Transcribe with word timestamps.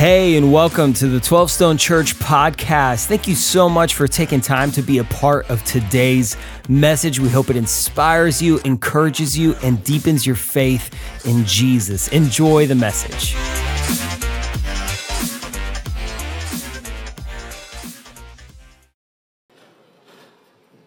Hey, 0.00 0.38
and 0.38 0.50
welcome 0.50 0.94
to 0.94 1.08
the 1.08 1.20
12 1.20 1.50
Stone 1.50 1.76
Church 1.76 2.14
podcast. 2.14 3.04
Thank 3.04 3.28
you 3.28 3.34
so 3.34 3.68
much 3.68 3.92
for 3.92 4.08
taking 4.08 4.40
time 4.40 4.70
to 4.70 4.80
be 4.80 4.96
a 4.96 5.04
part 5.04 5.50
of 5.50 5.62
today's 5.64 6.38
message. 6.70 7.20
We 7.20 7.28
hope 7.28 7.50
it 7.50 7.56
inspires 7.56 8.40
you, 8.40 8.60
encourages 8.60 9.36
you, 9.36 9.56
and 9.62 9.84
deepens 9.84 10.24
your 10.24 10.36
faith 10.36 10.90
in 11.26 11.44
Jesus. 11.44 12.08
Enjoy 12.08 12.66
the 12.66 12.74
message. 12.74 13.36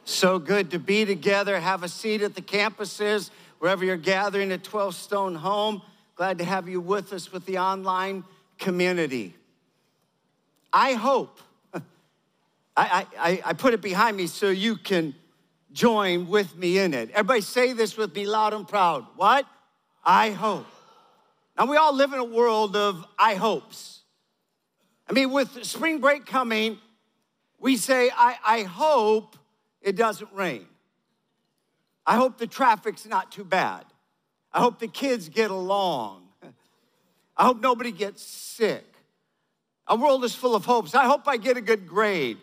So 0.05 0.39
good 0.39 0.71
to 0.71 0.79
be 0.79 1.05
together. 1.05 1.59
Have 1.59 1.83
a 1.83 1.87
seat 1.87 2.23
at 2.23 2.33
the 2.33 2.41
campuses, 2.41 3.29
wherever 3.59 3.85
you're 3.85 3.95
gathering 3.95 4.51
at 4.51 4.63
12 4.63 4.95
Stone 4.95 5.35
Home. 5.35 5.83
Glad 6.15 6.39
to 6.39 6.43
have 6.43 6.67
you 6.67 6.81
with 6.81 7.13
us 7.13 7.31
with 7.31 7.45
the 7.45 7.59
online 7.59 8.23
community. 8.63 9.35
I 10.71 10.93
hope, 10.93 11.39
I, 12.75 13.05
I, 13.19 13.41
I 13.45 13.53
put 13.53 13.75
it 13.75 13.81
behind 13.81 14.17
me 14.17 14.25
so 14.25 14.49
you 14.49 14.77
can 14.77 15.13
join 15.71 16.27
with 16.27 16.55
me 16.55 16.79
in 16.79 16.93
it. 16.93 17.11
Everybody 17.11 17.41
say 17.41 17.73
this 17.73 17.97
with 17.97 18.15
me 18.15 18.25
loud 18.25 18.53
and 18.53 18.67
proud. 18.67 19.05
What? 19.17 19.45
I 20.03 20.31
hope. 20.31 20.65
Now, 21.57 21.65
we 21.65 21.77
all 21.77 21.93
live 21.93 22.13
in 22.13 22.19
a 22.19 22.25
world 22.25 22.75
of 22.75 23.05
I 23.19 23.35
hopes. 23.35 24.01
I 25.07 25.13
mean, 25.13 25.31
with 25.31 25.63
spring 25.63 25.99
break 25.99 26.25
coming, 26.25 26.79
we 27.59 27.77
say, 27.77 28.09
I, 28.15 28.37
I 28.43 28.63
hope 28.63 29.35
it 29.81 29.95
doesn't 29.95 30.31
rain. 30.33 30.65
I 32.05 32.15
hope 32.15 32.37
the 32.37 32.47
traffic's 32.47 33.05
not 33.05 33.31
too 33.31 33.43
bad. 33.43 33.85
I 34.51 34.59
hope 34.59 34.79
the 34.79 34.87
kids 34.87 35.29
get 35.29 35.51
along. 35.51 36.22
I 37.35 37.45
hope 37.45 37.61
nobody 37.61 37.91
gets 37.91 38.21
sick. 38.21 38.85
Our 39.87 39.97
world 39.97 40.23
is 40.23 40.35
full 40.35 40.55
of 40.55 40.65
hopes. 40.65 40.95
I 40.95 41.05
hope 41.05 41.27
I 41.27 41.37
get 41.37 41.57
a 41.57 41.61
good 41.61 41.87
grade 41.87 42.37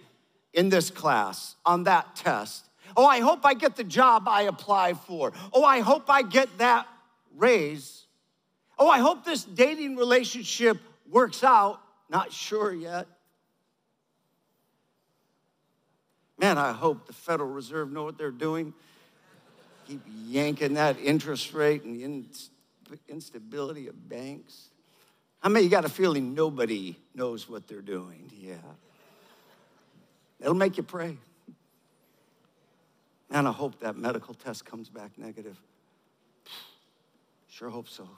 in 0.52 0.68
this 0.68 0.90
class 0.90 1.56
on 1.64 1.84
that 1.84 2.16
test. 2.16 2.66
Oh, 2.96 3.06
I 3.06 3.20
hope 3.20 3.40
I 3.44 3.54
get 3.54 3.76
the 3.76 3.84
job 3.84 4.26
I 4.26 4.42
apply 4.42 4.94
for. 4.94 5.32
Oh, 5.52 5.64
I 5.64 5.80
hope 5.80 6.10
I 6.10 6.22
get 6.22 6.58
that 6.58 6.86
raise. 7.36 8.04
Oh, 8.78 8.88
I 8.88 8.98
hope 8.98 9.24
this 9.24 9.44
dating 9.44 9.96
relationship 9.96 10.78
works 11.08 11.44
out. 11.44 11.80
Not 12.08 12.32
sure 12.32 12.72
yet. 12.72 13.06
Man, 16.38 16.58
I 16.58 16.72
hope 16.72 17.06
the 17.06 17.12
Federal 17.12 17.50
Reserve 17.50 17.92
know 17.92 18.02
what 18.02 18.18
they're 18.18 18.30
doing. 18.30 18.72
Keep 19.86 20.00
yanking 20.26 20.74
that 20.74 20.98
interest 20.98 21.52
rate 21.52 21.84
and 21.84 22.24
the 22.88 22.98
instability 23.08 23.88
of 23.88 24.08
banks. 24.08 24.69
How 25.40 25.48
many 25.48 25.64
you 25.64 25.70
got 25.70 25.84
a 25.84 25.88
feeling 25.88 26.34
nobody 26.34 26.96
knows 27.14 27.48
what 27.48 27.66
they're 27.66 27.80
doing? 27.80 28.30
Yeah. 28.38 28.56
It'll 30.40 30.54
make 30.54 30.76
you 30.76 30.82
pray. 30.82 31.16
And 33.30 33.48
I 33.48 33.52
hope 33.52 33.80
that 33.80 33.96
medical 33.96 34.34
test 34.34 34.64
comes 34.64 34.88
back 34.88 35.12
negative. 35.16 35.56
Sure 37.48 37.70
hope 37.70 37.88
so. 37.88 38.08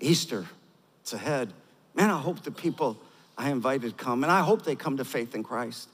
Easter, 0.00 0.46
it's 1.00 1.12
ahead. 1.12 1.52
Man, 1.94 2.10
I 2.10 2.18
hope 2.20 2.42
the 2.42 2.50
people 2.50 2.98
I 3.38 3.50
invited 3.50 3.96
come, 3.96 4.22
and 4.22 4.30
I 4.30 4.40
hope 4.40 4.64
they 4.64 4.74
come 4.74 4.98
to 4.98 5.04
faith 5.04 5.34
in 5.34 5.42
Christ. 5.42 5.88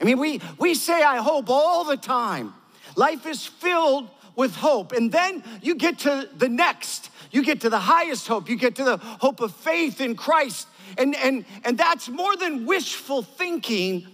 I 0.00 0.04
mean, 0.04 0.18
we, 0.18 0.40
we 0.58 0.74
say 0.74 1.02
I 1.02 1.16
hope 1.16 1.50
all 1.50 1.84
the 1.84 1.96
time. 1.96 2.54
Life 2.96 3.26
is 3.26 3.44
filled 3.44 4.08
with 4.38 4.54
hope. 4.54 4.92
And 4.92 5.10
then 5.10 5.42
you 5.60 5.74
get 5.74 5.98
to 6.00 6.28
the 6.36 6.48
next, 6.48 7.10
you 7.32 7.42
get 7.42 7.62
to 7.62 7.68
the 7.68 7.80
highest 7.80 8.28
hope, 8.28 8.48
you 8.48 8.56
get 8.56 8.76
to 8.76 8.84
the 8.84 8.96
hope 8.96 9.40
of 9.40 9.52
faith 9.52 10.00
in 10.00 10.14
Christ. 10.14 10.68
And, 10.96 11.16
and, 11.16 11.44
and 11.64 11.76
that's 11.76 12.08
more 12.08 12.36
than 12.36 12.64
wishful 12.64 13.22
thinking, 13.22 14.06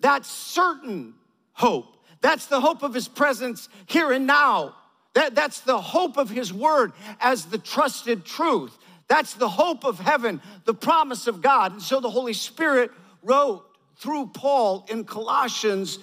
that's 0.00 0.28
certain 0.28 1.14
hope. 1.52 1.96
That's 2.20 2.46
the 2.46 2.60
hope 2.60 2.82
of 2.82 2.92
his 2.92 3.06
presence 3.06 3.68
here 3.86 4.10
and 4.10 4.26
now. 4.26 4.74
That, 5.14 5.36
that's 5.36 5.60
the 5.60 5.80
hope 5.80 6.16
of 6.16 6.28
his 6.28 6.52
word 6.52 6.92
as 7.20 7.46
the 7.46 7.58
trusted 7.58 8.24
truth. 8.24 8.76
That's 9.06 9.34
the 9.34 9.48
hope 9.48 9.84
of 9.84 10.00
heaven, 10.00 10.42
the 10.64 10.74
promise 10.74 11.28
of 11.28 11.40
God. 11.40 11.72
And 11.72 11.82
so 11.82 12.00
the 12.00 12.10
Holy 12.10 12.32
Spirit 12.32 12.90
wrote 13.22 13.64
through 13.96 14.30
Paul 14.34 14.86
in 14.88 15.04
Colossians 15.04 16.00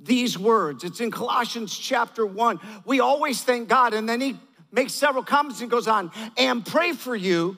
these 0.00 0.38
words. 0.38 0.84
It's 0.84 1.00
in 1.00 1.10
Colossians 1.10 1.76
chapter 1.76 2.24
1. 2.24 2.60
We 2.84 3.00
always 3.00 3.42
thank 3.42 3.68
God, 3.68 3.94
and 3.94 4.08
then 4.08 4.20
he 4.20 4.36
makes 4.72 4.92
several 4.92 5.22
comments 5.22 5.60
and 5.60 5.70
goes 5.70 5.86
on, 5.86 6.10
and 6.36 6.64
pray 6.64 6.92
for 6.92 7.14
you 7.14 7.56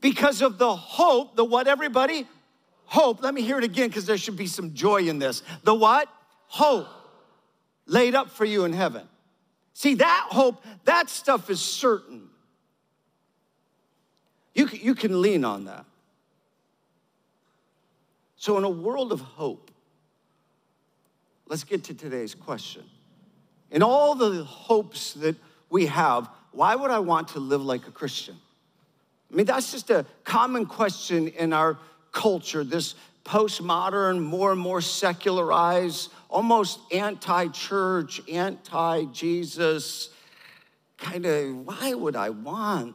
because 0.00 0.42
of 0.42 0.58
the 0.58 0.74
hope, 0.74 1.36
the 1.36 1.44
what, 1.44 1.66
everybody? 1.66 2.26
Hope. 2.86 3.22
Let 3.22 3.34
me 3.34 3.42
hear 3.42 3.58
it 3.58 3.64
again 3.64 3.88
because 3.88 4.06
there 4.06 4.18
should 4.18 4.36
be 4.36 4.46
some 4.46 4.74
joy 4.74 5.02
in 5.02 5.18
this. 5.18 5.42
The 5.64 5.74
what? 5.74 6.08
Hope 6.46 6.86
laid 7.86 8.14
up 8.14 8.30
for 8.30 8.44
you 8.44 8.64
in 8.64 8.72
heaven. 8.72 9.06
See, 9.72 9.94
that 9.94 10.28
hope, 10.30 10.62
that 10.84 11.10
stuff 11.10 11.50
is 11.50 11.60
certain. 11.60 12.28
You 14.54 14.68
you 14.68 14.94
can 14.94 15.20
lean 15.20 15.44
on 15.44 15.64
that. 15.64 15.84
So, 18.36 18.56
in 18.58 18.64
a 18.64 18.70
world 18.70 19.10
of 19.10 19.20
hope, 19.20 19.70
let's 21.46 21.64
get 21.64 21.84
to 21.84 21.94
today's 21.94 22.34
question. 22.34 22.82
In 23.70 23.82
all 23.82 24.14
the 24.14 24.44
hopes 24.44 25.14
that 25.14 25.36
we 25.70 25.86
have, 25.86 26.28
why 26.52 26.74
would 26.74 26.90
I 26.90 27.00
want 27.00 27.28
to 27.28 27.40
live 27.40 27.64
like 27.64 27.86
a 27.88 27.90
Christian? 27.90 28.36
I 29.32 29.36
mean, 29.36 29.46
that's 29.46 29.72
just 29.72 29.90
a 29.90 30.06
common 30.22 30.66
question 30.66 31.28
in 31.28 31.52
our 31.52 31.78
culture, 32.12 32.62
this 32.62 32.94
postmodern, 33.24 34.22
more 34.22 34.52
and 34.52 34.60
more 34.60 34.80
secularized, 34.80 36.12
almost 36.28 36.78
anti 36.92 37.48
church, 37.48 38.20
anti 38.28 39.06
Jesus 39.06 40.10
kind 40.98 41.26
of, 41.26 41.66
why 41.66 41.94
would 41.94 42.16
I 42.16 42.30
want 42.30 42.94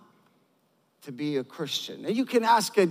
to 1.04 1.12
be 1.12 1.38
a 1.38 1.44
Christian? 1.44 2.06
And 2.06 2.16
you 2.16 2.26
can 2.26 2.44
ask 2.44 2.78
it 2.78 2.90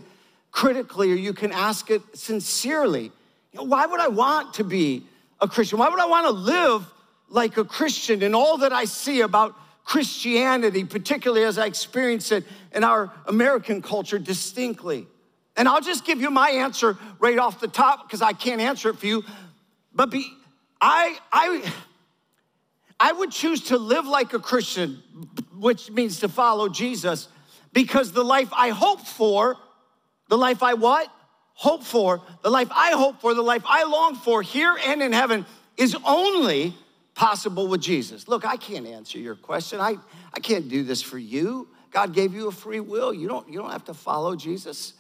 critically 0.50 1.12
or 1.12 1.16
you 1.16 1.32
can 1.32 1.52
ask 1.52 1.91
it 1.91 2.02
sincerely. 2.14 3.04
You 3.52 3.56
know, 3.56 3.64
why 3.64 3.86
would 3.86 4.00
I 4.00 4.08
want 4.08 4.54
to 4.54 4.64
be 4.64 5.04
a 5.41 5.49
Christian? 5.49 5.78
Why 5.78 5.88
would 5.88 6.00
I 6.00 6.06
want 6.06 6.26
to 6.26 6.32
live 6.32 6.93
like 7.28 7.56
a 7.56 7.65
Christian 7.65 8.22
in 8.22 8.34
all 8.34 8.59
that 8.59 8.72
I 8.72 8.84
see 8.84 9.21
about 9.21 9.54
Christianity, 9.84 10.84
particularly 10.84 11.44
as 11.44 11.59
I 11.59 11.66
experience 11.66 12.32
it 12.32 12.44
in 12.72 12.84
our 12.84 13.12
American 13.26 13.82
culture 13.82 14.19
distinctly? 14.19 15.06
And 15.56 15.69
I'll 15.69 15.81
just 15.81 16.04
give 16.04 16.21
you 16.21 16.31
my 16.31 16.50
answer 16.50 16.97
right 17.19 17.38
off 17.38 17.60
the 17.60 17.69
top 17.69 18.06
because 18.06 18.22
I 18.22 18.32
can't 18.32 18.60
answer 18.60 18.91
it 18.91 18.98
for 18.98 19.06
you. 19.06 19.25
But 19.93 20.10
be, 20.10 20.31
I, 20.81 21.19
I, 21.32 21.72
I 23.00 23.12
would 23.12 23.32
choose 23.32 23.65
to 23.65 23.78
live 23.78 24.06
like 24.06 24.32
a 24.34 24.38
Christian, 24.38 25.03
which 25.56 25.91
means 25.91 26.21
to 26.21 26.28
follow 26.28 26.69
Jesus, 26.69 27.28
because 27.72 28.12
the 28.12 28.25
life 28.25 28.48
I 28.53 28.71
hope 28.71 29.00
for, 29.00 29.56
the 30.28 30.38
life 30.38 30.62
I 30.62 30.75
what? 30.75 31.10
Hope 31.58 31.82
for, 31.82 32.22
the 32.42 32.50
life 32.50 32.69
I 32.70 32.92
hope 32.92 33.20
for, 33.20 33.34
the 33.34 33.42
life 33.42 33.64
I 33.66 33.82
long 33.82 34.14
for 34.14 34.42
here 34.42 34.78
and 34.86 35.02
in 35.02 35.12
heaven 35.12 35.44
is 35.76 35.96
only 36.06 36.72
possible 37.16 37.66
with 37.66 37.80
Jesus. 37.80 38.28
Look, 38.28 38.46
I 38.46 38.56
can't 38.56 38.86
answer 38.86 39.19
your 39.19 39.34
question. 39.34 39.80
I, 39.80 39.97
I 40.32 40.38
can't 40.38 40.68
do 40.68 40.84
this 40.84 41.02
for 41.02 41.18
you. 41.18 41.66
God 41.91 42.14
gave 42.14 42.32
you 42.32 42.47
a 42.47 42.52
free 42.52 42.78
will. 42.78 43.12
You 43.12 43.26
don't, 43.26 43.48
you 43.48 43.58
don't 43.58 43.72
have 43.72 43.86
to 43.86 43.94
follow 43.94 44.36
Jesus. 44.36 44.94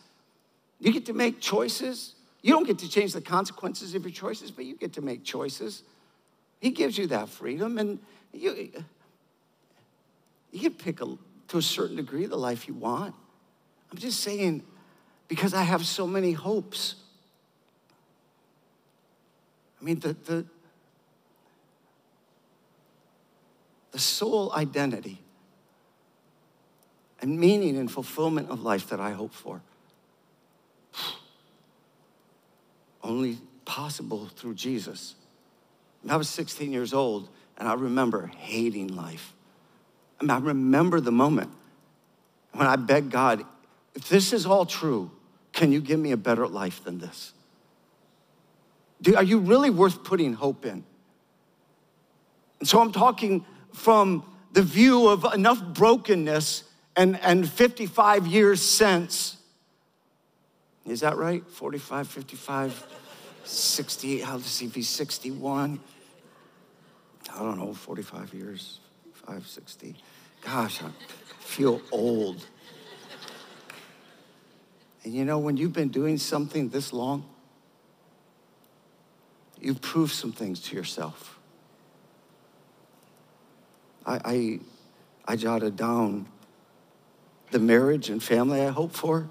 You 0.80 0.92
get 0.92 1.06
to 1.06 1.12
make 1.12 1.40
choices. 1.40 2.16
You 2.42 2.54
don't 2.54 2.66
get 2.66 2.80
to 2.80 2.88
change 2.88 3.12
the 3.12 3.20
consequences 3.20 3.94
of 3.94 4.02
your 4.02 4.10
choices, 4.10 4.50
but 4.50 4.64
you 4.64 4.74
get 4.74 4.94
to 4.94 5.00
make 5.00 5.22
choices. 5.22 5.84
He 6.58 6.70
gives 6.70 6.98
you 6.98 7.06
that 7.06 7.28
freedom, 7.28 7.78
and 7.78 8.00
you, 8.32 8.72
you 10.50 10.70
can 10.70 10.74
pick 10.74 11.00
a, 11.02 11.16
to 11.48 11.58
a 11.58 11.62
certain 11.62 11.94
degree 11.94 12.26
the 12.26 12.36
life 12.36 12.66
you 12.66 12.74
want. 12.74 13.14
I'm 13.92 13.98
just 13.98 14.18
saying, 14.20 14.64
because 15.28 15.52
I 15.52 15.62
have 15.62 15.86
so 15.86 16.06
many 16.06 16.32
hopes. 16.32 16.96
I 19.80 19.84
mean, 19.84 20.00
the, 20.00 20.14
the, 20.24 20.44
the 23.92 23.98
sole 23.98 24.52
identity 24.54 25.18
and 27.20 27.38
meaning 27.38 27.76
and 27.76 27.90
fulfillment 27.90 28.48
of 28.50 28.62
life 28.62 28.88
that 28.88 29.00
I 29.00 29.12
hope 29.12 29.34
for. 29.34 29.60
Only 33.02 33.38
possible 33.64 34.28
through 34.34 34.54
Jesus. 34.54 35.14
I 36.08 36.16
was 36.16 36.28
16 36.30 36.72
years 36.72 36.94
old 36.94 37.28
and 37.58 37.68
I 37.68 37.74
remember 37.74 38.28
hating 38.38 38.88
life. 38.88 39.34
I, 40.20 40.24
mean, 40.24 40.30
I 40.30 40.38
remember 40.38 41.00
the 41.00 41.12
moment 41.12 41.50
when 42.52 42.66
I 42.66 42.76
begged 42.76 43.10
God, 43.10 43.44
if 43.94 44.08
this 44.08 44.32
is 44.32 44.46
all 44.46 44.64
true, 44.64 45.10
can 45.52 45.72
you 45.72 45.80
give 45.80 45.98
me 45.98 46.12
a 46.12 46.16
better 46.16 46.46
life 46.46 46.84
than 46.84 46.98
this? 46.98 47.32
Do, 49.00 49.16
are 49.16 49.22
you 49.22 49.38
really 49.38 49.70
worth 49.70 50.04
putting 50.04 50.32
hope 50.32 50.64
in? 50.64 50.84
And 52.60 52.68
so 52.68 52.80
I'm 52.80 52.92
talking 52.92 53.44
from 53.72 54.24
the 54.52 54.62
view 54.62 55.08
of 55.08 55.24
enough 55.32 55.62
brokenness 55.62 56.64
and, 56.96 57.18
and 57.20 57.48
55 57.48 58.26
years 58.26 58.60
since. 58.60 59.36
Is 60.86 61.00
that 61.00 61.16
right? 61.16 61.48
45, 61.48 62.08
55, 62.08 62.86
68. 63.44 64.24
How 64.24 64.38
does 64.38 64.58
he 64.58 64.66
be 64.66 64.82
61. 64.82 65.78
I 67.34 67.38
don't 67.38 67.58
know, 67.58 67.74
45 67.74 68.34
years, 68.34 68.80
5, 69.12 69.46
60. 69.46 69.94
Gosh, 70.42 70.82
I 70.82 70.88
feel 71.40 71.80
old. 71.92 72.46
And 75.04 75.14
you 75.14 75.24
know, 75.24 75.38
when 75.38 75.56
you've 75.56 75.72
been 75.72 75.88
doing 75.88 76.18
something 76.18 76.68
this 76.68 76.92
long, 76.92 77.24
you've 79.60 79.80
proved 79.80 80.12
some 80.12 80.32
things 80.32 80.60
to 80.60 80.76
yourself. 80.76 81.38
I, 84.04 84.20
I, 84.24 84.60
I 85.26 85.36
jotted 85.36 85.76
down 85.76 86.26
the 87.50 87.58
marriage 87.58 88.10
and 88.10 88.22
family 88.22 88.62
I 88.62 88.70
hope 88.70 88.92
for, 88.92 89.28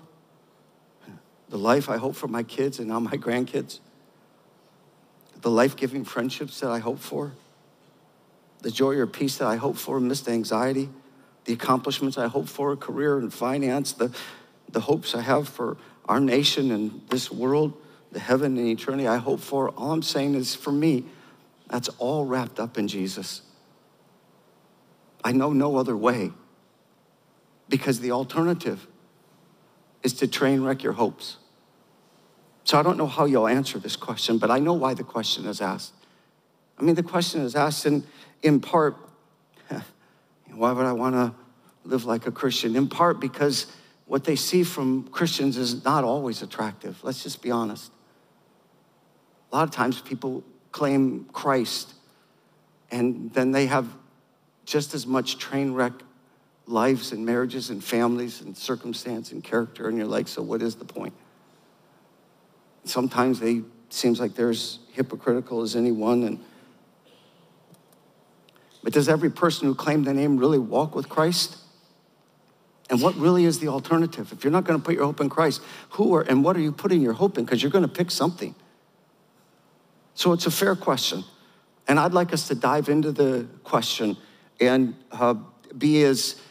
the 1.49 1.57
life 1.57 1.89
I 1.89 1.97
hope 1.97 2.15
for 2.15 2.27
my 2.27 2.43
kids 2.43 2.79
and 2.79 2.87
now 2.89 2.99
my 2.99 3.17
grandkids, 3.17 3.79
the 5.41 5.51
life 5.51 5.75
giving 5.75 6.03
friendships 6.03 6.59
that 6.59 6.69
I 6.69 6.79
hope 6.79 6.99
for, 6.99 7.33
the 8.61 8.71
joy 8.71 8.95
or 8.95 9.07
peace 9.07 9.37
that 9.37 9.47
I 9.47 9.55
hope 9.55 9.77
for 9.77 9.97
amidst 9.97 10.27
anxiety, 10.27 10.89
the 11.45 11.53
accomplishments 11.53 12.17
I 12.17 12.27
hope 12.27 12.49
for, 12.49 12.75
career 12.75 13.17
and 13.17 13.33
finance, 13.33 13.93
the, 13.93 14.13
the 14.69 14.81
hopes 14.81 15.15
I 15.15 15.21
have 15.21 15.47
for 15.47 15.77
our 16.05 16.19
nation 16.19 16.71
and 16.71 17.01
this 17.09 17.31
world, 17.31 17.73
the 18.11 18.19
heaven 18.19 18.57
and 18.57 18.67
eternity 18.67 19.07
I 19.07 19.17
hope 19.17 19.39
for. 19.39 19.69
All 19.71 19.91
I'm 19.91 20.03
saying 20.03 20.35
is 20.35 20.55
for 20.55 20.71
me, 20.71 21.05
that's 21.69 21.89
all 21.97 22.25
wrapped 22.25 22.59
up 22.59 22.77
in 22.77 22.87
Jesus. 22.87 23.41
I 25.23 25.31
know 25.33 25.51
no 25.51 25.75
other 25.75 25.97
way 25.97 26.31
because 27.69 27.99
the 27.99 28.11
alternative 28.11 28.87
is 30.03 30.13
to 30.13 30.27
train 30.27 30.61
wreck 30.61 30.83
your 30.83 30.93
hopes. 30.93 31.37
So 32.63 32.77
I 32.77 32.83
don't 32.83 32.97
know 32.97 33.07
how 33.07 33.25
you'll 33.25 33.47
answer 33.47 33.79
this 33.79 33.95
question, 33.95 34.37
but 34.37 34.51
I 34.51 34.59
know 34.59 34.73
why 34.73 34.93
the 34.93 35.03
question 35.03 35.45
is 35.45 35.61
asked. 35.61 35.93
I 36.77 36.83
mean, 36.83 36.95
the 36.95 37.03
question 37.03 37.41
is 37.41 37.55
asked 37.55 37.85
in, 37.85 38.03
in 38.43 38.59
part, 38.59 38.95
why 40.53 40.71
would 40.71 40.85
I 40.85 40.93
want 40.93 41.15
to 41.15 41.33
live 41.83 42.05
like 42.05 42.27
a 42.27 42.31
Christian? 42.31 42.75
In 42.75 42.87
part 42.87 43.19
because 43.19 43.67
what 44.07 44.23
they 44.23 44.35
see 44.35 44.63
from 44.63 45.07
Christians 45.09 45.57
is 45.57 45.83
not 45.83 46.03
always 46.03 46.41
attractive. 46.41 47.03
Let's 47.03 47.23
just 47.23 47.41
be 47.41 47.51
honest. 47.51 47.91
A 49.51 49.55
lot 49.55 49.63
of 49.63 49.71
times 49.71 50.01
people 50.01 50.43
claim 50.71 51.25
Christ 51.31 51.93
and 52.91 53.31
then 53.33 53.51
they 53.51 53.65
have 53.67 53.87
just 54.65 54.93
as 54.93 55.05
much 55.05 55.37
train 55.37 55.73
wreck 55.73 55.93
lives 56.65 57.11
and 57.11 57.25
marriages 57.25 57.69
and 57.69 57.83
families 57.83 58.41
and 58.41 58.55
circumstance 58.55 59.31
and 59.31 59.43
character, 59.43 59.87
and 59.87 59.97
you're 59.97 60.07
like, 60.07 60.27
so 60.27 60.41
what 60.41 60.61
is 60.61 60.75
the 60.75 60.85
point? 60.85 61.13
Sometimes 62.83 63.39
they 63.39 63.61
seems 63.89 64.19
like 64.19 64.35
they're 64.35 64.49
as 64.49 64.79
hypocritical 64.91 65.61
as 65.61 65.75
anyone. 65.75 66.23
And 66.23 66.43
but 68.83 68.91
does 68.93 69.07
every 69.07 69.29
person 69.29 69.67
who 69.67 69.75
claimed 69.75 70.05
the 70.05 70.13
name 70.13 70.37
really 70.37 70.59
walk 70.59 70.93
with 70.93 71.07
Christ? 71.07 71.57
And 72.89 73.01
what 73.01 73.15
really 73.15 73.45
is 73.45 73.59
the 73.59 73.67
alternative? 73.67 74.31
If 74.31 74.43
you're 74.43 74.51
not 74.51 74.63
going 74.63 74.79
to 74.79 74.83
put 74.83 74.95
your 74.95 75.05
hope 75.05 75.19
in 75.19 75.29
Christ, 75.29 75.61
who 75.91 76.15
are 76.15 76.21
and 76.21 76.43
what 76.43 76.55
are 76.55 76.61
you 76.61 76.71
putting 76.71 77.01
your 77.01 77.13
hope 77.13 77.37
in? 77.37 77.45
Because 77.45 77.61
you're 77.61 77.71
going 77.71 77.83
to 77.83 77.89
pick 77.89 78.11
something. 78.11 78.55
So 80.13 80.33
it's 80.33 80.45
a 80.45 80.51
fair 80.51 80.75
question. 80.75 81.23
And 81.87 81.99
I'd 81.99 82.13
like 82.13 82.33
us 82.33 82.47
to 82.47 82.55
dive 82.55 82.89
into 82.89 83.11
the 83.11 83.47
question 83.63 84.17
and 84.59 84.95
uh, 85.11 85.35
be 85.77 86.03
as 86.03 86.41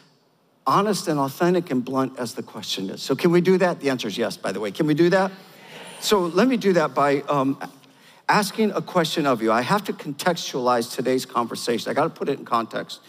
honest 0.65 1.07
and 1.07 1.19
authentic 1.19 1.71
and 1.71 1.83
blunt 1.83 2.17
as 2.19 2.33
the 2.33 2.43
question 2.43 2.89
is. 2.89 3.01
So, 3.01 3.15
can 3.15 3.31
we 3.31 3.41
do 3.41 3.57
that? 3.57 3.79
The 3.79 3.89
answer 3.89 4.07
is 4.07 4.17
yes, 4.17 4.37
by 4.37 4.51
the 4.51 4.59
way. 4.59 4.71
Can 4.71 4.87
we 4.87 4.93
do 4.93 5.09
that? 5.09 5.31
So, 5.99 6.21
let 6.21 6.47
me 6.47 6.57
do 6.57 6.73
that 6.73 6.93
by 6.93 7.21
um, 7.21 7.59
asking 8.29 8.71
a 8.71 8.81
question 8.81 9.25
of 9.25 9.41
you. 9.41 9.51
I 9.51 9.61
have 9.61 9.83
to 9.85 9.93
contextualize 9.93 10.93
today's 10.93 11.25
conversation, 11.25 11.89
I 11.89 11.93
got 11.93 12.03
to 12.03 12.09
put 12.09 12.29
it 12.29 12.37
in 12.37 12.45
context. 12.45 13.01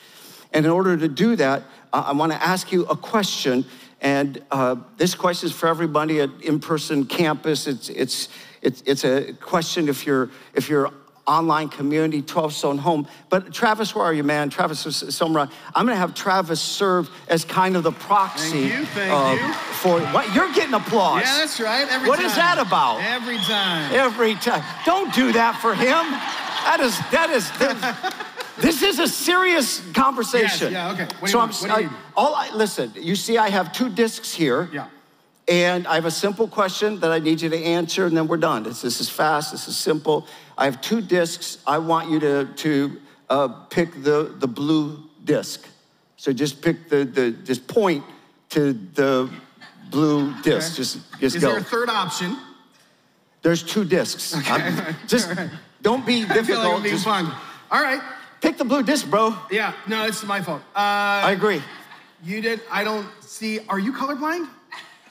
And 0.52 0.64
in 0.64 0.72
order 0.72 0.96
to 0.96 1.08
do 1.08 1.36
that, 1.36 1.62
I 1.92 2.12
want 2.12 2.32
to 2.32 2.42
ask 2.42 2.72
you 2.72 2.84
a 2.86 2.96
question. 2.96 3.64
And 4.00 4.42
uh, 4.50 4.76
this 4.96 5.14
question 5.14 5.48
is 5.48 5.54
for 5.54 5.68
everybody 5.68 6.20
at 6.20 6.30
in-person 6.42 7.06
campus. 7.06 7.66
It's, 7.66 7.88
it's, 7.88 8.28
it's, 8.62 8.82
it's 8.86 9.04
a 9.04 9.32
question 9.34 9.88
if 9.88 10.06
you're, 10.06 10.30
if 10.54 10.68
you're 10.68 10.92
online 11.28 11.68
community, 11.68 12.22
12 12.22 12.54
Stone 12.54 12.78
Home. 12.78 13.06
But 13.28 13.52
Travis, 13.52 13.94
where 13.94 14.04
are 14.04 14.14
you, 14.14 14.24
man? 14.24 14.48
Travis 14.48 14.86
is 14.86 15.14
somewhere. 15.14 15.48
I'm 15.74 15.84
going 15.84 15.94
to 15.94 16.00
have 16.00 16.14
Travis 16.14 16.60
serve 16.60 17.10
as 17.28 17.44
kind 17.44 17.76
of 17.76 17.82
the 17.82 17.92
proxy. 17.92 18.68
Thank 18.68 18.72
you, 18.72 18.86
thank 18.86 19.12
uh, 19.12 19.46
you. 19.46 19.52
For 19.74 20.00
what? 20.12 20.34
You're 20.34 20.52
getting 20.54 20.74
applause. 20.74 21.22
Yeah, 21.22 21.38
that's 21.38 21.60
right. 21.60 21.86
Every 21.88 22.08
what 22.08 22.16
time. 22.16 22.26
is 22.26 22.34
that 22.34 22.58
about? 22.58 23.00
Every 23.02 23.36
time. 23.36 23.94
Every 23.94 24.34
time. 24.36 24.64
Don't 24.86 25.14
do 25.14 25.32
that 25.32 25.60
for 25.60 25.74
him. 25.74 26.06
That 26.64 26.80
is, 26.80 26.98
that 27.10 27.30
is, 27.30 27.50
that, 27.58 28.36
this 28.60 28.82
is 28.82 28.98
a 28.98 29.08
serious 29.08 29.80
conversation. 29.92 30.72
Yes, 30.72 30.96
yeah, 30.98 31.04
okay. 31.04 31.08
What 31.20 31.30
so 31.30 31.40
I'm, 31.40 31.50
I, 31.70 31.88
all 32.16 32.34
I, 32.34 32.50
listen, 32.54 32.92
you 32.96 33.14
see, 33.14 33.38
I 33.38 33.48
have 33.50 33.72
two 33.72 33.88
discs 33.88 34.34
here. 34.34 34.68
Yeah. 34.72 34.88
And 35.48 35.86
I 35.86 35.94
have 35.94 36.04
a 36.04 36.10
simple 36.10 36.46
question 36.46 37.00
that 37.00 37.10
I 37.10 37.20
need 37.20 37.40
you 37.40 37.48
to 37.48 37.56
answer, 37.56 38.04
and 38.04 38.14
then 38.14 38.28
we're 38.28 38.36
done. 38.36 38.64
This, 38.64 38.82
this 38.82 39.00
is 39.00 39.08
fast, 39.08 39.50
this 39.52 39.66
is 39.66 39.78
simple. 39.78 40.26
I 40.58 40.66
have 40.66 40.82
two 40.82 41.00
discs. 41.00 41.58
I 41.66 41.78
want 41.78 42.10
you 42.10 42.20
to, 42.20 42.44
to 42.44 43.00
uh, 43.30 43.48
pick 43.70 44.02
the, 44.02 44.34
the 44.38 44.46
blue 44.46 45.02
disc. 45.24 45.66
So 46.18 46.34
just 46.34 46.60
pick 46.60 46.90
the, 46.90 47.04
the 47.04 47.30
just 47.30 47.66
point 47.66 48.04
to 48.50 48.74
the 48.94 49.30
blue 49.90 50.34
disc. 50.42 50.72
Okay. 50.72 50.76
Just, 50.76 50.98
just 51.20 51.36
is 51.36 51.42
go. 51.42 51.50
there 51.52 51.60
a 51.60 51.64
third 51.64 51.88
option? 51.88 52.36
There's 53.40 53.62
two 53.62 53.84
discs. 53.84 54.36
Okay. 54.36 54.94
just 55.06 55.30
right. 55.36 55.48
don't 55.80 56.04
be 56.04 56.26
difficult. 56.26 56.38
I 56.38 56.42
feel 56.44 56.58
like 56.58 56.76
I'm 56.76 56.82
being 56.82 56.98
fun. 56.98 57.32
All 57.70 57.82
right. 57.82 58.02
Pick 58.40 58.56
the 58.56 58.64
blue 58.64 58.82
disc, 58.82 59.08
bro. 59.10 59.34
Yeah, 59.50 59.72
no, 59.86 60.06
it's 60.06 60.24
my 60.24 60.40
fault. 60.40 60.62
Uh, 60.74 61.26
I 61.26 61.32
agree. 61.32 61.62
You 62.22 62.40
did. 62.40 62.60
I 62.70 62.84
don't 62.84 63.06
see. 63.20 63.60
Are 63.68 63.78
you 63.78 63.92
colorblind? 63.92 64.48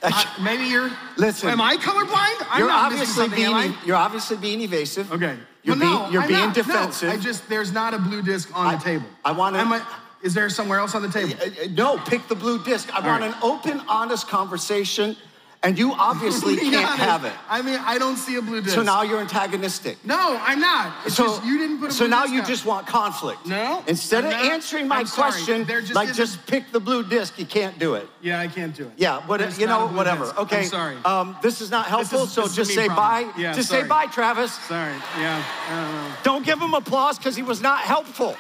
Uh, 0.01 0.23
maybe 0.41 0.65
you're. 0.65 0.89
Listen. 1.17 1.49
Am 1.49 1.61
I 1.61 1.75
colorblind? 1.77 2.47
I'm 2.49 2.59
you're 2.59 2.71
obviously 2.71 3.29
being. 3.29 3.73
You're 3.85 3.95
obviously 3.95 4.37
being 4.37 4.61
evasive. 4.61 5.11
Okay. 5.11 5.37
You're 5.63 5.77
well, 5.77 6.01
being. 6.01 6.13
You're 6.13 6.21
I'm 6.21 6.27
being 6.27 6.39
not. 6.39 6.55
defensive. 6.55 7.09
No, 7.09 7.15
I 7.15 7.17
just. 7.17 7.49
There's 7.49 7.71
not 7.71 7.93
a 7.93 7.99
blue 7.99 8.21
disc 8.21 8.49
on 8.53 8.67
I, 8.67 8.75
the 8.75 8.83
table. 8.83 9.07
I 9.25 9.31
want 9.31 9.55
to. 9.55 9.87
Is 10.23 10.33
there 10.33 10.49
somewhere 10.49 10.79
else 10.79 10.95
on 10.95 11.01
the 11.01 11.09
table? 11.09 11.33
Uh, 11.39 11.45
uh, 11.45 11.67
no, 11.71 11.97
pick 11.99 12.27
the 12.27 12.35
blue 12.35 12.63
disc. 12.63 12.91
I 12.93 12.97
All 12.97 13.07
want 13.07 13.21
right. 13.21 13.33
an 13.33 13.39
open, 13.43 13.81
honest 13.87 14.27
conversation 14.27 15.15
and 15.63 15.77
you 15.77 15.93
obviously 15.93 16.55
can't 16.57 16.75
honest, 16.75 16.99
have 16.99 17.25
it. 17.25 17.33
I 17.49 17.61
mean, 17.61 17.79
I 17.79 17.97
don't 17.97 18.17
see 18.17 18.35
a 18.35 18.41
blue 18.41 18.61
disc. 18.61 18.75
So 18.75 18.83
now 18.83 19.01
you're 19.01 19.19
antagonistic. 19.19 20.03
No, 20.05 20.37
I'm 20.41 20.59
not. 20.59 20.93
It's 21.05 21.15
so, 21.15 21.25
just 21.25 21.43
you 21.45 21.57
didn't 21.57 21.79
put 21.79 21.89
a 21.89 21.93
So 21.93 22.07
now 22.07 22.25
you 22.25 22.41
out. 22.41 22.47
just 22.47 22.65
want 22.65 22.87
conflict. 22.87 23.45
No. 23.45 23.83
Instead 23.87 24.25
I'm 24.25 24.33
of 24.33 24.37
not, 24.37 24.51
answering 24.51 24.87
my 24.87 25.03
question, 25.03 25.65
just 25.65 25.95
like 25.95 26.13
just 26.13 26.45
pick 26.47 26.71
the 26.71 26.79
blue 26.79 27.03
disc, 27.03 27.37
you 27.39 27.45
can't 27.45 27.77
do 27.79 27.95
it. 27.95 28.07
Yeah, 28.21 28.39
I 28.39 28.47
can't 28.47 28.75
do 28.75 28.85
it. 28.85 28.91
Yeah, 28.97 29.25
what, 29.25 29.59
you 29.59 29.67
know, 29.67 29.87
whatever. 29.87 30.25
Disc. 30.25 30.39
Okay. 30.39 30.59
I'm 30.59 30.65
sorry. 30.65 30.95
Um, 31.03 31.37
this 31.41 31.61
is 31.61 31.71
not 31.71 31.87
helpful, 31.87 32.23
is, 32.23 32.31
so 32.31 32.47
just 32.47 32.73
say 32.73 32.87
problem. 32.87 32.95
bye. 32.95 33.33
Yeah, 33.37 33.53
just 33.53 33.69
sorry. 33.69 33.83
say 33.83 33.87
bye, 33.87 34.05
Travis. 34.07 34.53
Sorry. 34.53 34.93
Yeah. 35.17 36.13
Don't, 36.23 36.23
don't 36.23 36.45
give 36.45 36.61
him 36.61 36.73
applause 36.73 37.17
because 37.17 37.35
he 37.35 37.43
was 37.43 37.61
not 37.61 37.79
helpful. 37.79 38.35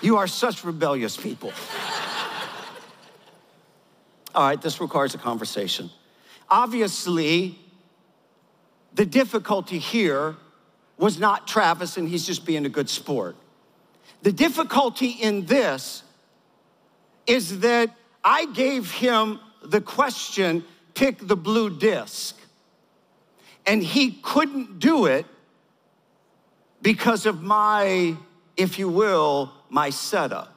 You 0.00 0.18
are 0.18 0.26
such 0.26 0.62
rebellious 0.64 1.16
people. 1.16 1.52
All 4.36 4.46
right, 4.46 4.60
this 4.60 4.82
requires 4.82 5.14
a 5.14 5.18
conversation. 5.18 5.88
Obviously, 6.50 7.58
the 8.92 9.06
difficulty 9.06 9.78
here 9.78 10.36
was 10.98 11.18
not 11.18 11.48
Travis 11.48 11.96
and 11.96 12.06
he's 12.06 12.26
just 12.26 12.44
being 12.44 12.66
a 12.66 12.68
good 12.68 12.90
sport. 12.90 13.34
The 14.20 14.32
difficulty 14.32 15.08
in 15.08 15.46
this 15.46 16.02
is 17.26 17.60
that 17.60 17.90
I 18.22 18.44
gave 18.44 18.90
him 18.90 19.40
the 19.62 19.80
question 19.80 20.64
pick 20.92 21.26
the 21.26 21.36
blue 21.36 21.70
disc. 21.70 22.36
And 23.66 23.82
he 23.82 24.12
couldn't 24.22 24.78
do 24.78 25.06
it 25.06 25.24
because 26.82 27.24
of 27.24 27.42
my, 27.42 28.16
if 28.56 28.78
you 28.78 28.88
will, 28.90 29.50
my 29.70 29.88
setup. 29.88 30.55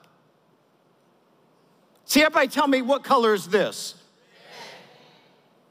See, 2.09 2.21
everybody 2.21 2.47
tell 2.47 2.67
me 2.67 2.81
what 2.81 3.03
color 3.03 3.35
is 3.35 3.45
this? 3.45 3.93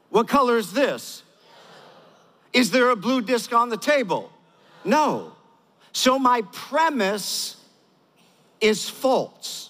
What 0.09 0.29
color 0.29 0.57
is 0.57 0.71
this? 0.71 1.21
Is 2.53 2.71
there 2.71 2.91
a 2.91 2.95
blue 2.95 3.21
disc 3.21 3.51
on 3.53 3.67
the 3.67 3.75
table? 3.75 4.31
No. 4.85 5.33
So 5.91 6.17
my 6.17 6.43
premise 6.53 7.57
is 8.61 8.89
false. 8.89 9.69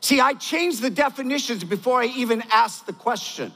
See, 0.00 0.18
I 0.18 0.34
changed 0.34 0.82
the 0.82 0.90
definitions 0.90 1.62
before 1.62 2.02
I 2.02 2.06
even 2.06 2.42
asked 2.50 2.86
the 2.86 2.92
question. 2.92 3.52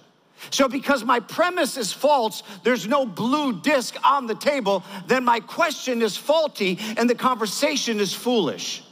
So, 0.50 0.68
because 0.68 1.04
my 1.04 1.18
premise 1.18 1.76
is 1.76 1.92
false, 1.92 2.44
there's 2.62 2.86
no 2.86 3.06
blue 3.06 3.60
disc 3.60 3.96
on 4.04 4.28
the 4.28 4.34
table, 4.36 4.84
then 5.08 5.24
my 5.24 5.40
question 5.40 6.00
is 6.00 6.16
faulty 6.16 6.78
and 6.96 7.10
the 7.10 7.16
conversation 7.16 7.98
is 7.98 8.14
foolish. 8.14 8.84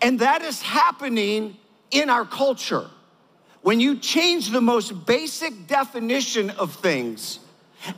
And 0.00 0.18
that 0.20 0.42
is 0.42 0.62
happening 0.62 1.56
in 1.90 2.10
our 2.10 2.24
culture. 2.24 2.88
When 3.62 3.80
you 3.80 3.98
change 3.98 4.50
the 4.50 4.60
most 4.60 5.06
basic 5.06 5.66
definition 5.66 6.50
of 6.50 6.74
things, 6.74 7.38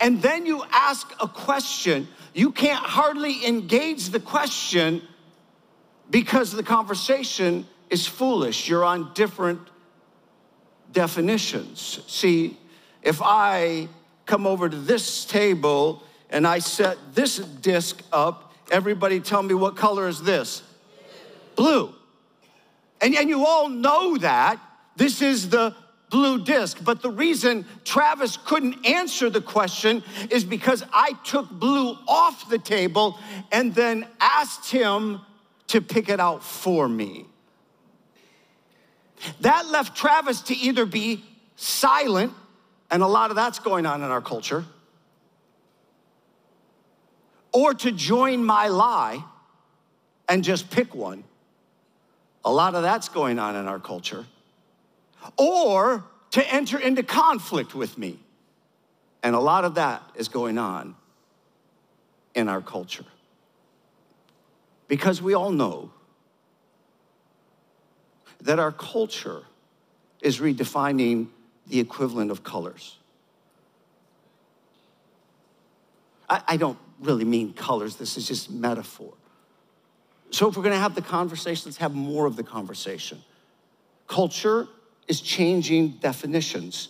and 0.01 0.21
then 0.21 0.47
you 0.47 0.63
ask 0.71 1.13
a 1.21 1.29
question, 1.29 2.09
you 2.35 2.53
can't 2.53 2.85
hardly 2.85 3.47
engage 3.47 4.11
the 4.11 4.21
question 4.21 5.03
because 6.11 6.53
the 6.53 6.63
conversation 6.63 7.67
is 7.91 8.07
foolish. 8.07 8.69
You're 8.69 8.85
on 8.85 9.13
different 9.15 9.61
definitions. 10.93 12.01
See, 12.07 12.59
if 13.03 13.21
I 13.23 13.89
come 14.27 14.47
over 14.47 14.69
to 14.69 14.77
this 14.77 15.25
table 15.25 16.03
and 16.31 16.47
I 16.47 16.59
set 16.59 16.97
this 17.15 17.39
disc 17.39 18.03
up, 18.13 18.53
everybody 18.71 19.21
tell 19.21 19.43
me 19.43 19.55
what 19.55 19.77
color 19.77 20.09
is 20.09 20.23
this? 20.23 20.63
Blue. 21.57 21.95
And, 23.01 23.15
and 23.15 23.29
you 23.29 23.45
all 23.45 23.69
know 23.69 24.17
that. 24.19 24.61
This 24.97 25.21
is 25.23 25.49
the 25.51 25.75
blue 26.11 26.45
disc. 26.45 26.79
But 26.83 27.03
the 27.03 27.11
reason 27.11 27.67
Travis 27.85 28.37
couldn't 28.37 28.87
answer 28.87 29.29
the 29.29 29.41
question 29.41 30.03
is 30.31 30.45
because 30.45 30.85
I 30.93 31.13
took 31.25 31.51
blue 31.51 31.99
off 32.07 32.49
the 32.49 32.59
table 32.59 33.19
and 33.51 33.75
then 33.75 34.07
asked 34.21 34.71
him 34.71 35.21
to 35.69 35.81
pick 35.81 36.09
it 36.09 36.21
out 36.21 36.45
for 36.45 36.89
me. 36.89 37.27
That 39.41 39.69
left 39.69 39.97
Travis 39.97 40.43
to 40.43 40.55
either 40.55 40.87
be 40.87 41.25
silent, 41.57 42.33
and 42.91 43.03
a 43.03 43.07
lot 43.07 43.31
of 43.31 43.37
that's 43.37 43.59
going 43.59 43.87
on 43.87 44.03
in 44.03 44.11
our 44.11 44.21
culture, 44.21 44.65
or 47.53 47.75
to 47.75 47.91
join 47.91 48.45
my 48.45 48.69
lie 48.69 49.25
and 50.29 50.45
just 50.45 50.71
pick 50.71 50.95
one. 50.95 51.25
A 52.45 52.53
lot 52.53 52.75
of 52.75 52.83
that's 52.83 53.09
going 53.09 53.39
on 53.39 53.57
in 53.57 53.67
our 53.67 53.79
culture. 53.79 54.27
Or 55.37 56.05
to 56.33 56.53
enter 56.53 56.79
into 56.79 57.03
conflict 57.03 57.75
with 57.75 57.97
me. 57.97 58.19
And 59.23 59.35
a 59.35 59.41
lot 59.41 59.65
of 59.65 59.77
that 59.77 60.03
is 60.17 60.29
going 60.29 60.59
on 60.59 60.95
in 62.35 62.49
our 62.49 62.61
culture. 62.61 63.07
Because 64.89 65.23
we 65.23 65.33
all 65.33 65.51
know 65.51 65.91
that 68.43 68.59
our 68.59 68.73
culture 68.73 69.43
is 70.21 70.41
redefining 70.41 71.29
the 71.67 71.81
equivalent 71.81 72.31
of 72.31 72.45
colors. 72.45 72.99
I, 76.29 76.43
I, 76.49 76.57
don't 76.57 76.79
really 77.01 77.25
mean 77.25 77.53
colors, 77.55 77.97
this 77.97 78.17
is 78.17 78.27
just 78.27 78.51
metaphor. 78.51 79.13
So, 80.35 80.49
if 80.49 80.57
we're 80.57 80.65
gonna 80.65 80.75
have 80.81 80.97
the 80.97 81.01
conversation, 81.01 81.67
let's 81.67 81.77
have 81.77 81.95
more 81.95 82.27
of 82.27 82.35
the 82.35 82.43
conversation. 82.43 83.23
Culture 84.09 84.67
is 85.07 85.21
changing 85.21 85.91
definitions. 86.01 86.89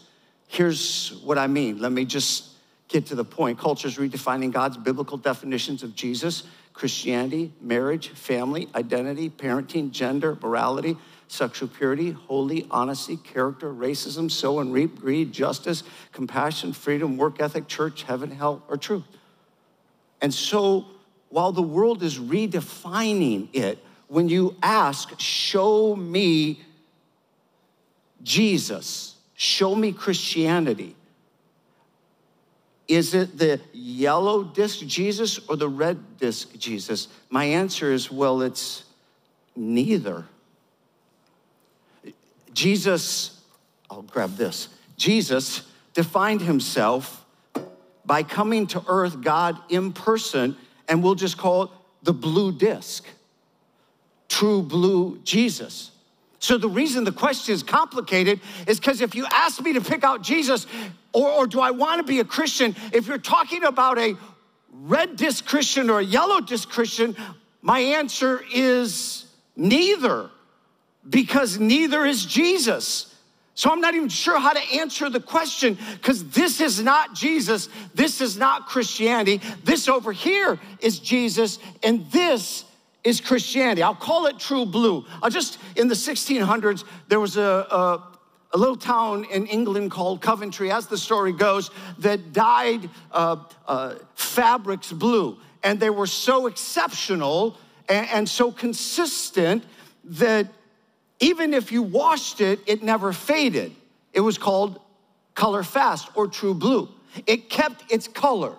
Here's 0.48 1.20
what 1.22 1.36
I 1.36 1.46
mean. 1.46 1.78
Let 1.78 1.92
me 1.92 2.06
just 2.06 2.52
get 2.88 3.04
to 3.08 3.14
the 3.14 3.24
point. 3.24 3.58
Culture 3.58 3.86
is 3.86 3.98
redefining 3.98 4.50
God's 4.50 4.78
biblical 4.78 5.18
definitions 5.18 5.82
of 5.82 5.94
Jesus, 5.94 6.44
Christianity, 6.72 7.52
marriage, 7.60 8.08
family, 8.08 8.66
identity, 8.74 9.28
parenting, 9.28 9.90
gender, 9.90 10.38
morality, 10.40 10.96
sexual 11.28 11.68
purity, 11.68 12.12
holy, 12.12 12.66
honesty, 12.70 13.18
character, 13.18 13.70
racism, 13.74 14.30
sow 14.30 14.60
and 14.60 14.72
reap, 14.72 14.98
greed, 14.98 15.34
justice, 15.34 15.82
compassion, 16.12 16.72
freedom, 16.72 17.18
work 17.18 17.42
ethic, 17.42 17.68
church, 17.68 18.04
heaven, 18.04 18.30
hell, 18.30 18.62
or 18.68 18.78
truth. 18.78 19.04
And 20.22 20.32
so 20.32 20.86
while 21.34 21.50
the 21.50 21.60
world 21.60 22.04
is 22.04 22.16
redefining 22.16 23.48
it, 23.52 23.84
when 24.06 24.28
you 24.28 24.54
ask, 24.62 25.18
show 25.18 25.96
me 25.96 26.60
Jesus, 28.22 29.16
show 29.34 29.74
me 29.74 29.90
Christianity, 29.90 30.94
is 32.86 33.14
it 33.14 33.36
the 33.36 33.60
yellow 33.72 34.44
disc 34.44 34.86
Jesus 34.86 35.40
or 35.48 35.56
the 35.56 35.68
red 35.68 36.18
disc 36.18 36.56
Jesus? 36.56 37.08
My 37.30 37.46
answer 37.46 37.90
is 37.90 38.12
well, 38.12 38.40
it's 38.40 38.84
neither. 39.56 40.26
Jesus, 42.52 43.40
I'll 43.90 44.02
grab 44.02 44.36
this. 44.36 44.68
Jesus 44.96 45.62
defined 45.94 46.42
himself 46.42 47.24
by 48.06 48.22
coming 48.22 48.68
to 48.68 48.84
earth, 48.86 49.20
God 49.20 49.58
in 49.68 49.92
person, 49.92 50.56
and 50.88 51.02
we'll 51.02 51.14
just 51.14 51.38
call 51.38 51.64
it 51.64 51.70
the 52.02 52.12
blue 52.12 52.52
disc. 52.52 53.04
True 54.28 54.62
blue 54.62 55.18
Jesus. 55.24 55.90
So 56.38 56.58
the 56.58 56.68
reason 56.68 57.04
the 57.04 57.12
question 57.12 57.54
is 57.54 57.62
complicated 57.62 58.40
is 58.66 58.78
because 58.78 59.00
if 59.00 59.14
you 59.14 59.26
ask 59.30 59.62
me 59.62 59.72
to 59.72 59.80
pick 59.80 60.04
out 60.04 60.22
Jesus, 60.22 60.66
or, 61.12 61.28
or 61.30 61.46
do 61.46 61.60
I 61.60 61.70
want 61.70 62.00
to 62.00 62.04
be 62.04 62.20
a 62.20 62.24
Christian, 62.24 62.76
if 62.92 63.06
you're 63.06 63.16
talking 63.16 63.64
about 63.64 63.98
a 63.98 64.14
red 64.70 65.16
disc 65.16 65.46
Christian 65.46 65.88
or 65.88 66.00
a 66.00 66.04
yellow 66.04 66.40
disc 66.40 66.68
Christian, 66.68 67.16
my 67.62 67.78
answer 67.78 68.44
is 68.52 69.24
neither 69.56 70.28
because 71.08 71.58
neither 71.58 72.04
is 72.04 72.26
Jesus. 72.26 73.13
So 73.54 73.70
I'm 73.70 73.80
not 73.80 73.94
even 73.94 74.08
sure 74.08 74.38
how 74.40 74.52
to 74.52 74.74
answer 74.74 75.08
the 75.08 75.20
question 75.20 75.78
because 75.94 76.28
this 76.30 76.60
is 76.60 76.82
not 76.82 77.14
Jesus. 77.14 77.68
This 77.94 78.20
is 78.20 78.36
not 78.36 78.66
Christianity. 78.66 79.40
This 79.62 79.88
over 79.88 80.10
here 80.10 80.58
is 80.80 80.98
Jesus, 80.98 81.60
and 81.82 82.10
this 82.10 82.64
is 83.04 83.20
Christianity. 83.20 83.82
I'll 83.82 83.94
call 83.94 84.26
it 84.26 84.40
true 84.40 84.66
blue. 84.66 85.04
I'll 85.22 85.30
just, 85.30 85.58
in 85.76 85.86
the 85.86 85.94
1600s, 85.94 86.84
there 87.06 87.20
was 87.20 87.36
a, 87.36 87.42
a, 87.70 88.02
a 88.54 88.58
little 88.58 88.76
town 88.76 89.24
in 89.24 89.46
England 89.46 89.92
called 89.92 90.20
Coventry, 90.20 90.72
as 90.72 90.88
the 90.88 90.98
story 90.98 91.32
goes, 91.32 91.70
that 91.98 92.32
dyed 92.32 92.90
uh, 93.12 93.36
uh, 93.68 93.94
fabrics 94.16 94.90
blue. 94.90 95.38
And 95.62 95.78
they 95.78 95.90
were 95.90 96.08
so 96.08 96.48
exceptional 96.48 97.56
and, 97.88 98.08
and 98.08 98.28
so 98.28 98.50
consistent 98.50 99.64
that 100.04 100.48
even 101.24 101.54
if 101.54 101.72
you 101.72 101.82
washed 101.82 102.42
it, 102.42 102.60
it 102.66 102.82
never 102.82 103.10
faded. 103.10 103.74
It 104.12 104.20
was 104.20 104.36
called 104.36 104.78
color 105.34 105.62
fast 105.62 106.10
or 106.14 106.28
true 106.28 106.52
blue. 106.52 106.86
It 107.26 107.48
kept 107.48 107.90
its 107.90 108.06
color. 108.06 108.54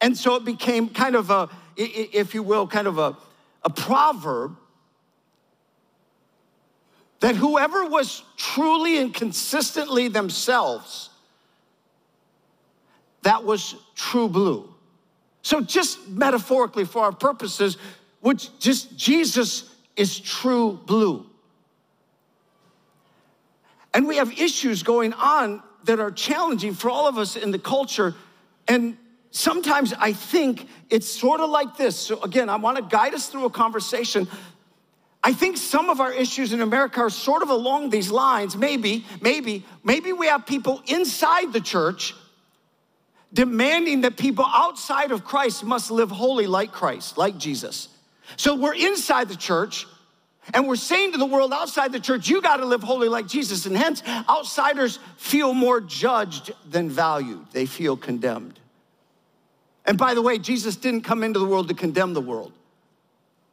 And 0.00 0.16
so 0.16 0.36
it 0.36 0.46
became 0.46 0.88
kind 0.88 1.14
of 1.14 1.28
a, 1.28 1.50
if 1.76 2.34
you 2.34 2.42
will, 2.42 2.66
kind 2.66 2.86
of 2.86 2.96
a, 2.96 3.18
a 3.62 3.68
proverb 3.68 4.56
that 7.20 7.36
whoever 7.36 7.84
was 7.84 8.22
truly 8.38 8.96
and 8.96 9.12
consistently 9.12 10.08
themselves, 10.08 11.10
that 13.24 13.44
was 13.44 13.74
true 13.94 14.30
blue. 14.30 14.72
So, 15.42 15.60
just 15.60 16.08
metaphorically 16.08 16.86
for 16.86 17.02
our 17.02 17.12
purposes, 17.12 17.76
which 18.20 18.58
just 18.58 18.96
Jesus 18.96 19.74
is 19.96 20.18
true 20.18 20.80
blue. 20.86 21.29
And 23.92 24.06
we 24.06 24.16
have 24.16 24.38
issues 24.38 24.82
going 24.82 25.12
on 25.14 25.62
that 25.84 25.98
are 25.98 26.10
challenging 26.10 26.74
for 26.74 26.90
all 26.90 27.08
of 27.08 27.18
us 27.18 27.36
in 27.36 27.50
the 27.50 27.58
culture. 27.58 28.14
And 28.68 28.96
sometimes 29.30 29.92
I 29.92 30.12
think 30.12 30.68
it's 30.90 31.08
sort 31.08 31.40
of 31.40 31.50
like 31.50 31.76
this. 31.76 31.96
So, 31.96 32.20
again, 32.22 32.48
I 32.48 32.56
want 32.56 32.76
to 32.76 32.82
guide 32.82 33.14
us 33.14 33.28
through 33.28 33.46
a 33.46 33.50
conversation. 33.50 34.28
I 35.22 35.32
think 35.32 35.56
some 35.56 35.90
of 35.90 36.00
our 36.00 36.12
issues 36.12 36.52
in 36.52 36.60
America 36.60 37.00
are 37.00 37.10
sort 37.10 37.42
of 37.42 37.50
along 37.50 37.90
these 37.90 38.10
lines. 38.10 38.56
Maybe, 38.56 39.04
maybe, 39.20 39.64
maybe 39.84 40.12
we 40.12 40.26
have 40.28 40.46
people 40.46 40.82
inside 40.86 41.52
the 41.52 41.60
church 41.60 42.14
demanding 43.32 44.00
that 44.00 44.16
people 44.16 44.44
outside 44.46 45.12
of 45.12 45.24
Christ 45.24 45.64
must 45.64 45.90
live 45.90 46.10
holy 46.10 46.46
like 46.46 46.72
Christ, 46.72 47.16
like 47.16 47.38
Jesus. 47.38 47.88
So 48.36 48.54
we're 48.54 48.74
inside 48.74 49.28
the 49.28 49.36
church 49.36 49.86
and 50.52 50.66
we're 50.66 50.76
saying 50.76 51.12
to 51.12 51.18
the 51.18 51.26
world 51.26 51.52
outside 51.52 51.92
the 51.92 52.00
church, 52.00 52.28
you 52.28 52.40
got 52.42 52.58
to 52.58 52.66
live 52.66 52.82
holy 52.82 53.08
like 53.08 53.26
Jesus. 53.26 53.66
And 53.66 53.76
hence, 53.76 54.02
outsiders 54.28 54.98
feel 55.16 55.54
more 55.54 55.80
judged 55.80 56.52
than 56.68 56.88
valued, 56.88 57.46
they 57.52 57.66
feel 57.66 57.96
condemned. 57.96 58.58
And 59.86 59.98
by 59.98 60.14
the 60.14 60.22
way, 60.22 60.38
Jesus 60.38 60.76
didn't 60.76 61.02
come 61.02 61.22
into 61.22 61.38
the 61.38 61.46
world 61.46 61.68
to 61.68 61.74
condemn 61.74 62.14
the 62.14 62.20
world. 62.20 62.52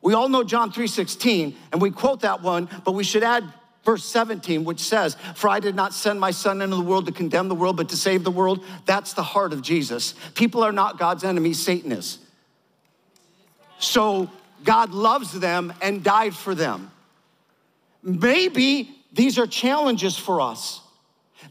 We 0.01 0.13
all 0.13 0.29
know 0.29 0.43
John 0.43 0.71
3:16 0.71 1.55
and 1.71 1.81
we 1.81 1.91
quote 1.91 2.21
that 2.21 2.41
one, 2.41 2.69
but 2.83 2.93
we 2.93 3.03
should 3.03 3.23
add 3.23 3.51
verse 3.83 4.05
17 4.05 4.63
which 4.63 4.79
says, 4.79 5.17
"For 5.35 5.49
I 5.49 5.59
did 5.59 5.75
not 5.75 5.93
send 5.93 6.19
my 6.19 6.31
son 6.31 6.61
into 6.61 6.75
the 6.75 6.81
world 6.81 7.05
to 7.07 7.11
condemn 7.11 7.47
the 7.47 7.55
world, 7.55 7.77
but 7.77 7.89
to 7.89 7.97
save 7.97 8.23
the 8.23 8.31
world." 8.31 8.63
That's 8.85 9.13
the 9.13 9.23
heart 9.23 9.53
of 9.53 9.61
Jesus. 9.61 10.13
People 10.35 10.63
are 10.63 10.71
not 10.71 10.99
God's 10.99 11.23
enemies, 11.23 11.59
Satan 11.59 11.91
is. 11.91 12.19
So 13.79 14.29
God 14.63 14.91
loves 14.91 15.31
them 15.31 15.73
and 15.81 16.03
died 16.03 16.35
for 16.35 16.55
them. 16.55 16.91
Maybe 18.03 18.89
these 19.13 19.37
are 19.37 19.47
challenges 19.47 20.17
for 20.17 20.41
us. 20.41 20.81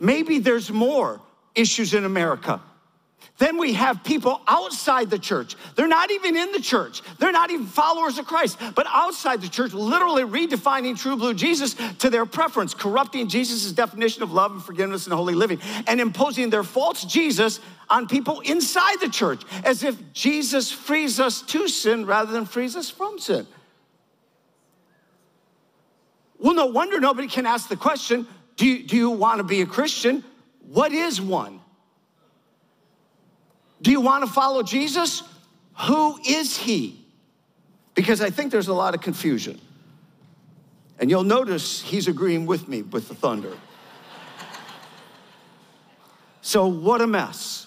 Maybe 0.00 0.38
there's 0.38 0.70
more 0.70 1.20
issues 1.54 1.94
in 1.94 2.04
America. 2.04 2.60
Then 3.38 3.58
we 3.58 3.74
have 3.74 4.02
people 4.02 4.40
outside 4.46 5.10
the 5.10 5.18
church. 5.18 5.56
They're 5.74 5.86
not 5.86 6.10
even 6.10 6.36
in 6.36 6.52
the 6.52 6.60
church. 6.60 7.02
They're 7.18 7.32
not 7.32 7.50
even 7.50 7.66
followers 7.66 8.18
of 8.18 8.26
Christ, 8.26 8.58
but 8.74 8.86
outside 8.88 9.42
the 9.42 9.48
church, 9.48 9.74
literally 9.74 10.22
redefining 10.22 10.98
true 10.98 11.16
blue 11.16 11.34
Jesus 11.34 11.74
to 11.98 12.08
their 12.08 12.24
preference, 12.24 12.72
corrupting 12.72 13.28
Jesus' 13.28 13.70
definition 13.72 14.22
of 14.22 14.32
love 14.32 14.52
and 14.52 14.62
forgiveness 14.62 15.06
and 15.06 15.14
holy 15.14 15.34
living, 15.34 15.60
and 15.86 16.00
imposing 16.00 16.48
their 16.48 16.62
false 16.62 17.04
Jesus 17.04 17.60
on 17.90 18.08
people 18.08 18.40
inside 18.40 19.00
the 19.00 19.08
church, 19.10 19.42
as 19.64 19.82
if 19.82 19.96
Jesus 20.14 20.72
frees 20.72 21.20
us 21.20 21.42
to 21.42 21.68
sin 21.68 22.06
rather 22.06 22.32
than 22.32 22.46
frees 22.46 22.74
us 22.74 22.88
from 22.88 23.18
sin. 23.18 23.46
Well, 26.38 26.54
no 26.54 26.66
wonder 26.66 27.00
nobody 27.00 27.28
can 27.28 27.44
ask 27.44 27.68
the 27.68 27.76
question 27.76 28.26
do 28.56 28.66
you, 28.66 28.82
do 28.86 28.96
you 28.96 29.10
want 29.10 29.38
to 29.38 29.44
be 29.44 29.60
a 29.60 29.66
Christian? 29.66 30.24
What 30.60 30.92
is 30.92 31.20
one? 31.20 31.55
Do 33.82 33.90
you 33.90 34.00
want 34.00 34.24
to 34.24 34.30
follow 34.30 34.62
Jesus? 34.62 35.22
Who 35.86 36.18
is 36.26 36.56
he? 36.56 37.04
Because 37.94 38.20
I 38.20 38.30
think 38.30 38.52
there's 38.52 38.68
a 38.68 38.74
lot 38.74 38.94
of 38.94 39.00
confusion. 39.00 39.60
And 40.98 41.10
you'll 41.10 41.24
notice 41.24 41.82
he's 41.82 42.08
agreeing 42.08 42.46
with 42.46 42.68
me 42.68 42.82
with 42.82 43.08
the 43.08 43.14
thunder. 43.14 43.52
so, 46.40 46.66
what 46.66 47.00
a 47.02 47.06
mess. 47.06 47.66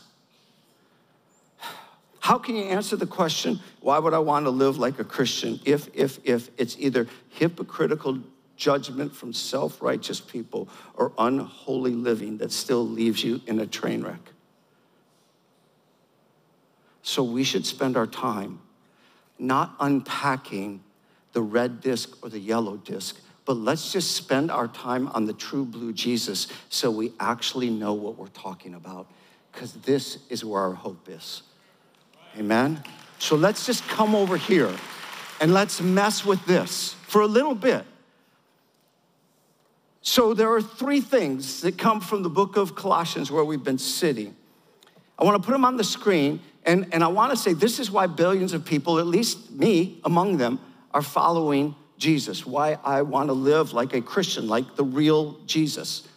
How 2.20 2.38
can 2.38 2.56
you 2.56 2.66
answer 2.66 2.96
the 2.96 3.08
question, 3.08 3.60
why 3.82 3.98
would 3.98 4.14
I 4.14 4.20
want 4.20 4.46
to 4.46 4.52
live 4.52 4.78
like 4.78 5.00
a 5.00 5.04
Christian, 5.04 5.60
if, 5.66 5.90
if, 5.96 6.20
if 6.24 6.50
it's 6.58 6.76
either 6.78 7.08
hypocritical 7.30 8.20
judgment 8.56 9.16
from 9.16 9.34
self 9.34 9.82
righteous 9.82 10.20
people 10.20 10.70
or 10.94 11.12
unholy 11.18 11.94
living 11.94 12.38
that 12.38 12.52
still 12.52 12.88
leaves 12.88 13.24
you 13.24 13.42
in 13.48 13.60
a 13.60 13.66
train 13.66 14.04
wreck? 14.04 14.20
So 17.10 17.24
we 17.24 17.44
should 17.44 17.66
spend 17.66 17.98
our 17.98 18.06
time 18.06 18.60
not 19.40 19.74
unpacking 19.80 20.84
the 21.34 21.42
red 21.42 21.82
disc 21.82 22.16
or 22.22 22.30
the 22.30 22.38
yellow 22.38 22.78
disc, 22.78 23.20
but 23.46 23.54
let's 23.58 23.92
just 23.92 24.12
spend 24.12 24.52
our 24.52 24.68
time 24.68 25.08
on 25.08 25.26
the 25.26 25.34
true 25.34 25.66
blue 25.66 25.92
Jesus 25.92 26.50
so 26.70 26.92
we 26.92 27.12
actually 27.20 27.72
know 27.72 27.96
what 27.96 28.16
we're 28.16 28.28
talking 28.28 28.76
about, 28.76 29.08
because 29.52 29.74
this 29.74 30.20
is 30.30 30.46
where 30.46 30.62
our 30.62 30.76
hope 30.76 31.10
is. 31.10 31.42
Amen? 32.38 32.84
So 33.18 33.36
let's 33.36 33.66
just 33.66 33.88
come 33.88 34.14
over 34.14 34.38
here 34.38 34.72
and 35.42 35.52
let's 35.52 35.82
mess 35.82 36.24
with 36.24 36.46
this 36.46 36.94
for 37.08 37.22
a 37.22 37.28
little 37.28 37.56
bit. 37.56 37.86
So 40.04 40.36
there 40.36 40.54
are 40.54 40.62
three 40.62 41.02
things 41.02 41.62
that 41.62 41.76
come 41.76 42.02
from 42.02 42.22
the 42.22 42.30
book 42.30 42.56
of 42.56 42.76
Colossians 42.76 43.32
where 43.32 43.44
we've 43.44 43.64
been 43.64 43.80
sitting. 43.80 44.36
I 45.18 45.24
want 45.24 45.42
to 45.42 45.44
put 45.44 45.54
them 45.54 45.66
on 45.66 45.76
the 45.76 45.84
screen 45.84 46.42
and, 46.70 46.86
and 46.94 47.04
I 47.04 47.08
want 47.08 47.32
to 47.32 47.36
say 47.36 47.54
this 47.54 47.80
is 47.80 47.90
why 47.90 48.06
billions 48.06 48.54
of 48.54 48.64
people, 48.64 49.00
at 49.00 49.08
least 49.08 49.50
me 49.50 50.00
among 50.06 50.38
them, 50.38 50.60
are 50.92 51.02
following 51.02 51.74
Jesus, 51.98 52.46
why 52.46 52.78
I 52.84 53.02
want 53.02 53.30
to 53.30 53.34
live 53.34 53.74
like 53.74 53.94
a 53.94 54.02
Christian, 54.02 54.48
like 54.48 54.76
the 54.76 54.84
real 54.84 55.40
Jesus. 55.48 56.08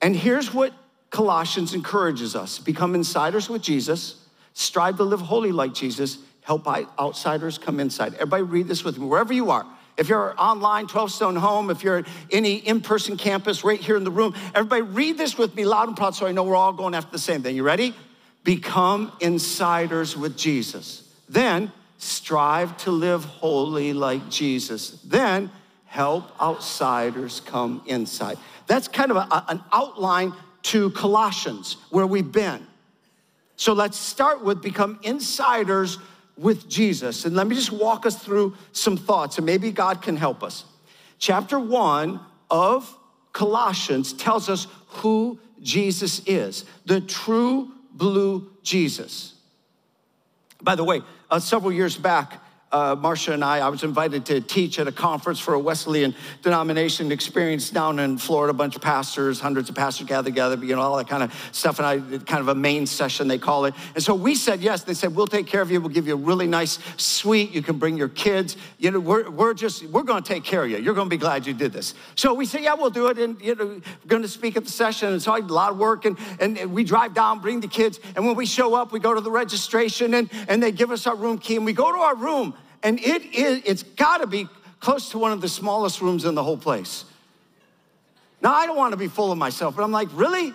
And 0.00 0.14
here's 0.14 0.54
what 0.54 0.72
Colossians 1.10 1.74
encourages 1.74 2.36
us 2.36 2.60
become 2.60 2.94
insiders 2.94 3.48
with 3.48 3.62
Jesus, 3.62 4.24
strive 4.52 4.96
to 4.98 5.02
live 5.02 5.22
holy 5.22 5.50
like 5.50 5.74
Jesus, 5.74 6.18
help 6.42 6.68
outsiders 6.68 7.58
come 7.58 7.80
inside. 7.80 8.14
Everybody, 8.14 8.44
read 8.44 8.68
this 8.68 8.84
with 8.84 8.96
me, 8.96 9.06
wherever 9.06 9.32
you 9.32 9.50
are. 9.50 9.66
If 9.96 10.08
you're 10.08 10.40
online, 10.40 10.86
12 10.86 11.10
Stone 11.10 11.34
Home, 11.34 11.70
if 11.70 11.82
you're 11.82 11.98
at 11.98 12.06
any 12.30 12.54
in 12.58 12.80
person 12.80 13.16
campus 13.16 13.64
right 13.64 13.80
here 13.80 13.96
in 13.96 14.04
the 14.04 14.12
room, 14.12 14.36
everybody, 14.54 14.82
read 14.82 15.18
this 15.18 15.36
with 15.36 15.56
me 15.56 15.64
loud 15.64 15.88
and 15.88 15.96
proud 15.96 16.14
so 16.14 16.28
I 16.28 16.32
know 16.32 16.44
we're 16.44 16.54
all 16.54 16.72
going 16.72 16.94
after 16.94 17.10
the 17.10 17.18
same 17.18 17.42
thing. 17.42 17.56
You 17.56 17.64
ready? 17.64 17.92
Become 18.48 19.12
insiders 19.20 20.16
with 20.16 20.34
Jesus. 20.34 21.02
Then 21.28 21.70
strive 21.98 22.74
to 22.78 22.90
live 22.90 23.22
holy 23.22 23.92
like 23.92 24.30
Jesus. 24.30 24.92
Then 25.04 25.50
help 25.84 26.24
outsiders 26.40 27.40
come 27.40 27.82
inside. 27.84 28.38
That's 28.66 28.88
kind 28.88 29.10
of 29.10 29.18
a, 29.18 29.44
an 29.48 29.62
outline 29.70 30.32
to 30.62 30.88
Colossians, 30.92 31.76
where 31.90 32.06
we've 32.06 32.32
been. 32.32 32.66
So 33.56 33.74
let's 33.74 33.98
start 33.98 34.42
with 34.42 34.62
become 34.62 34.98
insiders 35.02 35.98
with 36.38 36.70
Jesus. 36.70 37.26
And 37.26 37.36
let 37.36 37.46
me 37.46 37.54
just 37.54 37.70
walk 37.70 38.06
us 38.06 38.16
through 38.16 38.56
some 38.72 38.96
thoughts, 38.96 39.36
and 39.36 39.44
maybe 39.44 39.70
God 39.70 40.00
can 40.00 40.16
help 40.16 40.42
us. 40.42 40.64
Chapter 41.18 41.58
one 41.58 42.18
of 42.50 42.96
Colossians 43.34 44.14
tells 44.14 44.48
us 44.48 44.68
who 44.86 45.38
Jesus 45.60 46.22
is, 46.24 46.64
the 46.86 47.02
true 47.02 47.72
blue 47.98 48.50
Jesus. 48.62 49.34
By 50.62 50.74
the 50.74 50.84
way, 50.84 51.02
uh, 51.30 51.38
several 51.38 51.72
years 51.72 51.96
back, 51.96 52.40
uh, 52.70 52.96
Marcia 52.98 53.32
and 53.32 53.42
I, 53.42 53.58
I 53.60 53.68
was 53.68 53.82
invited 53.82 54.26
to 54.26 54.40
teach 54.40 54.78
at 54.78 54.86
a 54.86 54.92
conference 54.92 55.40
for 55.40 55.54
a 55.54 55.58
Wesleyan 55.58 56.14
denomination 56.42 57.10
experience 57.10 57.70
down 57.70 57.98
in 57.98 58.18
Florida. 58.18 58.50
A 58.50 58.54
bunch 58.54 58.76
of 58.76 58.82
pastors, 58.82 59.40
hundreds 59.40 59.68
of 59.68 59.74
pastors 59.74 60.06
gathered 60.06 60.26
together, 60.26 60.56
you 60.64 60.76
know, 60.76 60.82
all 60.82 60.96
that 60.96 61.08
kind 61.08 61.22
of 61.22 61.50
stuff. 61.52 61.78
And 61.78 61.86
I 61.86 61.98
did 61.98 62.26
kind 62.26 62.40
of 62.40 62.48
a 62.48 62.54
main 62.54 62.86
session, 62.86 63.26
they 63.28 63.38
call 63.38 63.64
it. 63.64 63.74
And 63.94 64.04
so 64.04 64.14
we 64.14 64.34
said 64.34 64.60
yes. 64.60 64.82
They 64.82 64.94
said, 64.94 65.16
we'll 65.16 65.26
take 65.26 65.46
care 65.46 65.62
of 65.62 65.70
you. 65.70 65.80
We'll 65.80 65.88
give 65.90 66.06
you 66.06 66.14
a 66.14 66.16
really 66.16 66.46
nice 66.46 66.78
suite. 66.96 67.52
You 67.52 67.62
can 67.62 67.78
bring 67.78 67.96
your 67.96 68.08
kids. 68.08 68.56
You 68.78 68.90
know, 68.90 69.00
we're, 69.00 69.30
we're 69.30 69.54
just, 69.54 69.84
we're 69.86 70.02
going 70.02 70.22
to 70.22 70.28
take 70.28 70.44
care 70.44 70.64
of 70.64 70.70
you. 70.70 70.78
You're 70.78 70.94
going 70.94 71.06
to 71.08 71.10
be 71.10 71.20
glad 71.20 71.46
you 71.46 71.54
did 71.54 71.72
this. 71.72 71.94
So 72.16 72.34
we 72.34 72.44
said, 72.44 72.62
yeah, 72.62 72.74
we'll 72.74 72.90
do 72.90 73.08
it. 73.08 73.18
And, 73.18 73.40
you 73.40 73.54
know, 73.54 73.66
we're 73.66 74.08
going 74.08 74.22
to 74.22 74.28
speak 74.28 74.56
at 74.56 74.64
the 74.64 74.70
session. 74.70 75.12
And 75.12 75.22
so 75.22 75.32
I 75.32 75.40
did 75.40 75.50
a 75.50 75.54
lot 75.54 75.72
of 75.72 75.78
work. 75.78 76.04
And, 76.04 76.18
and 76.38 76.72
we 76.72 76.84
drive 76.84 77.14
down, 77.14 77.40
bring 77.40 77.60
the 77.60 77.68
kids. 77.68 77.98
And 78.14 78.26
when 78.26 78.36
we 78.36 78.44
show 78.44 78.74
up, 78.74 78.92
we 78.92 79.00
go 79.00 79.14
to 79.14 79.20
the 79.20 79.30
registration 79.30 80.12
and, 80.14 80.30
and 80.48 80.62
they 80.62 80.72
give 80.72 80.90
us 80.90 81.06
our 81.06 81.16
room 81.16 81.38
key. 81.38 81.56
And 81.56 81.64
we 81.64 81.72
go 81.72 81.90
to 81.90 81.98
our 81.98 82.14
room 82.14 82.54
and 82.82 83.00
it 83.00 83.34
is, 83.34 83.62
it's 83.64 83.82
gotta 83.82 84.26
be 84.26 84.48
close 84.80 85.10
to 85.10 85.18
one 85.18 85.32
of 85.32 85.40
the 85.40 85.48
smallest 85.48 86.00
rooms 86.00 86.24
in 86.24 86.34
the 86.34 86.44
whole 86.44 86.56
place. 86.56 87.04
Now, 88.40 88.54
I 88.54 88.66
don't 88.66 88.76
wanna 88.76 88.96
be 88.96 89.08
full 89.08 89.32
of 89.32 89.38
myself, 89.38 89.76
but 89.76 89.82
I'm 89.82 89.92
like, 89.92 90.08
really? 90.12 90.52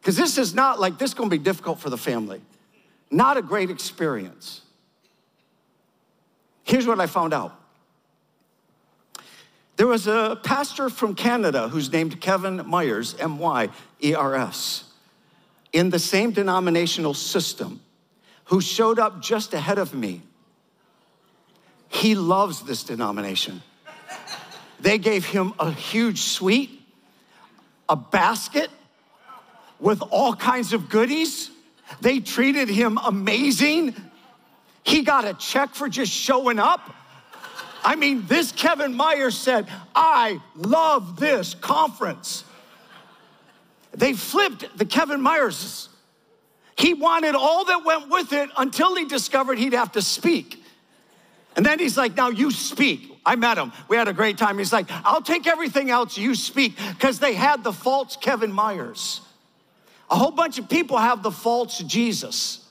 Because 0.00 0.16
this 0.16 0.38
is 0.38 0.54
not 0.54 0.80
like, 0.80 0.98
this 0.98 1.10
is 1.10 1.14
gonna 1.14 1.30
be 1.30 1.38
difficult 1.38 1.78
for 1.78 1.90
the 1.90 1.98
family. 1.98 2.40
Not 3.10 3.36
a 3.36 3.42
great 3.42 3.70
experience. 3.70 4.62
Here's 6.64 6.86
what 6.86 7.00
I 7.00 7.06
found 7.06 7.34
out. 7.34 7.58
There 9.76 9.86
was 9.86 10.06
a 10.06 10.38
pastor 10.42 10.90
from 10.90 11.14
Canada 11.14 11.68
who's 11.68 11.90
named 11.92 12.20
Kevin 12.20 12.66
Myers, 12.66 13.16
M 13.18 13.38
Y 13.38 13.68
E 14.02 14.14
R 14.14 14.34
S, 14.34 14.84
in 15.72 15.90
the 15.90 15.98
same 15.98 16.30
denominational 16.30 17.14
system, 17.14 17.80
who 18.44 18.60
showed 18.60 18.98
up 18.98 19.22
just 19.22 19.54
ahead 19.54 19.78
of 19.78 19.94
me 19.94 20.22
he 21.92 22.14
loves 22.14 22.62
this 22.62 22.84
denomination. 22.84 23.62
They 24.80 24.98
gave 24.98 25.26
him 25.26 25.52
a 25.58 25.70
huge 25.70 26.22
suite, 26.22 26.70
a 27.88 27.96
basket 27.96 28.70
with 29.78 30.02
all 30.10 30.34
kinds 30.34 30.72
of 30.72 30.88
goodies. 30.88 31.50
They 32.00 32.20
treated 32.20 32.68
him 32.68 32.98
amazing. 33.04 33.94
He 34.82 35.02
got 35.02 35.26
a 35.26 35.34
check 35.34 35.74
for 35.74 35.88
just 35.88 36.10
showing 36.10 36.58
up. 36.58 36.80
I 37.84 37.96
mean, 37.96 38.24
this 38.26 38.52
Kevin 38.52 38.94
Myers 38.94 39.36
said, 39.36 39.68
I 39.94 40.40
love 40.56 41.20
this 41.20 41.54
conference. 41.54 42.44
They 43.92 44.14
flipped 44.14 44.78
the 44.78 44.86
Kevin 44.86 45.20
Myers. 45.20 45.90
He 46.78 46.94
wanted 46.94 47.34
all 47.34 47.66
that 47.66 47.84
went 47.84 48.08
with 48.08 48.32
it 48.32 48.48
until 48.56 48.94
he 48.96 49.04
discovered 49.04 49.58
he'd 49.58 49.74
have 49.74 49.92
to 49.92 50.02
speak. 50.02 50.61
And 51.56 51.64
then 51.64 51.78
he's 51.78 51.96
like, 51.96 52.16
Now 52.16 52.28
you 52.28 52.50
speak. 52.50 53.08
I 53.24 53.36
met 53.36 53.56
him. 53.56 53.72
We 53.88 53.96
had 53.96 54.08
a 54.08 54.12
great 54.12 54.36
time. 54.36 54.58
He's 54.58 54.72
like, 54.72 54.86
I'll 55.04 55.22
take 55.22 55.46
everything 55.46 55.90
else, 55.90 56.18
you 56.18 56.34
speak, 56.34 56.76
because 56.88 57.20
they 57.20 57.34
had 57.34 57.62
the 57.62 57.72
false 57.72 58.16
Kevin 58.16 58.52
Myers. 58.52 59.20
A 60.10 60.16
whole 60.16 60.32
bunch 60.32 60.58
of 60.58 60.68
people 60.68 60.98
have 60.98 61.22
the 61.22 61.30
false 61.30 61.78
Jesus. 61.78 62.68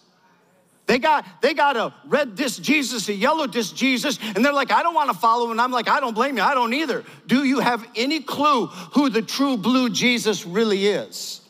They 0.88 1.00
got, 1.00 1.26
they 1.42 1.54
got 1.54 1.78
a 1.78 1.94
red 2.06 2.36
disc 2.36 2.62
Jesus, 2.62 3.08
a 3.08 3.14
yellow 3.14 3.48
disc 3.48 3.74
Jesus, 3.74 4.20
and 4.36 4.44
they're 4.44 4.52
like, 4.52 4.72
I 4.72 4.84
don't 4.84 4.94
want 4.94 5.10
to 5.10 5.18
follow. 5.18 5.50
And 5.52 5.62
I'm 5.62 5.72
like, 5.72 5.88
I 5.88 6.02
don't 6.02 6.14
blame 6.14 6.36
you. 6.36 6.44
I 6.44 6.54
don't 6.54 6.74
either. 6.74 7.06
Do 7.28 7.46
you 7.46 7.60
have 7.60 7.88
any 7.96 8.20
clue 8.20 8.66
who 8.68 9.10
the 9.10 9.22
true 9.22 9.56
blue 9.56 9.90
Jesus 9.90 10.46
really 10.46 10.88
is? 10.88 11.42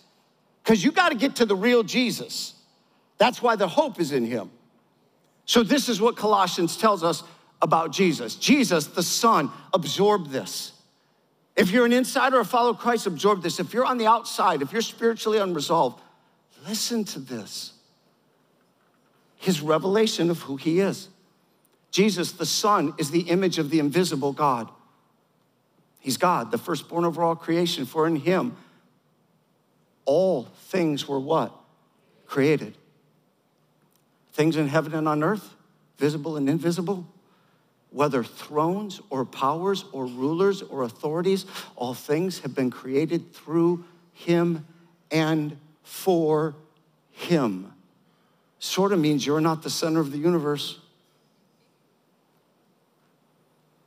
Because 0.63 0.83
you 0.83 0.91
got 0.91 1.09
to 1.09 1.15
get 1.15 1.37
to 1.37 1.47
the 1.47 1.55
real 1.55 1.81
Jesus. 1.81 2.53
That's 3.17 3.41
why 3.41 3.55
the 3.55 3.67
hope 3.67 3.99
is 3.99 4.11
in 4.11 4.25
him. 4.25 4.51
So, 5.45 5.63
this 5.63 5.89
is 5.89 5.99
what 5.99 6.15
Colossians 6.15 6.77
tells 6.77 7.03
us 7.03 7.23
about 7.61 7.91
Jesus. 7.91 8.35
Jesus, 8.35 8.87
the 8.87 9.03
Son, 9.03 9.51
absorbed 9.73 10.31
this. 10.31 10.73
If 11.55 11.71
you're 11.71 11.85
an 11.85 11.93
insider 11.93 12.39
or 12.39 12.43
follow 12.43 12.73
Christ, 12.73 13.07
absorb 13.07 13.43
this. 13.43 13.59
If 13.59 13.73
you're 13.73 13.85
on 13.85 13.97
the 13.97 14.07
outside, 14.07 14.61
if 14.61 14.71
you're 14.71 14.81
spiritually 14.81 15.37
unresolved, 15.37 16.01
listen 16.67 17.03
to 17.05 17.19
this. 17.19 17.73
His 19.37 19.61
revelation 19.61 20.29
of 20.29 20.41
who 20.41 20.55
he 20.55 20.79
is. 20.79 21.09
Jesus, 21.91 22.31
the 22.31 22.45
Son, 22.45 22.93
is 22.97 23.11
the 23.11 23.21
image 23.21 23.57
of 23.57 23.69
the 23.69 23.79
invisible 23.79 24.31
God. 24.31 24.69
He's 25.99 26.17
God, 26.17 26.51
the 26.51 26.57
firstborn 26.57 27.05
over 27.05 27.21
all 27.21 27.35
creation, 27.35 27.85
for 27.85 28.07
in 28.07 28.15
him 28.15 28.55
all 30.05 30.45
things 30.69 31.07
were 31.07 31.19
what? 31.19 31.55
created. 32.31 32.77
Things 34.33 34.55
in 34.55 34.67
heaven 34.67 34.93
and 34.93 35.07
on 35.07 35.23
earth, 35.23 35.55
visible 35.97 36.37
and 36.37 36.49
invisible, 36.49 37.05
whether 37.91 38.23
thrones 38.23 39.01
or 39.09 39.25
powers 39.25 39.83
or 39.91 40.05
rulers 40.05 40.61
or 40.61 40.83
authorities, 40.83 41.45
all 41.75 41.93
things 41.93 42.39
have 42.39 42.55
been 42.55 42.71
created 42.71 43.33
through 43.33 43.83
him 44.13 44.65
and 45.11 45.57
for 45.83 46.55
him. 47.11 47.73
Sort 48.59 48.93
of 48.93 48.99
means 48.99 49.25
you're 49.25 49.41
not 49.41 49.63
the 49.63 49.69
center 49.69 49.99
of 49.99 50.11
the 50.11 50.17
universe. 50.17 50.79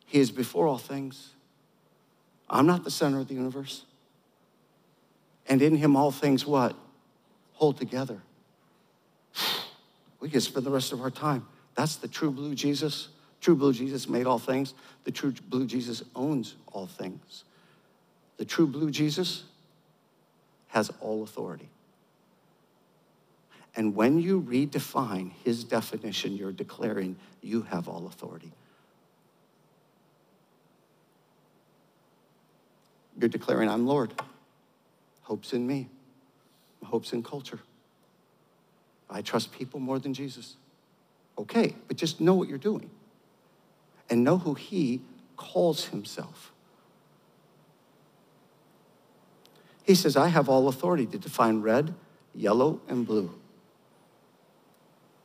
He 0.07 0.21
is 0.21 0.31
before 0.31 0.67
all 0.67 0.79
things. 0.79 1.31
I'm 2.49 2.67
not 2.67 2.85
the 2.85 2.91
center 2.91 3.21
of 3.21 3.29
the 3.29 3.35
universe. 3.35 3.85
And 5.49 5.63
in 5.63 5.77
him 5.77 5.97
all 5.97 6.11
things 6.11 6.47
what? 6.47 6.77
Hold 7.55 7.79
together. 7.79 8.21
We 10.25 10.31
could 10.31 10.43
spend 10.43 10.65
the 10.65 10.71
rest 10.71 10.95
of 10.95 11.03
our 11.03 11.11
time. 11.11 11.47
That's 11.75 11.97
the 11.97 12.09
true 12.09 12.31
blue 12.31 12.55
Jesus. 12.55 13.09
True 13.43 13.55
blue 13.55 13.75
Jesus 13.75 14.09
made 14.09 14.25
all 14.25 14.39
things. 14.39 14.73
The 15.05 15.11
true 15.11 15.35
blue 15.51 15.67
Jesus 15.67 16.03
owns 16.17 16.57
all 16.73 16.87
things. 16.87 17.45
The 18.39 18.47
true 18.47 18.67
blue 18.67 18.91
Jesus 18.91 19.45
has 20.69 20.91
all 21.03 21.25
authority. 21.25 21.69
And 23.77 23.95
when 23.95 24.19
you 24.19 24.41
redefine 24.41 25.33
his 25.45 25.63
definition, 25.63 26.35
you're 26.35 26.53
declaring 26.53 27.17
you 27.43 27.61
have 27.61 27.87
all 27.87 28.07
authority. 28.07 28.51
You're 33.21 33.29
declaring, 33.29 33.69
I'm 33.69 33.87
Lord. 33.87 34.15
Hope's 35.21 35.53
in 35.53 35.67
me, 35.67 35.91
hope's 36.83 37.13
in 37.13 37.23
culture. 37.23 37.61
I 39.15 39.23
trust 39.23 39.53
people 39.53 39.79
more 39.79 40.01
than 40.01 40.13
Jesus. 40.13 40.57
Okay, 41.39 41.75
but 41.87 41.97
just 41.97 42.21
know 42.21 42.35
what 42.35 42.49
you're 42.49 42.59
doing 42.59 42.91
and 44.11 44.25
know 44.25 44.39
who 44.39 44.55
he 44.55 45.03
calls 45.37 45.87
himself. 45.87 46.53
He 49.85 49.95
says, 49.95 50.17
I 50.17 50.29
have 50.29 50.49
all 50.49 50.69
authority 50.69 51.07
to 51.07 51.19
define 51.19 51.61
red, 51.61 51.95
yellow, 52.35 52.81
and 52.89 53.07
blue. 53.07 53.33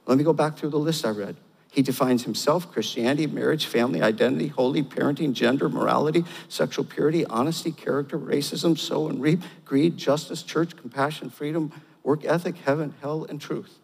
Let 0.05 0.17
me 0.17 0.23
go 0.23 0.33
back 0.33 0.57
through 0.57 0.69
the 0.69 0.79
list 0.79 1.03
I 1.03 1.09
read. 1.09 1.37
He 1.71 1.81
defines 1.81 2.23
himself 2.23 2.71
Christianity, 2.71 3.27
marriage, 3.27 3.65
family, 3.65 4.01
identity, 4.01 4.47
holy, 4.47 4.83
parenting, 4.83 5.33
gender, 5.33 5.69
morality, 5.69 6.25
sexual 6.47 6.85
purity, 6.85 7.25
honesty, 7.25 7.71
character, 7.71 8.17
racism, 8.19 8.77
sow 8.77 9.07
and 9.07 9.21
reap, 9.21 9.41
greed, 9.65 9.97
justice, 9.97 10.43
church, 10.43 10.75
compassion, 10.75 11.29
freedom, 11.29 11.71
work 12.03 12.25
ethic, 12.25 12.57
heaven, 12.57 12.93
hell, 13.01 13.25
and 13.29 13.39
truth. 13.39 13.77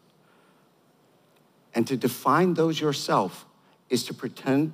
And 1.73 1.85
to 1.87 1.97
define 1.97 2.53
those 2.53 2.79
yourself 2.79 3.45
is 3.89 4.03
to 4.05 4.13
pretend 4.13 4.73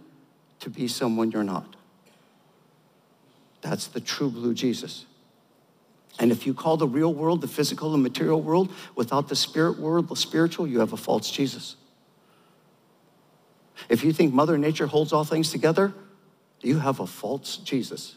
to 0.60 0.69
be 0.69 0.88
someone 0.88 1.32
you're 1.32 1.43
not. 1.43 1.75
That's 3.62 3.88
the 3.88 3.99
true 3.99 4.30
blue 4.30 4.54
Jesus. 4.54 5.06
And 6.19 6.32
if 6.32 6.45
you 6.45 6.54
call 6.54 6.77
the 6.77 6.88
real 6.88 7.13
world 7.13 7.41
the 7.41 7.47
physical 7.47 7.93
and 7.93 8.04
material 8.04 8.41
world 8.41 8.71
without 8.95 9.27
the 9.27 9.36
spirit 9.36 9.80
world, 9.80 10.10
the 10.10 10.15
spiritual, 10.15 10.67
you 10.67 10.80
have 10.80 10.93
a 10.93 10.97
false 10.97 11.32
Jesus. 11.32 11.75
If 13.89 14.04
you 14.04 14.13
think 14.13 14.34
Mother 14.34 14.58
Nature 14.58 14.88
holds 14.88 15.13
all 15.13 15.23
things 15.23 15.51
together, 15.51 15.93
you 16.62 16.80
have 16.80 16.99
a 16.99 17.08
false 17.08 17.58
Jesus. 17.58 18.15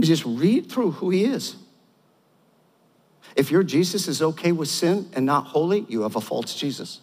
Just 0.00 0.24
read 0.24 0.70
through 0.70 0.92
who 0.92 1.10
he 1.10 1.24
is. 1.24 1.56
If 3.36 3.50
your 3.50 3.62
Jesus 3.62 4.06
is 4.06 4.22
okay 4.22 4.52
with 4.52 4.68
sin 4.68 5.10
and 5.14 5.26
not 5.26 5.46
holy, 5.46 5.84
you 5.88 6.02
have 6.02 6.16
a 6.16 6.20
false 6.20 6.54
Jesus. 6.54 7.00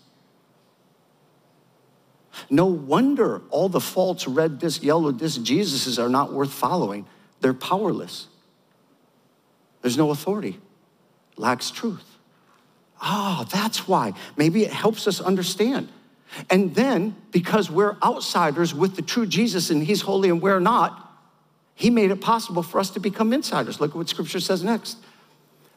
No 2.50 2.66
wonder 2.66 3.42
all 3.50 3.70
the 3.70 3.82
false 3.82 4.28
red 4.28 4.60
disc, 4.60 4.84
yellow 4.84 5.12
disc 5.12 5.42
Jesuses 5.42 6.02
are 6.02 6.10
not 6.10 6.32
worth 6.32 6.54
following. 6.54 7.06
They're 7.42 7.54
powerless. 7.54 8.28
There's 9.82 9.98
no 9.98 10.12
authority, 10.12 10.60
lacks 11.38 11.72
truth. 11.72 12.06
Ah, 13.02 13.42
oh, 13.42 13.44
that's 13.52 13.88
why. 13.88 14.14
Maybe 14.38 14.64
it 14.64 14.72
helps 14.72 15.08
us 15.08 15.20
understand. 15.20 15.90
And 16.50 16.74
then, 16.76 17.16
because 17.32 17.70
we're 17.70 17.98
outsiders 18.04 18.74
with 18.74 18.96
the 18.96 19.02
true 19.02 19.26
Jesus 19.26 19.70
and 19.70 19.84
he's 19.84 20.02
holy 20.02 20.30
and 20.30 20.42
we're 20.42 20.60
not, 20.60 21.10
he 21.74 21.90
made 21.90 22.12
it 22.12 22.22
possible 22.22 22.64
for 22.64 22.80
us 22.80 22.92
to 22.92 23.00
become 23.00 23.34
insiders. 23.34 23.82
Look 23.82 23.92
at 23.92 23.98
what 23.98 24.08
scripture 24.08 24.40
says 24.40 24.64
next. 24.64 24.98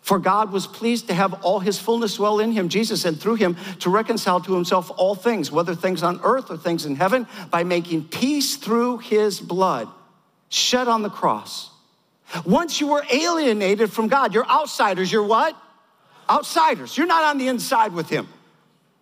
For 0.05 0.19
God 0.19 0.53
was 0.53 0.67
pleased 0.67 1.09
to 1.09 1.15
have 1.15 1.33
all 1.43 1.61
his 1.61 1.79
fullness 1.79 2.17
dwell 2.17 2.39
in 2.39 2.53
him, 2.53 2.69
Jesus, 2.69 3.07
and 3.07 3.19
through 3.19 3.37
him 3.37 3.57
to 3.81 3.89
reconcile 3.89 4.39
to 4.43 4.53
himself 4.53 4.91
all 4.99 5.15
things, 5.15 5.51
whether 5.51 5.75
things 5.75 6.03
on 6.03 6.21
earth 6.23 6.51
or 6.51 6.59
things 6.59 6.85
in 6.85 6.95
heaven, 6.95 7.27
by 7.51 7.65
making 7.65 8.05
peace 8.09 8.57
through 8.57 8.99
his 8.99 9.41
blood 9.41 9.89
shed 10.51 10.89
on 10.89 11.01
the 11.01 11.09
cross. 11.09 11.71
Once 12.45 12.83
you 12.83 12.89
were 12.89 13.03
alienated 13.11 13.91
from 13.91 14.09
God, 14.09 14.35
you're 14.35 14.47
outsiders. 14.47 15.11
You're 15.11 15.27
what? 15.27 15.57
Outsiders. 16.29 16.99
You're 16.99 17.07
not 17.07 17.25
on 17.25 17.39
the 17.39 17.49
inside 17.49 17.95
with 17.95 18.11
him. 18.11 18.29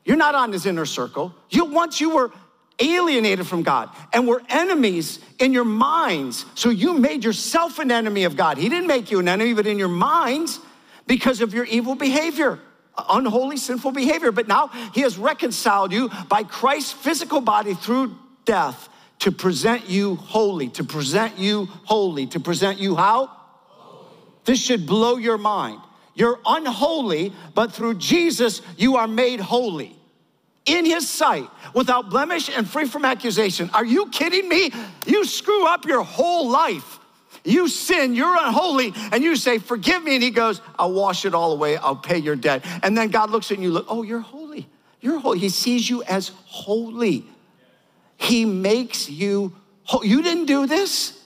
You're 0.04 0.16
not 0.16 0.36
on 0.36 0.52
his 0.52 0.66
inner 0.66 0.86
circle. 0.86 1.34
You 1.50 1.64
once 1.64 2.00
you 2.00 2.14
were 2.14 2.30
alienated 2.78 3.48
from 3.48 3.64
God 3.64 3.90
and 4.12 4.28
were 4.28 4.40
enemies 4.48 5.18
in 5.40 5.52
your 5.52 5.64
minds. 5.64 6.46
So 6.54 6.70
you 6.70 6.94
made 6.94 7.24
yourself 7.24 7.80
an 7.80 7.90
enemy 7.90 8.22
of 8.22 8.36
God. 8.36 8.56
He 8.56 8.68
didn't 8.68 8.86
make 8.86 9.10
you 9.10 9.18
an 9.18 9.26
enemy, 9.26 9.52
but 9.52 9.66
in 9.66 9.80
your 9.80 9.88
minds, 9.88 10.60
because 11.12 11.42
of 11.42 11.52
your 11.52 11.66
evil 11.66 11.94
behavior, 11.94 12.58
unholy, 13.10 13.58
sinful 13.58 13.92
behavior. 13.92 14.32
But 14.32 14.48
now 14.48 14.68
he 14.94 15.02
has 15.02 15.18
reconciled 15.18 15.92
you 15.92 16.08
by 16.30 16.42
Christ's 16.42 16.92
physical 16.92 17.42
body 17.42 17.74
through 17.74 18.16
death 18.46 18.88
to 19.18 19.30
present 19.30 19.90
you 19.90 20.14
holy, 20.14 20.68
to 20.70 20.82
present 20.82 21.38
you 21.38 21.66
holy, 21.84 22.28
to 22.28 22.40
present 22.40 22.78
you 22.78 22.96
how? 22.96 23.30
This 24.46 24.58
should 24.58 24.86
blow 24.86 25.18
your 25.18 25.36
mind. 25.36 25.82
You're 26.14 26.40
unholy, 26.46 27.34
but 27.54 27.72
through 27.72 27.96
Jesus, 27.96 28.62
you 28.78 28.96
are 28.96 29.06
made 29.06 29.38
holy 29.38 29.94
in 30.64 30.86
his 30.86 31.06
sight 31.10 31.50
without 31.74 32.08
blemish 32.08 32.48
and 32.48 32.66
free 32.66 32.86
from 32.86 33.04
accusation. 33.04 33.68
Are 33.74 33.84
you 33.84 34.08
kidding 34.08 34.48
me? 34.48 34.72
You 35.04 35.26
screw 35.26 35.66
up 35.66 35.84
your 35.84 36.04
whole 36.04 36.48
life 36.48 37.00
you 37.44 37.68
sin, 37.68 38.14
you're 38.14 38.36
unholy, 38.36 38.92
and 39.10 39.22
you 39.22 39.36
say, 39.36 39.58
Forgive 39.58 40.04
me. 40.04 40.14
And 40.14 40.22
he 40.22 40.30
goes, 40.30 40.60
I'll 40.78 40.92
wash 40.92 41.24
it 41.24 41.34
all 41.34 41.52
away, 41.52 41.76
I'll 41.76 41.96
pay 41.96 42.18
your 42.18 42.36
debt. 42.36 42.64
And 42.82 42.96
then 42.96 43.08
God 43.08 43.30
looks 43.30 43.50
at 43.50 43.58
you, 43.58 43.72
look, 43.72 43.86
Oh, 43.88 44.02
you're 44.02 44.20
holy. 44.20 44.68
You're 45.00 45.18
holy. 45.18 45.40
He 45.40 45.48
sees 45.48 45.90
you 45.90 46.02
as 46.04 46.30
holy. 46.46 47.24
He 48.16 48.44
makes 48.44 49.10
you 49.10 49.52
holy. 49.82 50.08
You 50.08 50.22
didn't 50.22 50.46
do 50.46 50.66
this. 50.66 51.18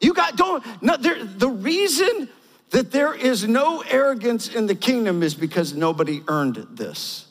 You 0.00 0.14
got, 0.14 0.36
don't, 0.36 0.64
no, 0.82 0.96
there, 0.96 1.24
the 1.24 1.48
reason 1.48 2.28
that 2.70 2.92
there 2.92 3.14
is 3.14 3.48
no 3.48 3.82
arrogance 3.88 4.48
in 4.48 4.66
the 4.66 4.74
kingdom 4.74 5.22
is 5.22 5.34
because 5.34 5.74
nobody 5.74 6.22
earned 6.28 6.66
this. 6.70 7.26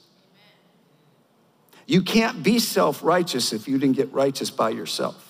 You 1.85 2.01
can't 2.01 2.41
be 2.41 2.59
self 2.59 3.03
righteous 3.03 3.53
if 3.53 3.67
you 3.67 3.77
didn't 3.77 3.95
get 3.95 4.11
righteous 4.11 4.49
by 4.49 4.71
yourself. 4.71 5.24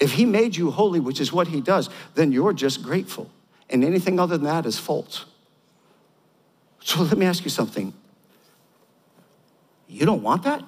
If 0.00 0.12
he 0.12 0.24
made 0.24 0.56
you 0.56 0.70
holy, 0.70 0.98
which 0.98 1.20
is 1.20 1.32
what 1.32 1.48
he 1.48 1.60
does, 1.60 1.90
then 2.14 2.32
you're 2.32 2.54
just 2.54 2.82
grateful. 2.82 3.30
And 3.68 3.84
anything 3.84 4.18
other 4.18 4.36
than 4.36 4.46
that 4.46 4.66
is 4.66 4.78
false. 4.78 5.26
So 6.82 7.02
let 7.02 7.16
me 7.18 7.26
ask 7.26 7.44
you 7.44 7.50
something. 7.50 7.92
You 9.86 10.06
don't 10.06 10.22
want 10.22 10.44
that? 10.44 10.64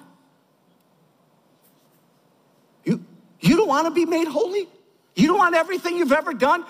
You, 2.83 3.03
you 3.39 3.57
don't 3.57 3.67
want 3.67 3.87
to 3.87 3.91
be 3.91 4.05
made 4.05 4.27
holy? 4.27 4.67
You 5.15 5.27
don't 5.27 5.37
want 5.37 5.55
everything 5.55 5.97
you've 5.97 6.11
ever 6.11 6.33
done 6.33 6.65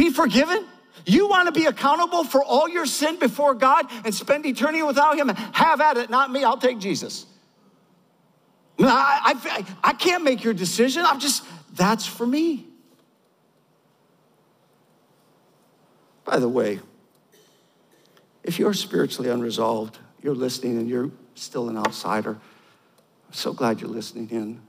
be 0.00 0.10
forgiven? 0.10 0.64
You 1.04 1.28
want 1.28 1.46
to 1.46 1.52
be 1.52 1.66
accountable 1.66 2.24
for 2.24 2.42
all 2.42 2.68
your 2.68 2.86
sin 2.86 3.18
before 3.18 3.54
God 3.54 3.86
and 4.04 4.14
spend 4.14 4.46
eternity 4.46 4.82
without 4.82 5.16
Him? 5.16 5.28
Have 5.28 5.80
at 5.80 5.96
it, 5.96 6.10
not 6.10 6.30
me. 6.30 6.44
I'll 6.44 6.58
take 6.58 6.78
Jesus. 6.78 7.26
I, 8.78 9.34
I, 9.44 9.66
I 9.90 9.92
can't 9.92 10.24
make 10.24 10.42
your 10.42 10.54
decision. 10.54 11.04
I'm 11.04 11.20
just, 11.20 11.44
that's 11.72 12.06
for 12.06 12.26
me. 12.26 12.66
By 16.24 16.38
the 16.38 16.48
way, 16.48 16.80
if 18.42 18.58
you're 18.58 18.74
spiritually 18.74 19.30
unresolved, 19.30 19.98
you're 20.22 20.34
listening 20.34 20.78
and 20.78 20.88
you're 20.88 21.10
still 21.34 21.68
an 21.68 21.76
outsider, 21.76 22.32
I'm 22.32 23.32
so 23.32 23.52
glad 23.52 23.80
you're 23.80 23.90
listening 23.90 24.28
in. 24.30 24.60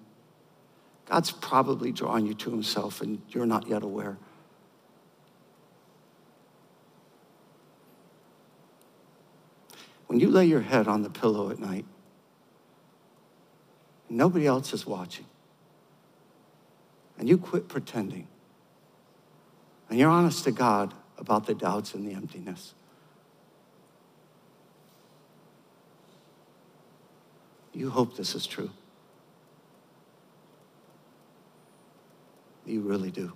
God's 1.05 1.31
probably 1.31 1.91
drawing 1.91 2.25
you 2.25 2.33
to 2.35 2.51
Himself 2.51 3.01
and 3.01 3.21
you're 3.29 3.45
not 3.45 3.67
yet 3.67 3.83
aware. 3.83 4.17
When 10.07 10.19
you 10.19 10.29
lay 10.29 10.45
your 10.45 10.61
head 10.61 10.87
on 10.87 11.03
the 11.03 11.09
pillow 11.09 11.49
at 11.51 11.59
night, 11.59 11.85
nobody 14.09 14.45
else 14.45 14.73
is 14.73 14.85
watching 14.85 15.25
and 17.21 17.29
you 17.29 17.37
quit 17.37 17.67
pretending, 17.67 18.27
and 19.89 19.99
you're 19.99 20.09
honest 20.09 20.43
to 20.43 20.51
God 20.51 20.91
about 21.19 21.45
the 21.45 21.53
doubts 21.53 21.93
and 21.93 22.03
the 22.03 22.15
emptiness. 22.15 22.73
You 27.73 27.91
hope 27.91 28.17
this 28.17 28.33
is 28.33 28.47
true. 28.47 28.71
You 32.65 32.81
really 32.81 33.11
do. 33.11 33.33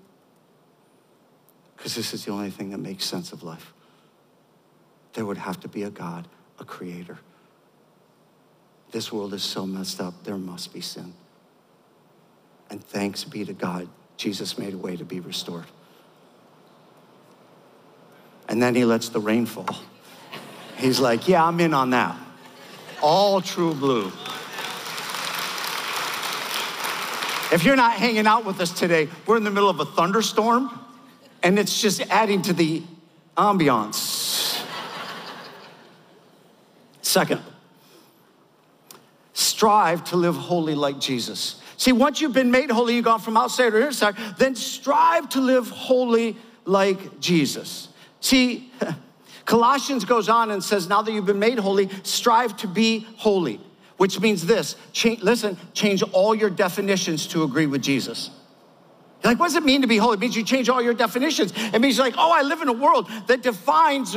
Because 1.78 1.93
this 1.93 2.12
is 2.15 2.26
the 2.26 2.32
only 2.32 2.50
thing 2.50 2.71
that 2.71 2.80
makes 2.80 3.06
sense 3.06 3.34
of 3.34 3.43
life. 3.43 3.71
There 5.13 5.28
would 5.28 5.38
have 5.38 5.60
to 5.60 5.67
be 5.67 5.84
a 5.84 5.91
God, 5.91 6.28
a 6.60 6.65
creator. 6.65 7.19
This 8.89 9.12
world 9.12 9.36
is 9.36 9.43
so 9.43 9.67
messed 9.67 10.02
up, 10.02 10.24
there 10.24 10.39
must 10.39 10.74
be 10.74 10.82
sin. 10.82 11.13
And 12.69 12.84
thanks 12.84 13.23
be 13.23 13.45
to 13.45 13.54
God, 13.54 13.88
Jesus 14.17 14.58
made 14.58 14.73
a 14.73 14.78
way 14.78 14.95
to 14.95 15.06
be 15.06 15.19
restored. 15.19 15.65
And 18.47 18.62
then 18.62 18.75
he 18.75 18.86
lets 18.86 19.10
the 19.10 19.19
rain 19.19 19.45
fall. 19.45 19.75
He's 20.78 20.99
like, 20.99 21.28
Yeah, 21.28 21.43
I'm 21.43 21.60
in 21.60 21.73
on 21.73 21.91
that. 21.91 22.15
All 23.01 23.41
true 23.41 23.73
blue. 23.73 24.12
If 27.51 27.63
you're 27.63 27.75
not 27.75 27.93
hanging 27.93 28.28
out 28.28 28.43
with 28.43 28.60
us 28.60 28.71
today, 28.71 29.08
we're 29.25 29.38
in 29.38 29.43
the 29.43 29.51
middle 29.51 29.69
of 29.69 29.80
a 29.80 29.86
thunderstorm 29.86 30.80
and 31.43 31.60
it's 31.60 31.80
just 31.80 32.01
adding 32.10 32.41
to 32.41 32.54
the 32.54 32.82
ambiance. 33.38 34.65
Second, 37.01 37.41
strive 39.34 40.04
to 40.06 40.17
live 40.17 40.36
holy 40.36 40.73
like 40.73 40.99
Jesus. 40.99 41.62
See, 41.78 41.92
once 41.92 42.22
you've 42.22 42.34
been 42.34 42.52
made 42.52 42.72
holy, 42.72 42.96
you've 42.96 43.06
gone 43.06 43.20
from 43.20 43.38
outside 43.38 43.72
to 43.72 43.86
inside, 43.86 44.16
then 44.38 44.56
strive 44.56 45.30
to 45.30 45.42
live 45.42 45.70
holy 45.70 46.38
like 46.66 47.20
Jesus. 47.20 47.90
See, 48.22 48.72
Colossians 49.46 50.06
goes 50.06 50.30
on 50.30 50.52
and 50.52 50.64
says, 50.64 50.88
now 50.88 51.02
that 51.02 51.12
you've 51.12 51.26
been 51.26 51.40
made 51.40 51.60
holy, 51.60 51.90
strive 52.04 52.58
to 52.58 52.68
be 52.68 53.08
holy, 53.18 53.60
which 53.98 54.20
means 54.20 54.46
this 54.46 54.76
change, 54.92 55.22
listen, 55.22 55.58
change 55.74 56.02
all 56.02 56.34
your 56.34 56.50
definitions 56.50 57.28
to 57.28 57.44
agree 57.44 57.68
with 57.68 57.82
Jesus. 57.82 58.32
Like, 59.24 59.40
what 59.40 59.48
does 59.48 59.56
it 59.56 59.64
mean 59.64 59.82
to 59.82 59.88
be 59.88 59.98
holy? 59.98 60.16
It 60.16 60.20
means 60.20 60.36
you 60.36 60.44
change 60.44 60.70
all 60.70 60.82
your 60.82 60.94
definitions. 60.94 61.52
It 61.56 61.80
means 61.80 61.98
like, 61.98 62.14
oh, 62.18 62.32
I 62.32 62.44
live 62.44 62.62
in 62.62 62.68
a 62.68 62.74
world 62.74 63.10
that 63.28 63.42
defines 63.42 64.16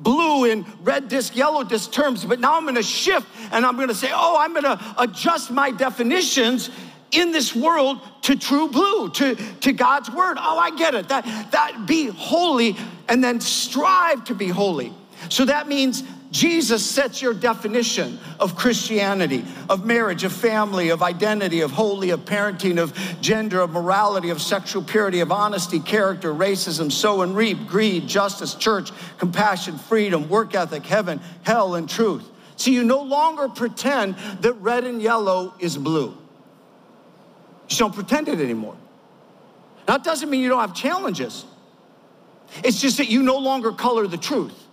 blue 0.00 0.50
and 0.50 0.66
red 0.86 1.08
disc, 1.08 1.36
yellow 1.36 1.64
disc 1.64 1.92
terms, 1.92 2.24
but 2.24 2.40
now 2.40 2.56
I'm 2.56 2.64
gonna 2.64 2.82
shift 2.82 3.26
and 3.52 3.64
I'm 3.64 3.76
gonna 3.76 3.94
say, 3.94 4.10
oh, 4.12 4.36
I'm 4.38 4.54
gonna 4.54 4.94
adjust 4.98 5.50
my 5.50 5.70
definitions 5.70 6.70
in 7.12 7.30
this 7.30 7.54
world 7.54 8.00
to 8.22 8.36
true 8.36 8.68
blue, 8.68 9.08
to, 9.10 9.34
to 9.34 9.72
God's 9.72 10.10
word. 10.10 10.36
Oh, 10.40 10.58
I 10.58 10.76
get 10.76 10.94
it. 10.94 11.08
That, 11.08 11.24
that 11.52 11.86
be 11.86 12.06
holy 12.06 12.76
and 13.08 13.22
then 13.22 13.40
strive 13.40 14.24
to 14.24 14.34
be 14.34 14.48
holy. 14.48 14.92
So 15.28 15.44
that 15.44 15.68
means 15.68 16.02
Jesus 16.34 16.84
sets 16.84 17.22
your 17.22 17.32
definition 17.32 18.18
of 18.40 18.56
Christianity, 18.56 19.44
of 19.70 19.86
marriage, 19.86 20.24
of 20.24 20.32
family, 20.32 20.88
of 20.88 21.00
identity, 21.00 21.60
of 21.60 21.70
holy, 21.70 22.10
of 22.10 22.24
parenting, 22.24 22.82
of 22.82 22.92
gender, 23.20 23.60
of 23.60 23.70
morality, 23.70 24.30
of 24.30 24.42
sexual 24.42 24.82
purity, 24.82 25.20
of 25.20 25.30
honesty, 25.30 25.78
character, 25.78 26.34
racism, 26.34 26.90
sow 26.90 27.22
and 27.22 27.36
reap, 27.36 27.68
greed, 27.68 28.08
justice, 28.08 28.56
church, 28.56 28.90
compassion, 29.16 29.78
freedom, 29.78 30.28
work 30.28 30.56
ethic, 30.56 30.84
heaven, 30.84 31.20
hell, 31.44 31.76
and 31.76 31.88
truth. 31.88 32.28
So 32.56 32.72
you 32.72 32.82
no 32.82 33.02
longer 33.02 33.48
pretend 33.48 34.16
that 34.40 34.54
red 34.54 34.82
and 34.82 35.00
yellow 35.00 35.54
is 35.60 35.76
blue. 35.76 36.18
You 37.68 37.76
don't 37.76 37.94
pretend 37.94 38.26
it 38.26 38.40
anymore. 38.40 38.76
That 39.86 40.02
doesn't 40.02 40.28
mean 40.28 40.40
you 40.40 40.48
don't 40.48 40.60
have 40.60 40.74
challenges. 40.74 41.44
It's 42.64 42.80
just 42.80 42.96
that 42.96 43.08
you 43.08 43.22
no 43.22 43.38
longer 43.38 43.70
color 43.70 44.08
the 44.08 44.18
truth. 44.18 44.63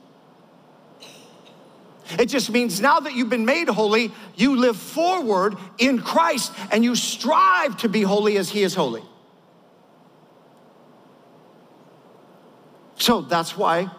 It 2.20 2.28
just 2.28 2.50
means 2.50 2.82
now 2.82 3.00
that 3.00 3.14
you've 3.14 3.30
been 3.30 3.46
made 3.46 3.68
holy, 3.68 4.12
you 4.36 4.56
live 4.56 4.78
forward 4.78 5.58
in 5.78 6.02
Christ 6.02 6.52
and 6.72 6.84
you 6.84 6.96
strive 6.96 7.78
to 7.78 7.90
be 7.90 8.02
holy 8.02 8.38
as 8.38 8.50
He 8.50 8.64
is 8.64 8.74
holy. 8.74 9.04
So 12.98 13.22
that's 13.22 13.58
why 13.58 13.90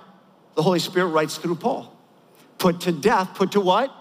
the 0.54 0.62
Holy 0.62 0.78
Spirit 0.78 1.08
writes 1.08 1.36
through 1.36 1.56
Paul. 1.56 1.96
Put 2.58 2.82
to 2.82 2.92
death, 2.92 3.34
put 3.34 3.52
to 3.52 3.60
what? 3.60 3.92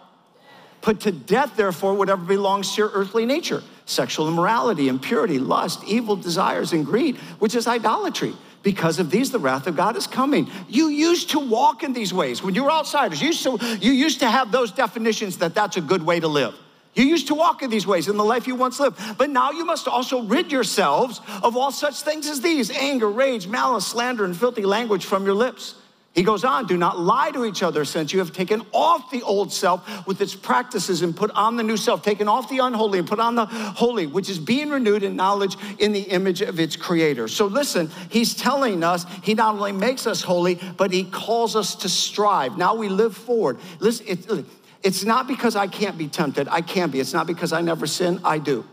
Put 0.82 1.02
to 1.02 1.12
death, 1.12 1.56
therefore, 1.56 1.94
whatever 1.94 2.24
belongs 2.24 2.76
to 2.76 2.82
your 2.82 2.92
earthly 2.94 3.26
nature 3.26 3.64
sexual 3.86 4.28
immorality, 4.28 4.88
impurity, 4.88 5.38
lust, 5.38 5.84
evil 5.86 6.16
desires, 6.16 6.72
and 6.72 6.86
greed, 6.86 7.18
which 7.40 7.56
is 7.56 7.68
idolatry. 7.68 8.34
Because 8.64 9.00
of 9.00 9.10
these, 9.10 9.32
the 9.32 9.40
wrath 9.40 9.66
of 9.66 9.76
God 9.76 9.98
is 9.98 10.06
coming. 10.06 10.50
You 10.70 10.88
used 10.88 11.32
to 11.32 11.40
walk 11.40 11.84
in 11.84 11.94
these 11.94 12.14
ways 12.14 12.44
when 12.44 12.54
you 12.54 12.64
were 12.64 12.72
outsiders. 12.72 13.22
You 13.22 13.28
used 13.28 13.44
to, 13.44 13.58
you 13.82 13.92
used 13.92 14.20
to 14.20 14.30
have 14.30 14.52
those 14.52 14.72
definitions 14.72 15.38
that 15.38 15.56
that's 15.56 15.78
a 15.78 15.82
good 15.82 16.04
way 16.04 16.20
to 16.20 16.28
live. 16.28 16.54
You 16.94 17.06
used 17.06 17.28
to 17.28 17.36
walk 17.36 17.64
in 17.64 17.70
these 17.70 17.88
ways 17.88 18.08
in 18.08 18.18
the 18.18 18.24
life 18.24 18.48
you 18.48 18.56
once 18.56 18.80
lived. 18.80 19.00
But 19.18 19.30
now 19.30 19.52
you 19.52 19.66
must 19.66 19.88
also 19.88 20.24
rid 20.24 20.52
yourselves 20.52 21.22
of 21.42 21.56
all 21.56 21.72
such 21.72 22.02
things 22.02 22.28
as 22.28 22.42
these 22.42 22.70
anger, 22.70 23.10
rage, 23.10 23.48
malice, 23.48 23.88
slander, 23.88 24.26
and 24.26 24.36
filthy 24.36 24.64
language 24.64 25.06
from 25.06 25.26
your 25.26 25.34
lips. 25.34 25.76
He 26.14 26.24
goes 26.24 26.44
on, 26.44 26.68
do 26.68 26.76
not 26.76 27.00
lie 27.00 27.32
to 27.32 27.46
each 27.46 27.64
other 27.64 27.86
since 27.86 28.12
you 28.12 28.20
have 28.20 28.34
taken 28.34 28.66
off 28.74 29.10
the 29.12 29.22
old 29.22 29.54
self 29.54 30.06
with 30.06 30.20
its 30.20 30.36
practices 30.36 31.04
and 31.04 31.16
put 31.16 31.32
on 31.32 31.56
the 31.56 31.64
new 31.64 31.78
self, 31.78 32.04
taken 32.04 32.28
off 32.28 32.50
the 32.50 32.58
unholy 32.58 33.00
and 33.00 33.08
put 33.08 33.22
on 33.22 33.36
the 33.36 33.46
holy, 33.46 34.08
which 34.08 34.30
is 34.30 34.38
being 34.38 34.70
renewed 34.70 35.04
in 35.04 35.16
knowledge 35.16 35.56
in 35.80 35.94
the 35.94 36.02
image 36.02 36.42
of 36.42 36.60
its 36.60 36.76
creator. 36.76 37.30
So 37.30 37.46
listen, 37.46 37.90
he's 38.10 38.36
telling 38.36 38.84
us 38.84 39.06
he 39.24 39.36
not 39.36 39.56
only 39.56 39.72
makes 39.72 40.06
us 40.06 40.22
holy, 40.22 40.60
but 40.76 40.92
he 40.92 41.06
calls 41.06 41.56
us 41.56 41.76
to 41.76 41.88
strive. 41.88 42.58
Now 42.58 42.76
we 42.76 42.90
live 42.90 43.16
forward. 43.16 43.58
Listen, 43.80 44.06
it, 44.10 44.46
it's 44.84 45.06
not 45.06 45.28
because 45.28 45.56
I 45.56 45.68
can't 45.68 45.98
be 45.98 46.10
tempted. 46.10 46.50
I 46.50 46.60
can 46.60 46.90
be. 46.90 47.00
It's 47.00 47.14
not 47.14 47.26
because 47.26 47.54
I 47.54 47.62
never 47.62 47.88
sin. 47.88 48.20
I 48.26 48.38
do. 48.38 48.66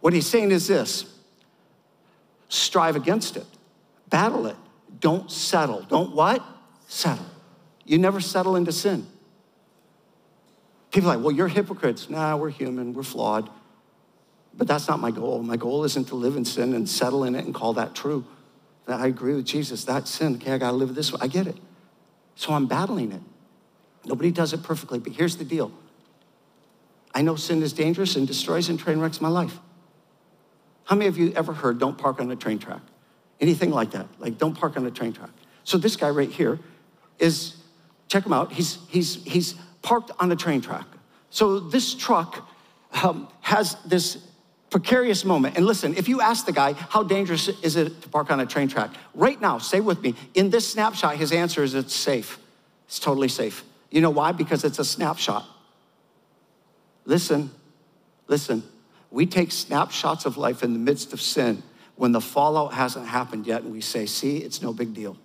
What 0.00 0.12
he's 0.12 0.26
saying 0.26 0.50
is 0.50 0.66
this 0.66 1.04
strive 2.48 2.96
against 2.96 3.36
it. 3.36 3.46
Battle 4.14 4.46
it. 4.46 4.54
Don't 5.00 5.28
settle. 5.28 5.82
Don't 5.82 6.14
what? 6.14 6.40
Settle. 6.86 7.26
You 7.84 7.98
never 7.98 8.20
settle 8.20 8.54
into 8.54 8.70
sin. 8.70 9.08
People 10.92 11.10
are 11.10 11.16
like, 11.16 11.24
well, 11.24 11.34
you're 11.34 11.48
hypocrites. 11.48 12.08
Nah, 12.08 12.36
we're 12.36 12.50
human, 12.50 12.94
we're 12.94 13.02
flawed. 13.02 13.50
But 14.56 14.68
that's 14.68 14.86
not 14.86 15.00
my 15.00 15.10
goal. 15.10 15.42
My 15.42 15.56
goal 15.56 15.82
isn't 15.82 16.04
to 16.10 16.14
live 16.14 16.36
in 16.36 16.44
sin 16.44 16.74
and 16.74 16.88
settle 16.88 17.24
in 17.24 17.34
it 17.34 17.44
and 17.44 17.52
call 17.52 17.72
that 17.72 17.96
true. 17.96 18.24
That 18.86 19.00
I 19.00 19.08
agree 19.08 19.34
with 19.34 19.46
Jesus. 19.46 19.82
That's 19.82 20.12
sin. 20.12 20.36
Okay, 20.36 20.52
I 20.52 20.58
gotta 20.58 20.76
live 20.76 20.94
this 20.94 21.12
way. 21.12 21.18
I 21.20 21.26
get 21.26 21.48
it. 21.48 21.56
So 22.36 22.52
I'm 22.52 22.66
battling 22.66 23.10
it. 23.10 23.22
Nobody 24.04 24.30
does 24.30 24.52
it 24.52 24.62
perfectly, 24.62 25.00
but 25.00 25.12
here's 25.12 25.38
the 25.38 25.44
deal. 25.44 25.72
I 27.12 27.22
know 27.22 27.34
sin 27.34 27.64
is 27.64 27.72
dangerous 27.72 28.14
and 28.14 28.28
destroys 28.28 28.68
and 28.68 28.78
train 28.78 29.00
wrecks 29.00 29.20
my 29.20 29.28
life. 29.28 29.58
How 30.84 30.94
many 30.94 31.08
of 31.08 31.18
you 31.18 31.32
ever 31.32 31.52
heard 31.52 31.80
don't 31.80 31.98
park 31.98 32.20
on 32.20 32.30
a 32.30 32.36
train 32.36 32.60
track? 32.60 32.82
Anything 33.40 33.70
like 33.70 33.92
that. 33.92 34.06
Like, 34.18 34.38
don't 34.38 34.54
park 34.54 34.76
on 34.76 34.86
a 34.86 34.90
train 34.90 35.12
track. 35.12 35.30
So 35.64 35.78
this 35.78 35.96
guy 35.96 36.10
right 36.10 36.30
here 36.30 36.58
is, 37.18 37.56
check 38.08 38.24
him 38.24 38.32
out. 38.32 38.52
He's 38.52 38.78
he's 38.88 39.22
he's 39.24 39.54
parked 39.82 40.10
on 40.18 40.30
a 40.32 40.36
train 40.36 40.60
track. 40.60 40.86
So 41.30 41.58
this 41.58 41.94
truck 41.94 42.48
um, 43.02 43.28
has 43.40 43.76
this 43.86 44.18
precarious 44.70 45.24
moment. 45.24 45.56
And 45.56 45.66
listen, 45.66 45.94
if 45.96 46.08
you 46.08 46.20
ask 46.20 46.46
the 46.46 46.52
guy, 46.52 46.72
how 46.72 47.02
dangerous 47.02 47.48
is 47.48 47.76
it 47.76 48.02
to 48.02 48.08
park 48.08 48.30
on 48.30 48.40
a 48.40 48.46
train 48.46 48.68
track? 48.68 48.90
Right 49.14 49.40
now, 49.40 49.58
stay 49.58 49.80
with 49.80 50.02
me. 50.02 50.14
In 50.34 50.50
this 50.50 50.70
snapshot, 50.70 51.16
his 51.16 51.32
answer 51.32 51.62
is 51.62 51.74
it's 51.74 51.94
safe. 51.94 52.38
It's 52.86 52.98
totally 52.98 53.28
safe. 53.28 53.64
You 53.90 54.00
know 54.00 54.10
why? 54.10 54.32
Because 54.32 54.64
it's 54.64 54.78
a 54.78 54.84
snapshot. 54.84 55.46
Listen, 57.04 57.50
listen. 58.26 58.62
We 59.10 59.26
take 59.26 59.52
snapshots 59.52 60.24
of 60.24 60.36
life 60.36 60.64
in 60.64 60.72
the 60.72 60.78
midst 60.78 61.12
of 61.12 61.20
sin 61.20 61.62
when 61.96 62.12
the 62.12 62.20
fallout 62.20 62.74
hasn't 62.74 63.06
happened 63.06 63.46
yet 63.46 63.62
and 63.62 63.72
we 63.72 63.80
say, 63.80 64.06
see, 64.06 64.38
it's 64.38 64.62
no 64.62 64.72
big 64.72 64.94
deal. 64.94 65.16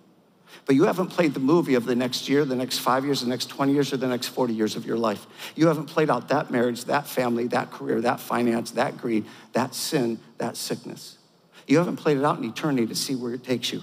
But 0.66 0.76
you 0.76 0.84
haven't 0.84 1.08
played 1.08 1.34
the 1.34 1.40
movie 1.40 1.74
of 1.74 1.84
the 1.84 1.94
next 1.94 2.28
year, 2.28 2.44
the 2.44 2.56
next 2.56 2.78
five 2.78 3.04
years, 3.04 3.20
the 3.20 3.28
next 3.28 3.46
20 3.46 3.72
years, 3.72 3.92
or 3.92 3.96
the 3.96 4.06
next 4.06 4.28
40 4.28 4.52
years 4.52 4.76
of 4.76 4.84
your 4.84 4.96
life. 4.96 5.26
You 5.54 5.68
haven't 5.68 5.86
played 5.86 6.10
out 6.10 6.28
that 6.28 6.50
marriage, 6.50 6.84
that 6.84 7.06
family, 7.06 7.46
that 7.48 7.70
career, 7.70 8.00
that 8.02 8.20
finance, 8.20 8.72
that 8.72 8.98
greed, 8.98 9.24
that 9.52 9.74
sin, 9.74 10.18
that 10.38 10.56
sickness. 10.56 11.18
You 11.66 11.78
haven't 11.78 11.96
played 11.96 12.18
it 12.18 12.24
out 12.24 12.38
in 12.38 12.44
eternity 12.44 12.86
to 12.86 12.94
see 12.94 13.14
where 13.14 13.32
it 13.32 13.44
takes 13.44 13.72
you. 13.72 13.82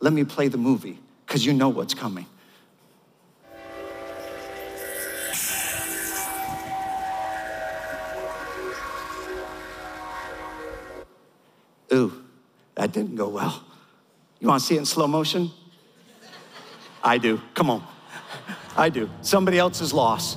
Let 0.00 0.12
me 0.12 0.24
play 0.24 0.48
the 0.48 0.58
movie 0.58 0.98
because 1.26 1.44
you 1.44 1.52
know 1.52 1.68
what's 1.68 1.94
coming. 1.94 2.26
Ooh, 11.92 12.24
that 12.74 12.92
didn't 12.92 13.16
go 13.16 13.28
well. 13.28 13.64
You 14.38 14.48
want 14.48 14.60
to 14.60 14.66
see 14.66 14.76
it 14.76 14.78
in 14.78 14.86
slow 14.86 15.06
motion? 15.06 15.50
I 17.02 17.18
do. 17.18 17.40
Come 17.54 17.70
on. 17.70 17.86
I 18.76 18.88
do. 18.88 19.10
Somebody 19.22 19.58
else's 19.58 19.92
loss. 19.92 20.36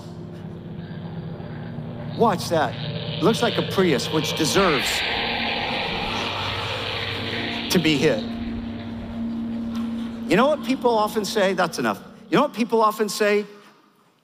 Watch 2.17 2.49
that. 2.49 3.21
Looks 3.21 3.41
like 3.41 3.57
a 3.57 3.63
Prius, 3.71 4.11
which 4.11 4.37
deserves. 4.37 5.01
to 7.73 7.79
be 7.79 7.97
hit. 7.97 8.21
You 10.29 10.37
know 10.37 10.45
what 10.45 10.63
people 10.63 10.95
often 10.95 11.25
say? 11.25 11.53
That's 11.53 11.79
enough. 11.79 11.99
You 12.29 12.37
know 12.37 12.43
what 12.43 12.53
people 12.53 12.83
often 12.83 13.09
say? 13.09 13.45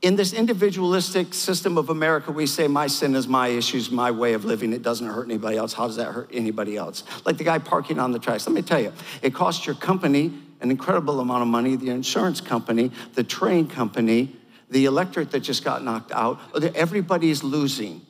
In 0.01 0.15
this 0.15 0.31
individualistic 0.31 1.33
system 1.33 1.77
of 1.77 1.89
America, 1.89 2.31
we 2.31 2.45
say, 2.45 2.67
My 2.67 2.87
sin 2.87 3.15
is 3.15 3.27
my 3.27 3.49
issues, 3.49 3.91
my 3.91 4.11
way 4.11 4.33
of 4.33 4.45
living. 4.45 4.71
It 4.71 4.81
doesn't 4.81 5.05
hurt 5.05 5.25
anybody 5.25 5.57
else. 5.57 5.73
How 5.73 5.87
does 5.87 5.97
that 5.97 6.13
hurt 6.13 6.29
anybody 6.31 6.77
else? 6.77 7.03
Like 7.25 7.37
the 7.37 7.43
guy 7.43 7.59
parking 7.59 7.99
on 7.99 8.13
the 8.13 8.19
tracks. 8.19 8.47
Let 8.47 8.53
me 8.53 8.61
tell 8.61 8.79
you, 8.79 8.93
it 9.21 9.33
costs 9.33 9.65
your 9.65 9.75
company 9.75 10.33
an 10.61 10.71
incredible 10.71 11.19
amount 11.19 11.41
of 11.41 11.47
money, 11.49 11.75
the 11.75 11.89
insurance 11.89 12.39
company, 12.39 12.91
the 13.15 13.23
train 13.23 13.67
company, 13.67 14.35
the 14.69 14.85
electorate 14.85 15.31
that 15.31 15.41
just 15.41 15.63
got 15.63 15.83
knocked 15.83 16.11
out. 16.11 16.39
Everybody's 16.75 17.43
losing 17.43 18.01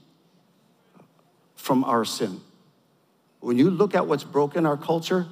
from 1.56 1.84
our 1.84 2.06
sin. 2.06 2.41
When 3.39 3.58
you 3.58 3.69
look 3.69 3.95
at 3.95 4.06
what's 4.06 4.23
broken 4.23 4.65
our 4.65 4.78
culture, 4.78 5.28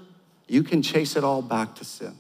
you 0.47 0.63
can 0.63 0.81
chase 0.81 1.15
it 1.15 1.23
all 1.23 1.41
back 1.41 1.75
to 1.75 1.85
sin. 1.85 2.17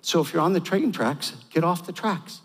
So 0.00 0.20
if 0.20 0.32
you're 0.32 0.42
on 0.42 0.52
the 0.54 0.60
train 0.60 0.92
tracks, 0.92 1.34
get 1.50 1.62
off 1.62 1.86
the 1.86 1.92
tracks. 1.92 2.40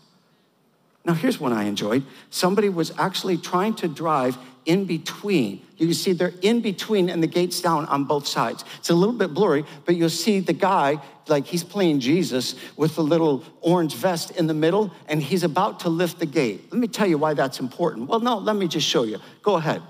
Now, 1.04 1.14
here's 1.14 1.40
one 1.40 1.52
I 1.52 1.64
enjoyed. 1.64 2.04
Somebody 2.28 2.68
was 2.68 2.92
actually 2.98 3.38
trying 3.38 3.74
to 3.76 3.88
drive 3.88 4.36
in 4.66 4.84
between. 4.84 5.62
You 5.78 5.86
can 5.86 5.94
see 5.94 6.12
they're 6.12 6.34
in 6.42 6.60
between 6.60 7.08
and 7.08 7.22
the 7.22 7.26
gate's 7.26 7.60
down 7.62 7.86
on 7.86 8.04
both 8.04 8.26
sides. 8.26 8.64
It's 8.78 8.90
a 8.90 8.94
little 8.94 9.14
bit 9.14 9.32
blurry, 9.32 9.64
but 9.86 9.96
you'll 9.96 10.10
see 10.10 10.40
the 10.40 10.52
guy, 10.52 11.00
like 11.26 11.46
he's 11.46 11.64
playing 11.64 12.00
Jesus 12.00 12.54
with 12.76 12.96
the 12.96 13.02
little 13.02 13.42
orange 13.62 13.94
vest 13.94 14.32
in 14.32 14.46
the 14.46 14.54
middle, 14.54 14.92
and 15.08 15.22
he's 15.22 15.42
about 15.42 15.80
to 15.80 15.88
lift 15.88 16.18
the 16.18 16.26
gate. 16.26 16.70
Let 16.70 16.78
me 16.78 16.86
tell 16.86 17.06
you 17.06 17.16
why 17.16 17.32
that's 17.32 17.60
important. 17.60 18.08
Well, 18.08 18.20
no, 18.20 18.36
let 18.36 18.56
me 18.56 18.68
just 18.68 18.86
show 18.86 19.04
you. 19.04 19.18
Go 19.42 19.54
ahead, 19.54 19.80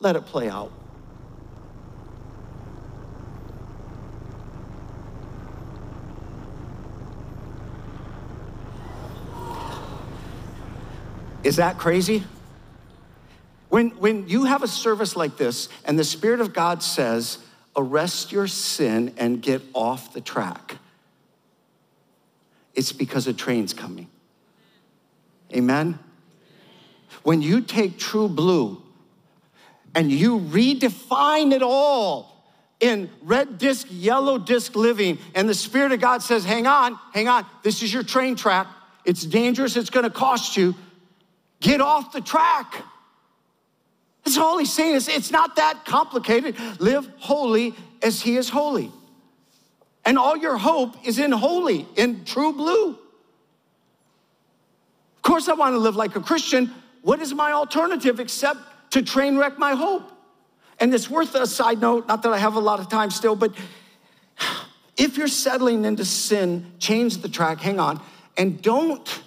let 0.00 0.16
it 0.16 0.24
play 0.24 0.48
out. 0.48 0.72
Is 11.44 11.56
that 11.56 11.78
crazy? 11.78 12.24
When, 13.68 13.90
when 13.90 14.28
you 14.28 14.44
have 14.44 14.62
a 14.62 14.68
service 14.68 15.14
like 15.14 15.36
this 15.36 15.68
and 15.84 15.98
the 15.98 16.04
Spirit 16.04 16.40
of 16.40 16.52
God 16.54 16.82
says, 16.82 17.38
arrest 17.76 18.32
your 18.32 18.46
sin 18.46 19.14
and 19.18 19.42
get 19.42 19.62
off 19.74 20.12
the 20.12 20.20
track, 20.20 20.78
it's 22.74 22.92
because 22.92 23.26
a 23.26 23.32
train's 23.32 23.74
coming. 23.74 24.08
Amen? 25.52 25.98
When 27.22 27.42
you 27.42 27.60
take 27.60 27.98
true 27.98 28.28
blue 28.28 28.82
and 29.94 30.10
you 30.10 30.40
redefine 30.40 31.52
it 31.52 31.62
all 31.62 32.44
in 32.80 33.10
red 33.22 33.58
disc, 33.58 33.86
yellow 33.90 34.38
disc 34.38 34.74
living, 34.74 35.18
and 35.34 35.48
the 35.48 35.54
Spirit 35.54 35.92
of 35.92 36.00
God 36.00 36.22
says, 36.22 36.44
hang 36.44 36.66
on, 36.66 36.98
hang 37.12 37.28
on, 37.28 37.46
this 37.62 37.82
is 37.82 37.92
your 37.92 38.02
train 38.02 38.34
track. 38.34 38.66
It's 39.04 39.24
dangerous, 39.24 39.76
it's 39.76 39.90
gonna 39.90 40.10
cost 40.10 40.56
you. 40.56 40.74
Get 41.60 41.80
off 41.80 42.12
the 42.12 42.20
track. 42.20 42.82
That's 44.24 44.38
all 44.38 44.58
he's 44.58 44.72
saying 44.72 44.94
is 44.94 45.08
it's 45.08 45.30
not 45.30 45.56
that 45.56 45.84
complicated. 45.84 46.56
Live 46.80 47.08
holy 47.18 47.74
as 48.02 48.20
he 48.20 48.36
is 48.36 48.48
holy. 48.48 48.90
And 50.04 50.18
all 50.18 50.36
your 50.36 50.56
hope 50.56 50.96
is 51.06 51.18
in 51.18 51.32
holy, 51.32 51.86
in 51.96 52.24
true 52.24 52.52
blue. 52.52 52.90
Of 55.16 55.22
course, 55.22 55.48
I 55.48 55.54
want 55.54 55.74
to 55.74 55.78
live 55.78 55.96
like 55.96 56.16
a 56.16 56.20
Christian. 56.20 56.70
What 57.02 57.20
is 57.20 57.34
my 57.34 57.52
alternative 57.52 58.20
except 58.20 58.60
to 58.90 59.02
train 59.02 59.36
wreck 59.36 59.58
my 59.58 59.74
hope? 59.74 60.10
And 60.80 60.92
it's 60.92 61.08
worth 61.08 61.34
a 61.34 61.46
side 61.46 61.80
note, 61.80 62.08
not 62.08 62.22
that 62.22 62.32
I 62.32 62.38
have 62.38 62.56
a 62.56 62.60
lot 62.60 62.80
of 62.80 62.88
time 62.88 63.10
still, 63.10 63.36
but 63.36 63.54
if 64.96 65.16
you're 65.16 65.28
settling 65.28 65.84
into 65.84 66.04
sin, 66.04 66.72
change 66.78 67.18
the 67.18 67.28
track, 67.28 67.60
hang 67.60 67.78
on, 67.78 68.00
and 68.36 68.60
don't, 68.60 69.22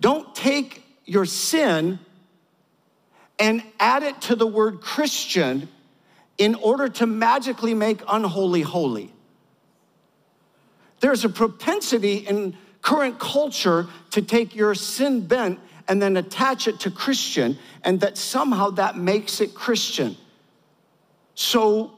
don't 0.00 0.34
take 0.34 0.84
your 1.04 1.24
sin 1.24 1.98
and 3.38 3.62
add 3.78 4.02
it 4.02 4.20
to 4.22 4.36
the 4.36 4.46
word 4.46 4.80
Christian 4.80 5.68
in 6.36 6.54
order 6.56 6.88
to 6.88 7.06
magically 7.06 7.74
make 7.74 8.00
unholy 8.08 8.62
holy. 8.62 9.12
There's 11.00 11.24
a 11.24 11.28
propensity 11.28 12.16
in 12.16 12.56
current 12.82 13.18
culture 13.18 13.86
to 14.10 14.22
take 14.22 14.54
your 14.54 14.74
sin 14.74 15.26
bent 15.26 15.58
and 15.88 16.02
then 16.02 16.16
attach 16.16 16.68
it 16.68 16.80
to 16.80 16.90
Christian, 16.90 17.58
and 17.82 18.00
that 18.00 18.18
somehow 18.18 18.70
that 18.70 18.96
makes 18.96 19.40
it 19.40 19.54
Christian. 19.54 20.16
So 21.34 21.92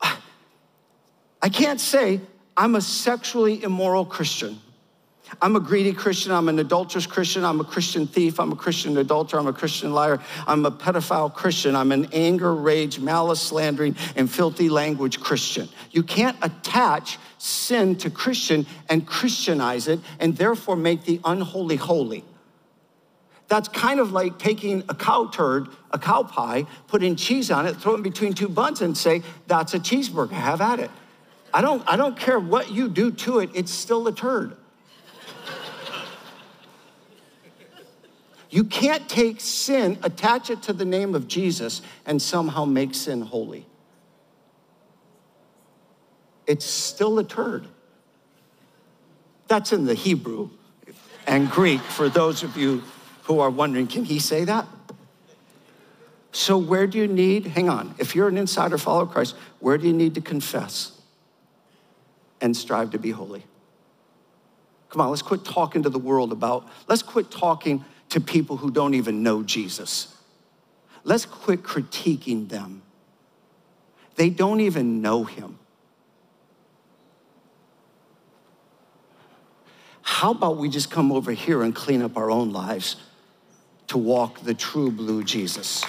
I 0.00 1.48
can't 1.48 1.80
say 1.80 2.20
I'm 2.56 2.76
a 2.76 2.80
sexually 2.80 3.62
immoral 3.62 4.04
Christian. 4.04 4.60
I'm 5.40 5.56
a 5.56 5.60
greedy 5.60 5.92
Christian. 5.92 6.32
I'm 6.32 6.48
an 6.48 6.58
adulterous 6.58 7.06
Christian. 7.06 7.44
I'm 7.44 7.60
a 7.60 7.64
Christian 7.64 8.06
thief. 8.06 8.38
I'm 8.38 8.52
a 8.52 8.56
Christian 8.56 8.96
adulterer. 8.96 9.40
I'm 9.40 9.46
a 9.46 9.52
Christian 9.52 9.92
liar. 9.92 10.20
I'm 10.46 10.64
a 10.66 10.70
pedophile 10.70 11.32
Christian. 11.32 11.76
I'm 11.76 11.92
an 11.92 12.08
anger, 12.12 12.54
rage, 12.54 12.98
malice, 12.98 13.40
slandering, 13.40 13.96
and 14.16 14.30
filthy 14.30 14.68
language 14.68 15.20
Christian. 15.20 15.68
You 15.90 16.02
can't 16.02 16.36
attach 16.42 17.18
sin 17.38 17.96
to 17.96 18.10
Christian 18.10 18.66
and 18.88 19.06
Christianize 19.06 19.88
it 19.88 20.00
and 20.18 20.36
therefore 20.36 20.76
make 20.76 21.04
the 21.04 21.20
unholy 21.24 21.76
holy. 21.76 22.24
That's 23.48 23.68
kind 23.68 24.00
of 24.00 24.12
like 24.12 24.38
taking 24.38 24.82
a 24.88 24.94
cow 24.94 25.26
turd, 25.26 25.68
a 25.90 25.98
cow 25.98 26.22
pie, 26.22 26.66
putting 26.88 27.14
cheese 27.14 27.50
on 27.50 27.66
it, 27.66 27.76
throw 27.76 27.94
it 27.94 28.02
between 28.02 28.32
two 28.32 28.48
buns, 28.48 28.80
and 28.80 28.96
say, 28.96 29.22
that's 29.46 29.74
a 29.74 29.78
cheeseburger. 29.78 30.32
Have 30.32 30.60
at 30.60 30.80
it. 30.80 30.90
I 31.52 31.60
don't, 31.60 31.82
I 31.86 31.96
don't 31.96 32.18
care 32.18 32.40
what 32.40 32.72
you 32.72 32.88
do 32.88 33.12
to 33.12 33.38
it, 33.40 33.50
it's 33.54 33.70
still 33.70 34.08
a 34.08 34.12
turd. 34.12 34.56
You 38.54 38.62
can't 38.62 39.08
take 39.08 39.40
sin, 39.40 39.98
attach 40.04 40.48
it 40.48 40.62
to 40.62 40.72
the 40.72 40.84
name 40.84 41.16
of 41.16 41.26
Jesus, 41.26 41.82
and 42.06 42.22
somehow 42.22 42.64
make 42.64 42.94
sin 42.94 43.20
holy. 43.20 43.66
It's 46.46 46.64
still 46.64 47.18
a 47.18 47.24
turd. 47.24 47.66
That's 49.48 49.72
in 49.72 49.86
the 49.86 49.94
Hebrew 49.94 50.50
and 51.26 51.50
Greek 51.50 51.80
for 51.80 52.08
those 52.08 52.44
of 52.44 52.56
you 52.56 52.84
who 53.24 53.40
are 53.40 53.50
wondering 53.50 53.88
can 53.88 54.04
he 54.04 54.20
say 54.20 54.44
that? 54.44 54.68
So, 56.30 56.56
where 56.56 56.86
do 56.86 56.96
you 56.96 57.08
need, 57.08 57.48
hang 57.48 57.68
on, 57.68 57.96
if 57.98 58.14
you're 58.14 58.28
an 58.28 58.38
insider 58.38 58.78
follower 58.78 59.02
of 59.02 59.10
Christ, 59.10 59.34
where 59.58 59.78
do 59.78 59.88
you 59.88 59.92
need 59.92 60.14
to 60.14 60.20
confess 60.20 60.92
and 62.40 62.56
strive 62.56 62.92
to 62.92 63.00
be 63.00 63.10
holy? 63.10 63.42
Come 64.90 65.00
on, 65.00 65.10
let's 65.10 65.22
quit 65.22 65.44
talking 65.44 65.82
to 65.82 65.88
the 65.88 65.98
world 65.98 66.30
about, 66.30 66.68
let's 66.86 67.02
quit 67.02 67.32
talking 67.32 67.84
to 68.14 68.20
people 68.20 68.56
who 68.56 68.70
don't 68.70 68.94
even 68.94 69.24
know 69.24 69.42
Jesus. 69.42 70.14
Let's 71.02 71.26
quit 71.26 71.64
critiquing 71.64 72.48
them. 72.48 72.82
They 74.14 74.30
don't 74.30 74.60
even 74.60 75.02
know 75.02 75.24
him. 75.24 75.58
How 80.02 80.30
about 80.30 80.58
we 80.58 80.68
just 80.68 80.92
come 80.92 81.10
over 81.10 81.32
here 81.32 81.64
and 81.64 81.74
clean 81.74 82.02
up 82.02 82.16
our 82.16 82.30
own 82.30 82.52
lives 82.52 82.94
to 83.88 83.98
walk 83.98 84.42
the 84.42 84.54
true 84.54 84.92
blue 84.92 85.24
Jesus? 85.24 85.84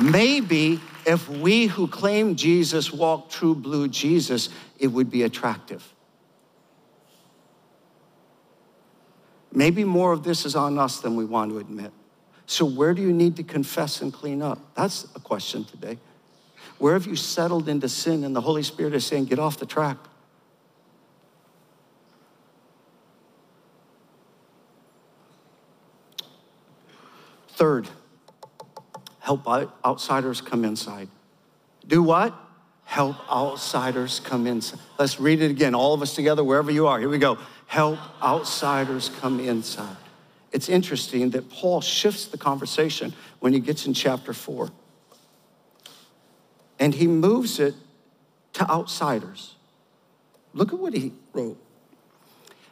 Maybe 0.00 0.80
if 1.04 1.28
we 1.28 1.66
who 1.66 1.88
claim 1.88 2.36
Jesus 2.36 2.92
walk 2.92 3.30
true 3.30 3.56
blue 3.56 3.88
Jesus, 3.88 4.48
it 4.78 4.86
would 4.86 5.10
be 5.10 5.24
attractive. 5.24 5.95
Maybe 9.56 9.84
more 9.84 10.12
of 10.12 10.22
this 10.22 10.44
is 10.44 10.54
on 10.54 10.78
us 10.78 11.00
than 11.00 11.16
we 11.16 11.24
want 11.24 11.50
to 11.50 11.58
admit. 11.58 11.90
So, 12.44 12.66
where 12.66 12.92
do 12.92 13.00
you 13.00 13.10
need 13.10 13.36
to 13.36 13.42
confess 13.42 14.02
and 14.02 14.12
clean 14.12 14.42
up? 14.42 14.58
That's 14.74 15.06
a 15.16 15.18
question 15.18 15.64
today. 15.64 15.96
Where 16.76 16.92
have 16.92 17.06
you 17.06 17.16
settled 17.16 17.66
into 17.66 17.88
sin 17.88 18.22
and 18.22 18.36
the 18.36 18.42
Holy 18.42 18.62
Spirit 18.62 18.92
is 18.92 19.06
saying, 19.06 19.24
get 19.24 19.38
off 19.38 19.56
the 19.56 19.64
track? 19.64 19.96
Third, 27.48 27.88
help 29.20 29.48
outsiders 29.82 30.42
come 30.42 30.66
inside. 30.66 31.08
Do 31.86 32.02
what? 32.02 32.34
Help 32.84 33.16
outsiders 33.32 34.20
come 34.20 34.46
inside. 34.46 34.80
Let's 34.98 35.18
read 35.18 35.40
it 35.40 35.50
again, 35.50 35.74
all 35.74 35.94
of 35.94 36.02
us 36.02 36.14
together, 36.14 36.44
wherever 36.44 36.70
you 36.70 36.86
are. 36.88 37.00
Here 37.00 37.08
we 37.08 37.16
go 37.16 37.38
help 37.66 37.98
outsiders 38.22 39.10
come 39.20 39.40
inside. 39.40 39.96
It's 40.52 40.68
interesting 40.68 41.30
that 41.30 41.50
Paul 41.50 41.80
shifts 41.80 42.26
the 42.26 42.38
conversation 42.38 43.12
when 43.40 43.52
he 43.52 43.60
gets 43.60 43.86
in 43.86 43.94
chapter 43.94 44.32
four. 44.32 44.70
And 46.78 46.94
he 46.94 47.06
moves 47.06 47.58
it 47.58 47.74
to 48.54 48.70
outsiders. 48.70 49.54
Look 50.54 50.72
at 50.72 50.78
what 50.78 50.94
he 50.94 51.12
wrote. 51.32 51.58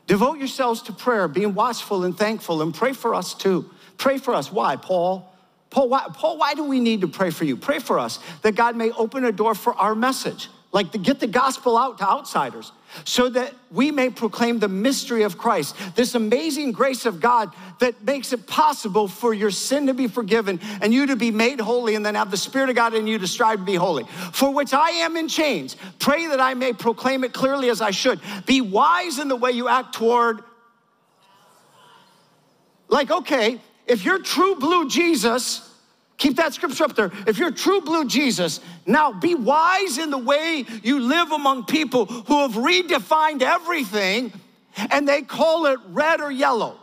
Devote 0.06 0.38
yourselves 0.38 0.82
to 0.82 0.92
prayer, 0.92 1.28
being 1.28 1.54
watchful 1.54 2.04
and 2.04 2.16
thankful, 2.16 2.62
and 2.62 2.74
pray 2.74 2.92
for 2.92 3.14
us 3.14 3.34
too. 3.34 3.70
Pray 3.96 4.18
for 4.18 4.34
us. 4.34 4.52
Why, 4.52 4.76
Paul? 4.76 5.30
Paul 5.70 5.88
why, 5.88 6.06
Paul, 6.12 6.38
why 6.38 6.54
do 6.54 6.64
we 6.64 6.78
need 6.78 7.00
to 7.00 7.08
pray 7.08 7.30
for 7.30 7.44
you? 7.44 7.56
Pray 7.56 7.78
for 7.78 7.98
us 7.98 8.18
that 8.42 8.54
God 8.54 8.76
may 8.76 8.90
open 8.92 9.24
a 9.24 9.32
door 9.32 9.54
for 9.54 9.74
our 9.74 9.94
message, 9.94 10.48
like 10.74 10.90
to 10.90 10.98
get 10.98 11.20
the 11.20 11.26
gospel 11.28 11.78
out 11.78 11.98
to 11.98 12.04
outsiders 12.10 12.72
so 13.04 13.28
that 13.28 13.54
we 13.70 13.92
may 13.92 14.10
proclaim 14.10 14.58
the 14.58 14.68
mystery 14.68 15.22
of 15.22 15.38
Christ, 15.38 15.76
this 15.94 16.16
amazing 16.16 16.72
grace 16.72 17.06
of 17.06 17.20
God 17.20 17.54
that 17.78 18.02
makes 18.02 18.32
it 18.32 18.48
possible 18.48 19.06
for 19.06 19.32
your 19.32 19.52
sin 19.52 19.86
to 19.86 19.94
be 19.94 20.08
forgiven 20.08 20.58
and 20.82 20.92
you 20.92 21.06
to 21.06 21.14
be 21.14 21.30
made 21.30 21.60
holy 21.60 21.94
and 21.94 22.04
then 22.04 22.16
have 22.16 22.32
the 22.32 22.36
Spirit 22.36 22.70
of 22.70 22.74
God 22.74 22.92
in 22.92 23.06
you 23.06 23.20
to 23.20 23.26
strive 23.28 23.60
to 23.60 23.64
be 23.64 23.76
holy, 23.76 24.02
for 24.32 24.52
which 24.52 24.74
I 24.74 24.90
am 24.90 25.16
in 25.16 25.28
chains. 25.28 25.76
Pray 26.00 26.26
that 26.26 26.40
I 26.40 26.54
may 26.54 26.72
proclaim 26.72 27.22
it 27.22 27.32
clearly 27.32 27.70
as 27.70 27.80
I 27.80 27.92
should. 27.92 28.20
Be 28.44 28.60
wise 28.60 29.20
in 29.20 29.28
the 29.28 29.36
way 29.36 29.52
you 29.52 29.68
act 29.68 29.94
toward. 29.94 30.42
Like, 32.88 33.12
okay, 33.12 33.60
if 33.86 34.04
you're 34.04 34.18
true 34.20 34.56
blue 34.56 34.88
Jesus, 34.88 35.70
Keep 36.16 36.36
that 36.36 36.54
scripture 36.54 36.84
up 36.84 36.94
there. 36.94 37.10
If 37.26 37.38
you're 37.38 37.50
true 37.50 37.80
blue 37.80 38.06
Jesus, 38.06 38.60
now 38.86 39.12
be 39.12 39.34
wise 39.34 39.98
in 39.98 40.10
the 40.10 40.18
way 40.18 40.64
you 40.82 41.00
live 41.00 41.32
among 41.32 41.64
people 41.64 42.06
who 42.06 42.40
have 42.40 42.52
redefined 42.52 43.42
everything 43.42 44.32
and 44.90 45.08
they 45.08 45.22
call 45.22 45.66
it 45.66 45.78
red 45.88 46.20
or 46.20 46.30
yellow. 46.30 46.78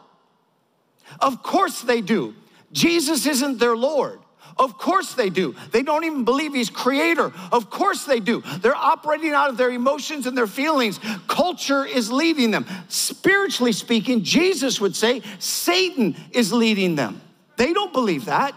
Of 1.19 1.43
course 1.43 1.81
they 1.81 2.01
do. 2.01 2.35
Jesus 2.71 3.25
isn't 3.25 3.59
their 3.59 3.75
Lord. 3.75 4.19
Of 4.57 4.77
course 4.77 5.13
they 5.13 5.29
do. 5.29 5.55
They 5.71 5.81
don't 5.81 6.03
even 6.03 6.25
believe 6.25 6.53
he's 6.53 6.69
creator. 6.69 7.31
Of 7.51 7.69
course 7.69 8.05
they 8.05 8.19
do. 8.19 8.43
They're 8.59 8.75
operating 8.75 9.31
out 9.31 9.49
of 9.49 9.57
their 9.57 9.71
emotions 9.71 10.27
and 10.27 10.37
their 10.37 10.47
feelings. 10.47 10.99
Culture 11.27 11.85
is 11.85 12.11
leading 12.11 12.51
them. 12.51 12.65
Spiritually 12.89 13.71
speaking, 13.71 14.23
Jesus 14.23 14.79
would 14.81 14.95
say 14.95 15.21
Satan 15.39 16.15
is 16.31 16.51
leading 16.51 16.95
them. 16.95 17.21
They 17.57 17.73
don't 17.73 17.93
believe 17.93 18.25
that. 18.25 18.53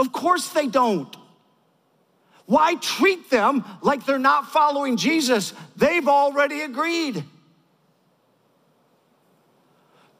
Of 0.00 0.12
course 0.12 0.48
they 0.48 0.66
don't. 0.66 1.14
Why 2.46 2.76
treat 2.76 3.28
them 3.28 3.66
like 3.82 4.06
they're 4.06 4.18
not 4.18 4.50
following 4.50 4.96
Jesus? 4.96 5.52
They've 5.76 6.08
already 6.08 6.62
agreed. 6.62 7.22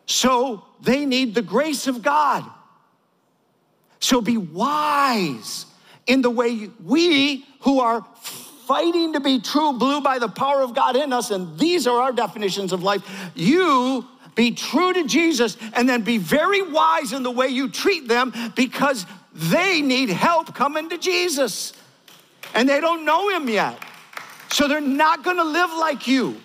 So 0.04 0.66
they 0.82 1.06
need 1.06 1.34
the 1.34 1.40
grace 1.40 1.86
of 1.86 2.02
God. 2.02 2.44
So 4.00 4.20
be 4.20 4.36
wise 4.36 5.64
in 6.06 6.20
the 6.20 6.30
way 6.30 6.68
we 6.84 7.46
who 7.60 7.80
are 7.80 8.04
fighting 8.66 9.14
to 9.14 9.20
be 9.20 9.40
true 9.40 9.72
blue 9.72 10.02
by 10.02 10.18
the 10.18 10.28
power 10.28 10.60
of 10.60 10.74
God 10.74 10.94
in 10.94 11.14
us, 11.14 11.30
and 11.30 11.58
these 11.58 11.86
are 11.86 12.02
our 12.02 12.12
definitions 12.12 12.74
of 12.74 12.82
life. 12.82 13.02
You 13.34 14.06
be 14.34 14.50
true 14.50 14.92
to 14.92 15.06
Jesus 15.06 15.56
and 15.72 15.88
then 15.88 16.02
be 16.02 16.18
very 16.18 16.60
wise 16.60 17.14
in 17.14 17.22
the 17.22 17.30
way 17.30 17.48
you 17.48 17.70
treat 17.70 18.08
them 18.08 18.32
because 18.54 19.06
they 19.40 19.80
need 19.80 20.10
help 20.10 20.54
coming 20.54 20.90
to 20.90 20.98
Jesus. 20.98 21.72
And 22.54 22.68
they 22.68 22.80
don't 22.80 23.04
know 23.04 23.30
him 23.30 23.48
yet. 23.48 23.78
So 24.50 24.68
they're 24.68 24.80
not 24.80 25.24
gonna 25.24 25.44
live 25.44 25.70
like 25.70 26.06
you. 26.06 26.40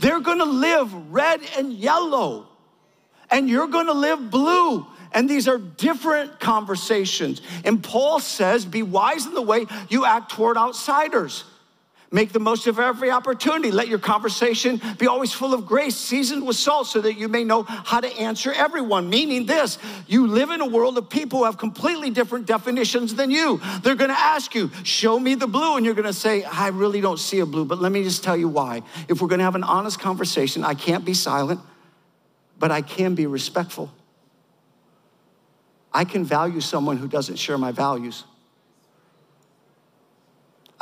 They're 0.00 0.20
gonna 0.20 0.44
live 0.44 0.92
red 1.12 1.40
and 1.56 1.72
yellow. 1.72 2.48
And 3.30 3.48
you're 3.48 3.68
gonna 3.68 3.94
live 3.94 4.30
blue. 4.30 4.86
And 5.12 5.30
these 5.30 5.48
are 5.48 5.58
different 5.58 6.40
conversations. 6.40 7.40
And 7.64 7.82
Paul 7.82 8.20
says, 8.20 8.66
be 8.66 8.82
wise 8.82 9.26
in 9.26 9.34
the 9.34 9.42
way 9.42 9.66
you 9.88 10.04
act 10.04 10.32
toward 10.32 10.58
outsiders. 10.58 11.44
Make 12.14 12.30
the 12.30 12.38
most 12.38 12.68
of 12.68 12.78
every 12.78 13.10
opportunity. 13.10 13.72
Let 13.72 13.88
your 13.88 13.98
conversation 13.98 14.80
be 14.98 15.08
always 15.08 15.32
full 15.32 15.52
of 15.52 15.66
grace, 15.66 15.96
seasoned 15.96 16.46
with 16.46 16.54
salt, 16.54 16.86
so 16.86 17.00
that 17.00 17.14
you 17.14 17.26
may 17.26 17.42
know 17.42 17.64
how 17.64 17.98
to 17.98 18.06
answer 18.06 18.52
everyone. 18.52 19.10
Meaning 19.10 19.46
this 19.46 19.78
you 20.06 20.28
live 20.28 20.50
in 20.50 20.60
a 20.60 20.66
world 20.66 20.96
of 20.96 21.10
people 21.10 21.40
who 21.40 21.44
have 21.46 21.58
completely 21.58 22.10
different 22.10 22.46
definitions 22.46 23.16
than 23.16 23.32
you. 23.32 23.60
They're 23.82 23.96
gonna 23.96 24.12
ask 24.12 24.54
you, 24.54 24.70
Show 24.84 25.18
me 25.18 25.34
the 25.34 25.48
blue. 25.48 25.76
And 25.76 25.84
you're 25.84 25.96
gonna 25.96 26.12
say, 26.12 26.44
I 26.44 26.68
really 26.68 27.00
don't 27.00 27.18
see 27.18 27.40
a 27.40 27.46
blue, 27.46 27.64
but 27.64 27.80
let 27.80 27.90
me 27.90 28.04
just 28.04 28.22
tell 28.22 28.36
you 28.36 28.48
why. 28.48 28.82
If 29.08 29.20
we're 29.20 29.26
gonna 29.26 29.42
have 29.42 29.56
an 29.56 29.64
honest 29.64 29.98
conversation, 29.98 30.62
I 30.62 30.74
can't 30.74 31.04
be 31.04 31.14
silent, 31.14 31.58
but 32.60 32.70
I 32.70 32.82
can 32.82 33.16
be 33.16 33.26
respectful. 33.26 33.92
I 35.92 36.04
can 36.04 36.24
value 36.24 36.60
someone 36.60 36.96
who 36.96 37.08
doesn't 37.08 37.40
share 37.40 37.58
my 37.58 37.72
values. 37.72 38.22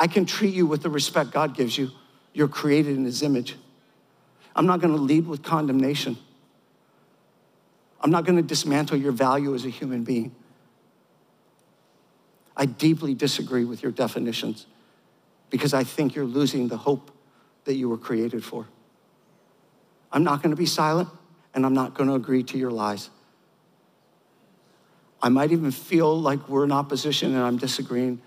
I 0.03 0.07
can 0.07 0.25
treat 0.25 0.53
you 0.53 0.65
with 0.65 0.83
the 0.83 0.89
respect 0.89 1.31
God 1.31 1.55
gives 1.55 1.77
you. 1.77 1.89
You're 2.33 2.49
created 2.49 2.97
in 2.97 3.05
His 3.05 3.23
image. 3.23 3.55
I'm 4.53 4.65
not 4.65 4.81
gonna 4.81 4.97
lead 4.97 5.25
with 5.25 5.43
condemnation. 5.43 6.17
I'm 8.01 8.11
not 8.11 8.25
gonna 8.25 8.41
dismantle 8.41 8.97
your 8.97 9.13
value 9.13 9.55
as 9.55 9.63
a 9.63 9.69
human 9.69 10.03
being. 10.03 10.35
I 12.57 12.65
deeply 12.65 13.13
disagree 13.13 13.63
with 13.63 13.81
your 13.81 13.93
definitions 13.93 14.65
because 15.49 15.73
I 15.73 15.85
think 15.85 16.15
you're 16.15 16.25
losing 16.25 16.67
the 16.67 16.75
hope 16.75 17.09
that 17.63 17.75
you 17.75 17.87
were 17.87 17.97
created 17.97 18.43
for. 18.43 18.67
I'm 20.11 20.25
not 20.25 20.43
gonna 20.43 20.57
be 20.57 20.65
silent 20.65 21.07
and 21.53 21.65
I'm 21.65 21.73
not 21.73 21.93
gonna 21.93 22.15
agree 22.15 22.43
to 22.43 22.57
your 22.57 22.71
lies. 22.71 23.09
I 25.21 25.29
might 25.29 25.53
even 25.53 25.71
feel 25.71 26.19
like 26.19 26.49
we're 26.49 26.65
in 26.65 26.73
opposition 26.73 27.33
and 27.33 27.41
I'm 27.41 27.55
disagreeing, 27.55 28.21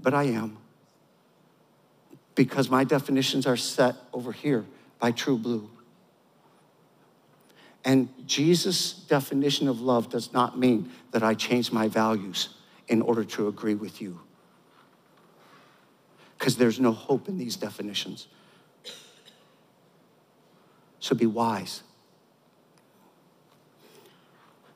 but 0.00 0.14
I 0.14 0.22
am 0.22 0.56
because 2.34 2.70
my 2.70 2.84
definitions 2.84 3.46
are 3.46 3.56
set 3.56 3.94
over 4.12 4.32
here 4.32 4.64
by 4.98 5.10
True 5.10 5.36
Blue. 5.36 5.68
And 7.84 8.08
Jesus' 8.26 8.92
definition 8.92 9.68
of 9.68 9.80
love 9.80 10.08
does 10.08 10.32
not 10.32 10.58
mean 10.58 10.90
that 11.10 11.22
I 11.22 11.34
change 11.34 11.72
my 11.72 11.88
values 11.88 12.50
in 12.88 13.02
order 13.02 13.24
to 13.24 13.48
agree 13.48 13.74
with 13.74 14.00
you. 14.00 14.20
Because 16.38 16.56
there's 16.56 16.78
no 16.78 16.92
hope 16.92 17.28
in 17.28 17.38
these 17.38 17.56
definitions. 17.56 18.28
So 21.00 21.14
be 21.14 21.26
wise. 21.26 21.82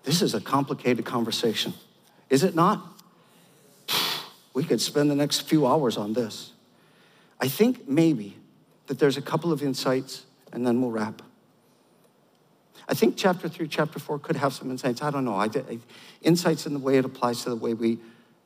This 0.02 0.22
is 0.22 0.34
a 0.34 0.40
complicated 0.40 1.04
conversation, 1.04 1.74
is 2.30 2.44
it 2.44 2.54
not? 2.54 2.84
We 4.54 4.64
could 4.64 4.80
spend 4.80 5.10
the 5.10 5.14
next 5.14 5.40
few 5.42 5.66
hours 5.66 5.96
on 5.96 6.12
this. 6.12 6.52
I 7.40 7.48
think 7.48 7.88
maybe 7.88 8.36
that 8.86 8.98
there's 8.98 9.16
a 9.16 9.22
couple 9.22 9.52
of 9.52 9.62
insights 9.62 10.24
and 10.52 10.66
then 10.66 10.80
we'll 10.80 10.90
wrap. 10.90 11.22
I 12.88 12.94
think 12.94 13.16
chapter 13.16 13.48
three, 13.48 13.66
chapter 13.66 13.98
four 13.98 14.18
could 14.18 14.36
have 14.36 14.52
some 14.52 14.70
insights. 14.70 15.02
I 15.02 15.10
don't 15.10 15.24
know. 15.24 15.34
I, 15.34 15.46
I, 15.46 15.78
insights 16.22 16.66
in 16.66 16.72
the 16.72 16.78
way 16.78 16.98
it 16.98 17.04
applies 17.04 17.42
to 17.42 17.50
the 17.50 17.56
way 17.56 17.74
we, 17.74 17.98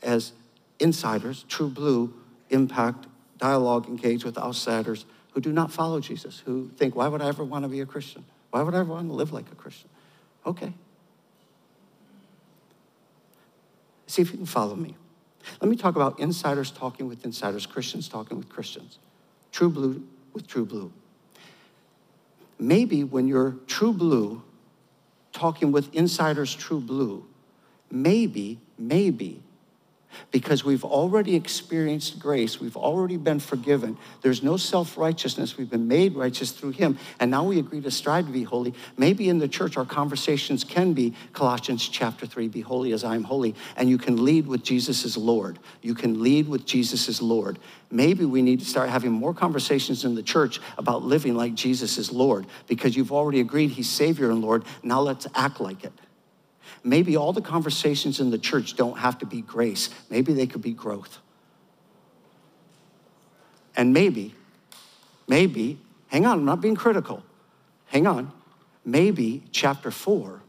as 0.02 0.32
insiders, 0.78 1.44
true 1.48 1.68
blue, 1.68 2.14
impact, 2.48 3.06
dialogue, 3.38 3.86
engage 3.86 4.24
with 4.24 4.38
outsiders 4.38 5.04
who 5.32 5.40
do 5.40 5.52
not 5.52 5.70
follow 5.70 6.00
Jesus, 6.00 6.42
who 6.44 6.68
think, 6.76 6.96
why 6.96 7.06
would 7.06 7.22
I 7.22 7.28
ever 7.28 7.44
want 7.44 7.64
to 7.64 7.68
be 7.68 7.80
a 7.80 7.86
Christian? 7.86 8.24
Why 8.50 8.62
would 8.62 8.74
I 8.74 8.80
ever 8.80 8.92
want 8.92 9.08
to 9.08 9.14
live 9.14 9.32
like 9.32 9.50
a 9.52 9.54
Christian? 9.54 9.88
Okay. 10.44 10.72
See 14.06 14.22
if 14.22 14.32
you 14.32 14.38
can 14.38 14.46
follow 14.46 14.74
me. 14.74 14.96
Let 15.60 15.70
me 15.70 15.76
talk 15.76 15.96
about 15.96 16.18
insiders 16.20 16.70
talking 16.70 17.08
with 17.08 17.24
insiders, 17.24 17.66
Christians 17.66 18.08
talking 18.08 18.36
with 18.36 18.48
Christians, 18.48 18.98
true 19.52 19.70
blue 19.70 20.06
with 20.32 20.46
true 20.46 20.64
blue. 20.64 20.92
Maybe 22.58 23.04
when 23.04 23.26
you're 23.26 23.56
true 23.66 23.92
blue 23.92 24.42
talking 25.32 25.72
with 25.72 25.94
insiders, 25.94 26.54
true 26.54 26.80
blue, 26.80 27.24
maybe, 27.90 28.58
maybe 28.78 29.42
because 30.30 30.64
we've 30.64 30.84
already 30.84 31.36
experienced 31.36 32.18
grace. 32.18 32.60
We've 32.60 32.76
already 32.76 33.16
been 33.16 33.40
forgiven. 33.40 33.96
There's 34.22 34.42
no 34.42 34.56
self 34.56 34.96
righteousness. 34.96 35.56
We've 35.56 35.70
been 35.70 35.88
made 35.88 36.14
righteous 36.14 36.52
through 36.52 36.72
Him. 36.72 36.98
And 37.18 37.30
now 37.30 37.44
we 37.44 37.58
agree 37.58 37.80
to 37.80 37.90
strive 37.90 38.26
to 38.26 38.32
be 38.32 38.42
holy. 38.42 38.74
Maybe 38.96 39.28
in 39.28 39.38
the 39.38 39.48
church, 39.48 39.76
our 39.76 39.84
conversations 39.84 40.64
can 40.64 40.92
be 40.92 41.14
Colossians 41.32 41.88
chapter 41.88 42.26
3 42.26 42.48
be 42.48 42.60
holy 42.60 42.92
as 42.92 43.04
I 43.04 43.14
am 43.14 43.24
holy. 43.24 43.54
And 43.76 43.88
you 43.88 43.98
can 43.98 44.24
lead 44.24 44.46
with 44.46 44.62
Jesus 44.62 45.04
as 45.04 45.16
Lord. 45.16 45.58
You 45.82 45.94
can 45.94 46.22
lead 46.22 46.48
with 46.48 46.66
Jesus 46.66 47.08
as 47.08 47.20
Lord. 47.20 47.58
Maybe 47.90 48.24
we 48.24 48.42
need 48.42 48.60
to 48.60 48.66
start 48.66 48.88
having 48.88 49.10
more 49.10 49.34
conversations 49.34 50.04
in 50.04 50.14
the 50.14 50.22
church 50.22 50.60
about 50.78 51.02
living 51.02 51.34
like 51.34 51.54
Jesus 51.54 51.98
is 51.98 52.12
Lord 52.12 52.46
because 52.68 52.96
you've 52.96 53.12
already 53.12 53.40
agreed 53.40 53.70
He's 53.70 53.88
Savior 53.88 54.30
and 54.30 54.40
Lord. 54.40 54.64
Now 54.82 55.00
let's 55.00 55.26
act 55.34 55.60
like 55.60 55.84
it. 55.84 55.92
Maybe 56.82 57.16
all 57.16 57.32
the 57.32 57.42
conversations 57.42 58.20
in 58.20 58.30
the 58.30 58.38
church 58.38 58.76
don't 58.76 58.98
have 58.98 59.18
to 59.18 59.26
be 59.26 59.42
grace, 59.42 59.90
maybe 60.08 60.32
they 60.32 60.46
could 60.46 60.62
be 60.62 60.72
growth. 60.72 61.18
And 63.76 63.92
maybe, 63.92 64.34
maybe, 65.28 65.78
hang 66.08 66.26
on, 66.26 66.40
I'm 66.40 66.44
not 66.44 66.60
being 66.60 66.76
critical. 66.76 67.22
Hang 67.86 68.06
on. 68.06 68.32
Maybe 68.84 69.42
chapter 69.52 69.90
four 69.90 70.42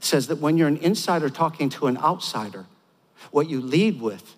says 0.00 0.28
that 0.28 0.38
when 0.38 0.56
you're 0.56 0.68
an 0.68 0.76
insider 0.78 1.28
talking 1.28 1.68
to 1.70 1.86
an 1.86 1.96
outsider, 1.98 2.66
what 3.30 3.48
you 3.48 3.60
lead 3.60 4.00
with 4.00 4.36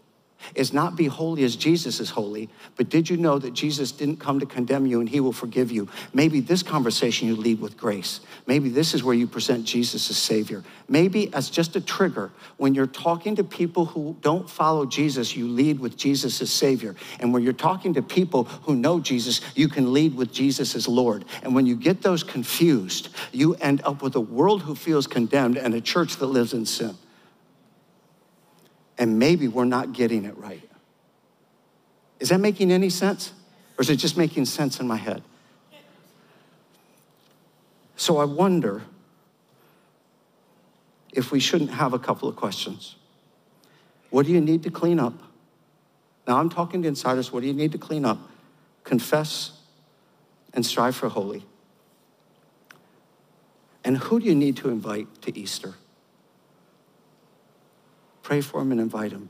is 0.54 0.72
not 0.72 0.96
be 0.96 1.06
holy 1.06 1.44
as 1.44 1.56
Jesus 1.56 2.00
is 2.00 2.10
holy, 2.10 2.48
but 2.76 2.88
did 2.88 3.08
you 3.08 3.16
know 3.16 3.38
that 3.38 3.52
Jesus 3.52 3.92
didn't 3.92 4.16
come 4.16 4.40
to 4.40 4.46
condemn 4.46 4.86
you 4.86 5.00
and 5.00 5.08
he 5.08 5.20
will 5.20 5.32
forgive 5.32 5.70
you? 5.70 5.88
Maybe 6.12 6.40
this 6.40 6.62
conversation 6.62 7.28
you 7.28 7.36
lead 7.36 7.60
with 7.60 7.76
grace. 7.76 8.20
Maybe 8.46 8.68
this 8.68 8.94
is 8.94 9.02
where 9.02 9.14
you 9.14 9.26
present 9.26 9.64
Jesus 9.64 10.10
as 10.10 10.16
Savior. 10.16 10.62
Maybe 10.88 11.32
as 11.32 11.50
just 11.50 11.76
a 11.76 11.80
trigger, 11.80 12.30
when 12.56 12.74
you're 12.74 12.86
talking 12.86 13.36
to 13.36 13.44
people 13.44 13.86
who 13.86 14.16
don't 14.20 14.48
follow 14.48 14.86
Jesus, 14.86 15.36
you 15.36 15.48
lead 15.48 15.80
with 15.80 15.96
Jesus 15.96 16.40
as 16.42 16.50
Savior. 16.50 16.94
And 17.20 17.32
when 17.32 17.42
you're 17.42 17.52
talking 17.52 17.94
to 17.94 18.02
people 18.02 18.44
who 18.44 18.74
know 18.74 19.00
Jesus, 19.00 19.40
you 19.54 19.68
can 19.68 19.92
lead 19.92 20.14
with 20.14 20.32
Jesus 20.32 20.74
as 20.74 20.86
Lord. 20.86 21.24
And 21.42 21.54
when 21.54 21.66
you 21.66 21.76
get 21.76 22.02
those 22.02 22.22
confused, 22.22 23.08
you 23.32 23.54
end 23.54 23.80
up 23.84 24.02
with 24.02 24.14
a 24.16 24.20
world 24.20 24.62
who 24.62 24.74
feels 24.74 25.06
condemned 25.06 25.56
and 25.56 25.74
a 25.74 25.80
church 25.80 26.16
that 26.16 26.26
lives 26.26 26.52
in 26.52 26.66
sin 26.66 26.96
and 28.98 29.18
maybe 29.18 29.48
we're 29.48 29.64
not 29.64 29.92
getting 29.92 30.24
it 30.24 30.36
right. 30.38 30.68
Is 32.20 32.28
that 32.28 32.40
making 32.40 32.70
any 32.70 32.90
sense? 32.90 33.32
Or 33.76 33.82
is 33.82 33.90
it 33.90 33.96
just 33.96 34.16
making 34.16 34.44
sense 34.44 34.80
in 34.80 34.86
my 34.86 34.96
head? 34.96 35.22
So 37.96 38.18
I 38.18 38.24
wonder 38.24 38.82
if 41.12 41.30
we 41.30 41.40
shouldn't 41.40 41.70
have 41.70 41.92
a 41.92 41.98
couple 41.98 42.28
of 42.28 42.36
questions. 42.36 42.96
What 44.10 44.26
do 44.26 44.32
you 44.32 44.40
need 44.40 44.62
to 44.64 44.70
clean 44.70 44.98
up? 44.98 45.14
Now 46.26 46.38
I'm 46.38 46.48
talking 46.48 46.82
to 46.82 46.88
insiders. 46.88 47.32
What 47.32 47.40
do 47.40 47.46
you 47.46 47.52
need 47.52 47.72
to 47.72 47.78
clean 47.78 48.04
up? 48.04 48.18
Confess 48.84 49.52
and 50.52 50.64
strive 50.64 50.94
for 50.96 51.08
holy. 51.08 51.44
And 53.84 53.98
who 53.98 54.20
do 54.20 54.26
you 54.26 54.34
need 54.34 54.56
to 54.58 54.70
invite 54.70 55.22
to 55.22 55.36
Easter? 55.38 55.74
Pray 58.24 58.40
for 58.40 58.58
them 58.58 58.72
and 58.72 58.80
invite 58.80 59.12
them 59.12 59.28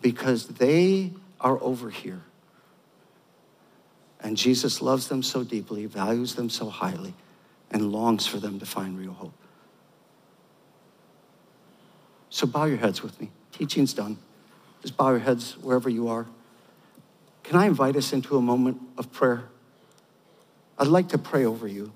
because 0.00 0.46
they 0.46 1.10
are 1.40 1.60
over 1.60 1.90
here. 1.90 2.20
And 4.20 4.36
Jesus 4.36 4.80
loves 4.80 5.08
them 5.08 5.22
so 5.22 5.42
deeply, 5.42 5.86
values 5.86 6.34
them 6.34 6.50
so 6.50 6.68
highly, 6.68 7.14
and 7.70 7.90
longs 7.90 8.26
for 8.26 8.38
them 8.38 8.60
to 8.60 8.66
find 8.66 8.98
real 8.98 9.14
hope. 9.14 9.32
So 12.28 12.46
bow 12.46 12.66
your 12.66 12.76
heads 12.76 13.02
with 13.02 13.18
me. 13.18 13.30
Teaching's 13.52 13.94
done. 13.94 14.18
Just 14.82 14.96
bow 14.96 15.10
your 15.10 15.20
heads 15.20 15.56
wherever 15.58 15.88
you 15.88 16.08
are. 16.08 16.26
Can 17.44 17.56
I 17.56 17.66
invite 17.66 17.96
us 17.96 18.12
into 18.12 18.36
a 18.36 18.42
moment 18.42 18.78
of 18.98 19.10
prayer? 19.10 19.44
I'd 20.78 20.88
like 20.88 21.08
to 21.10 21.18
pray 21.18 21.46
over 21.46 21.66
you. 21.66 21.92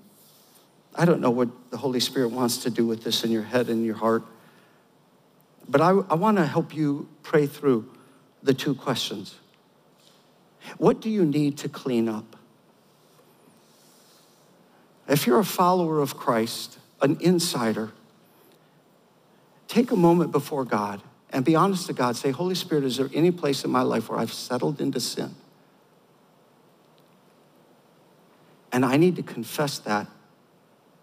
I 0.94 1.04
don't 1.04 1.20
know 1.20 1.30
what 1.30 1.70
the 1.70 1.76
Holy 1.76 2.00
Spirit 2.00 2.30
wants 2.30 2.58
to 2.58 2.70
do 2.70 2.86
with 2.86 3.04
this 3.04 3.22
in 3.22 3.30
your 3.30 3.42
head 3.42 3.68
and 3.68 3.84
your 3.84 3.96
heart. 3.96 4.22
But 5.68 5.80
I, 5.80 5.90
I 5.90 6.14
want 6.14 6.38
to 6.38 6.46
help 6.46 6.74
you 6.74 7.08
pray 7.22 7.46
through 7.46 7.90
the 8.42 8.54
two 8.54 8.74
questions. 8.74 9.36
What 10.78 11.00
do 11.00 11.10
you 11.10 11.24
need 11.24 11.58
to 11.58 11.68
clean 11.68 12.08
up? 12.08 12.36
If 15.08 15.26
you're 15.26 15.38
a 15.38 15.44
follower 15.44 16.00
of 16.00 16.16
Christ, 16.16 16.78
an 17.00 17.18
insider, 17.20 17.92
take 19.66 19.90
a 19.90 19.96
moment 19.96 20.32
before 20.32 20.64
God 20.64 21.02
and 21.30 21.44
be 21.44 21.54
honest 21.54 21.86
to 21.86 21.92
God. 21.92 22.16
Say, 22.16 22.30
Holy 22.30 22.54
Spirit, 22.54 22.84
is 22.84 22.96
there 22.96 23.10
any 23.14 23.30
place 23.30 23.64
in 23.64 23.70
my 23.70 23.82
life 23.82 24.08
where 24.08 24.18
I've 24.18 24.32
settled 24.32 24.80
into 24.80 25.00
sin? 25.00 25.34
And 28.72 28.84
I 28.84 28.96
need 28.96 29.16
to 29.16 29.22
confess 29.22 29.78
that 29.80 30.06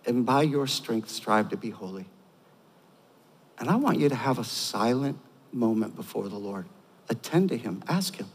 and 0.06 0.26
by 0.26 0.44
your 0.44 0.68
strength 0.68 1.10
strive 1.10 1.50
to 1.50 1.58
be 1.58 1.72
holy. 1.72 2.06
And 3.58 3.70
I 3.70 3.76
want 3.76 4.00
you 4.00 4.10
to 4.10 4.16
have 4.16 4.38
a 4.38 4.44
silent 4.44 5.18
moment 5.52 5.96
before 5.96 6.28
the 6.28 6.38
Lord. 6.38 6.66
Attend 7.10 7.50
to 7.50 7.58
Him, 7.58 7.84
ask 7.88 8.16
Him. 8.16 8.28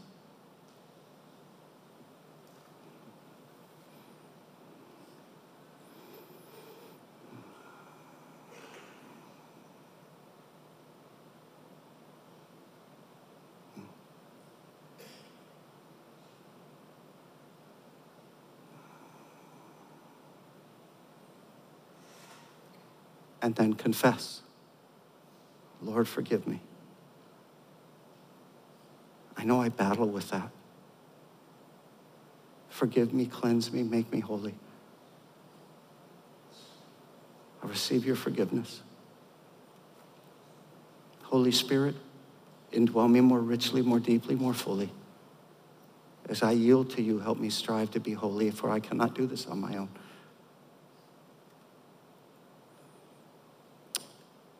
and 23.41 23.55
then 23.55 23.73
confess. 23.73 24.41
Lord, 25.81 26.07
forgive 26.07 26.47
me. 26.47 26.61
I 29.35 29.43
know 29.43 29.61
I 29.61 29.69
battle 29.69 30.07
with 30.07 30.29
that. 30.29 30.51
Forgive 32.69 33.13
me, 33.13 33.25
cleanse 33.25 33.71
me, 33.71 33.83
make 33.83 34.11
me 34.11 34.19
holy. 34.19 34.53
I 37.63 37.67
receive 37.67 38.05
your 38.05 38.15
forgiveness. 38.15 38.81
Holy 41.23 41.51
Spirit, 41.51 41.95
indwell 42.71 43.09
me 43.09 43.21
more 43.21 43.39
richly, 43.39 43.81
more 43.81 43.99
deeply, 43.99 44.35
more 44.35 44.53
fully. 44.53 44.91
As 46.29 46.43
I 46.43 46.51
yield 46.51 46.91
to 46.91 47.01
you, 47.01 47.19
help 47.19 47.39
me 47.39 47.49
strive 47.49 47.91
to 47.91 47.99
be 47.99 48.13
holy, 48.13 48.51
for 48.51 48.69
I 48.69 48.79
cannot 48.79 49.15
do 49.15 49.25
this 49.25 49.47
on 49.47 49.59
my 49.59 49.77
own. 49.77 49.89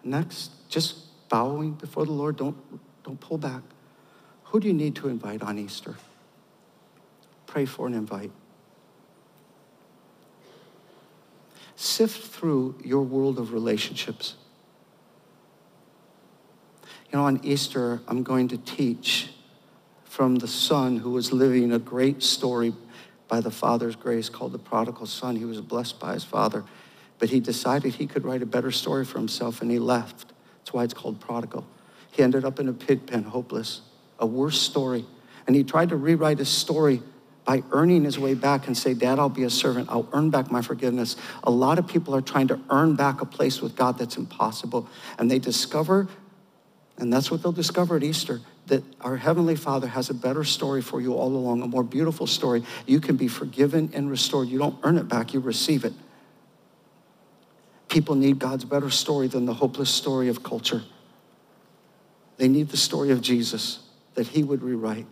Next, 0.04 0.52
just 0.70 1.11
bowing 1.32 1.72
before 1.72 2.06
the 2.06 2.12
Lord. 2.12 2.36
Don't, 2.36 2.58
don't 3.04 3.20
pull 3.20 3.40
back. 3.40 3.64
Who 4.44 4.60
do 4.60 4.68
you 4.68 4.74
need 4.74 4.96
to 4.98 5.08
invite 5.08 5.42
on 5.42 5.58
Easter? 5.58 5.96
Pray 7.48 7.66
for 7.66 7.88
and 7.88 7.96
invite. 7.96 8.32
Sift 11.78 12.28
through 12.32 12.76
your 12.84 13.02
world 13.02 13.40
of 13.40 13.54
relationships. 13.54 14.36
You 17.12 17.18
know, 17.18 17.26
on 17.26 17.40
Easter, 17.44 18.02
I'm 18.08 18.24
going 18.24 18.50
to 18.50 18.58
teach 18.58 19.30
from 20.04 20.36
the 20.36 20.48
son 20.48 20.98
who 20.98 21.12
was 21.12 21.32
living 21.32 21.72
a 21.72 21.80
great 21.80 22.22
story 22.22 22.76
by 23.30 23.40
the 23.40 23.52
father's 23.52 23.96
grace 23.96 24.28
called 24.28 24.52
the 24.52 24.60
prodigal 24.60 25.06
son. 25.06 25.38
He 25.38 25.46
was 25.46 25.62
blessed 25.62 26.00
by 26.00 26.14
his 26.14 26.26
father, 26.26 26.66
but 27.20 27.30
he 27.30 27.40
decided 27.40 27.96
he 27.96 28.06
could 28.06 28.26
write 28.26 28.42
a 28.42 28.46
better 28.46 28.72
story 28.72 29.06
for 29.06 29.18
himself 29.18 29.62
and 29.62 29.72
he 29.72 29.80
left. 29.80 30.31
That's 30.62 30.74
why 30.74 30.84
it's 30.84 30.94
called 30.94 31.20
prodigal. 31.20 31.66
He 32.12 32.24
ended 32.24 32.46
up 32.46 32.60
in 32.60 32.70
a 32.70 32.74
pig 32.74 33.08
pen, 33.08 33.24
hopeless, 33.24 33.82
a 34.20 34.26
worse 34.26 34.62
story. 34.62 35.06
And 35.48 35.56
he 35.56 35.64
tried 35.64 35.90
to 35.90 35.96
rewrite 35.96 36.38
his 36.40 36.50
story 36.50 37.02
by 37.46 37.64
earning 37.72 38.04
his 38.04 38.20
way 38.20 38.36
back 38.36 38.68
and 38.68 38.78
say, 38.78 38.94
Dad, 38.94 39.18
I'll 39.18 39.30
be 39.30 39.44
a 39.44 39.50
servant. 39.50 39.90
I'll 39.90 40.08
earn 40.14 40.30
back 40.30 40.52
my 40.52 40.62
forgiveness. 40.62 41.16
A 41.44 41.52
lot 41.52 41.80
of 41.80 41.88
people 41.88 42.16
are 42.16 42.22
trying 42.22 42.48
to 42.50 42.60
earn 42.70 42.96
back 42.96 43.22
a 43.22 43.26
place 43.26 43.62
with 43.62 43.76
God 43.76 43.98
that's 43.98 44.18
impossible. 44.18 44.88
And 45.18 45.32
they 45.32 45.40
discover, 45.40 46.08
and 46.98 47.12
that's 47.12 47.32
what 47.32 47.42
they'll 47.42 47.52
discover 47.52 47.96
at 47.96 48.04
Easter, 48.04 48.42
that 48.68 48.84
our 49.02 49.18
Heavenly 49.18 49.56
Father 49.56 49.88
has 49.88 50.12
a 50.12 50.14
better 50.14 50.44
story 50.44 50.82
for 50.84 51.02
you 51.02 51.14
all 51.14 51.30
along, 51.30 51.64
a 51.64 51.68
more 51.68 51.84
beautiful 51.84 52.28
story. 52.28 52.64
You 52.86 53.00
can 53.00 53.16
be 53.16 53.28
forgiven 53.28 53.90
and 53.94 54.10
restored. 54.10 54.48
You 54.48 54.60
don't 54.60 54.78
earn 54.84 54.98
it 54.98 55.08
back, 55.08 55.34
you 55.34 55.40
receive 55.40 55.84
it. 55.84 55.94
People 57.92 58.16
need 58.16 58.40
God's 58.40 58.64
better 58.64 58.90
story 58.90 59.28
than 59.28 59.46
the 59.46 59.54
hopeless 59.54 59.90
story 59.90 60.30
of 60.30 60.42
culture. 60.42 60.82
They 62.38 62.48
need 62.48 62.70
the 62.70 62.78
story 62.78 63.12
of 63.12 63.20
Jesus 63.20 63.80
that 64.14 64.28
He 64.28 64.44
would 64.44 64.64
rewrite. 64.64 65.08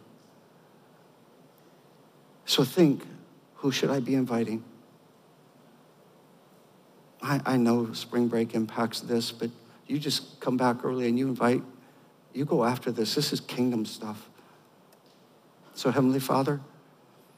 So 2.46 2.64
think 2.64 3.04
who 3.56 3.74
should 3.74 3.90
I 3.90 4.00
be 4.00 4.16
inviting? 4.16 4.64
I, 7.22 7.42
I 7.46 7.58
know 7.58 7.92
spring 7.92 8.30
break 8.30 8.56
impacts 8.56 9.02
this, 9.02 9.30
but 9.34 9.50
you 9.86 10.00
just 10.00 10.40
come 10.40 10.56
back 10.56 10.86
early 10.86 11.10
and 11.10 11.20
you 11.20 11.28
invite, 11.28 11.62
you 12.34 12.46
go 12.46 12.64
after 12.64 12.94
this. 12.94 13.14
This 13.14 13.34
is 13.34 13.42
kingdom 13.42 13.86
stuff. 13.86 14.30
So, 15.74 15.92
Heavenly 15.92 16.22
Father, 16.22 16.62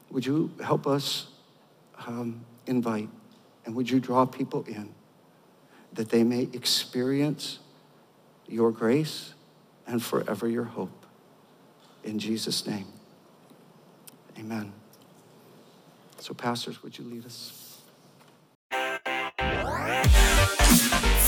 would 0.08 0.24
you 0.24 0.52
help 0.62 0.86
us 0.86 1.26
um, 2.06 2.44
invite 2.68 3.08
and 3.66 3.74
would 3.74 3.90
you 3.90 3.98
draw 3.98 4.24
people 4.24 4.62
in? 4.68 4.94
That 5.92 6.08
they 6.08 6.24
may 6.24 6.48
experience 6.52 7.58
your 8.48 8.70
grace 8.70 9.34
and 9.86 10.02
forever 10.02 10.48
your 10.48 10.64
hope. 10.64 11.06
In 12.04 12.18
Jesus' 12.18 12.66
name, 12.66 12.86
amen. 14.38 14.72
So, 16.18 16.34
pastors, 16.34 16.82
would 16.82 16.98
you 16.98 17.04
lead 17.04 17.26
us? 17.26 17.71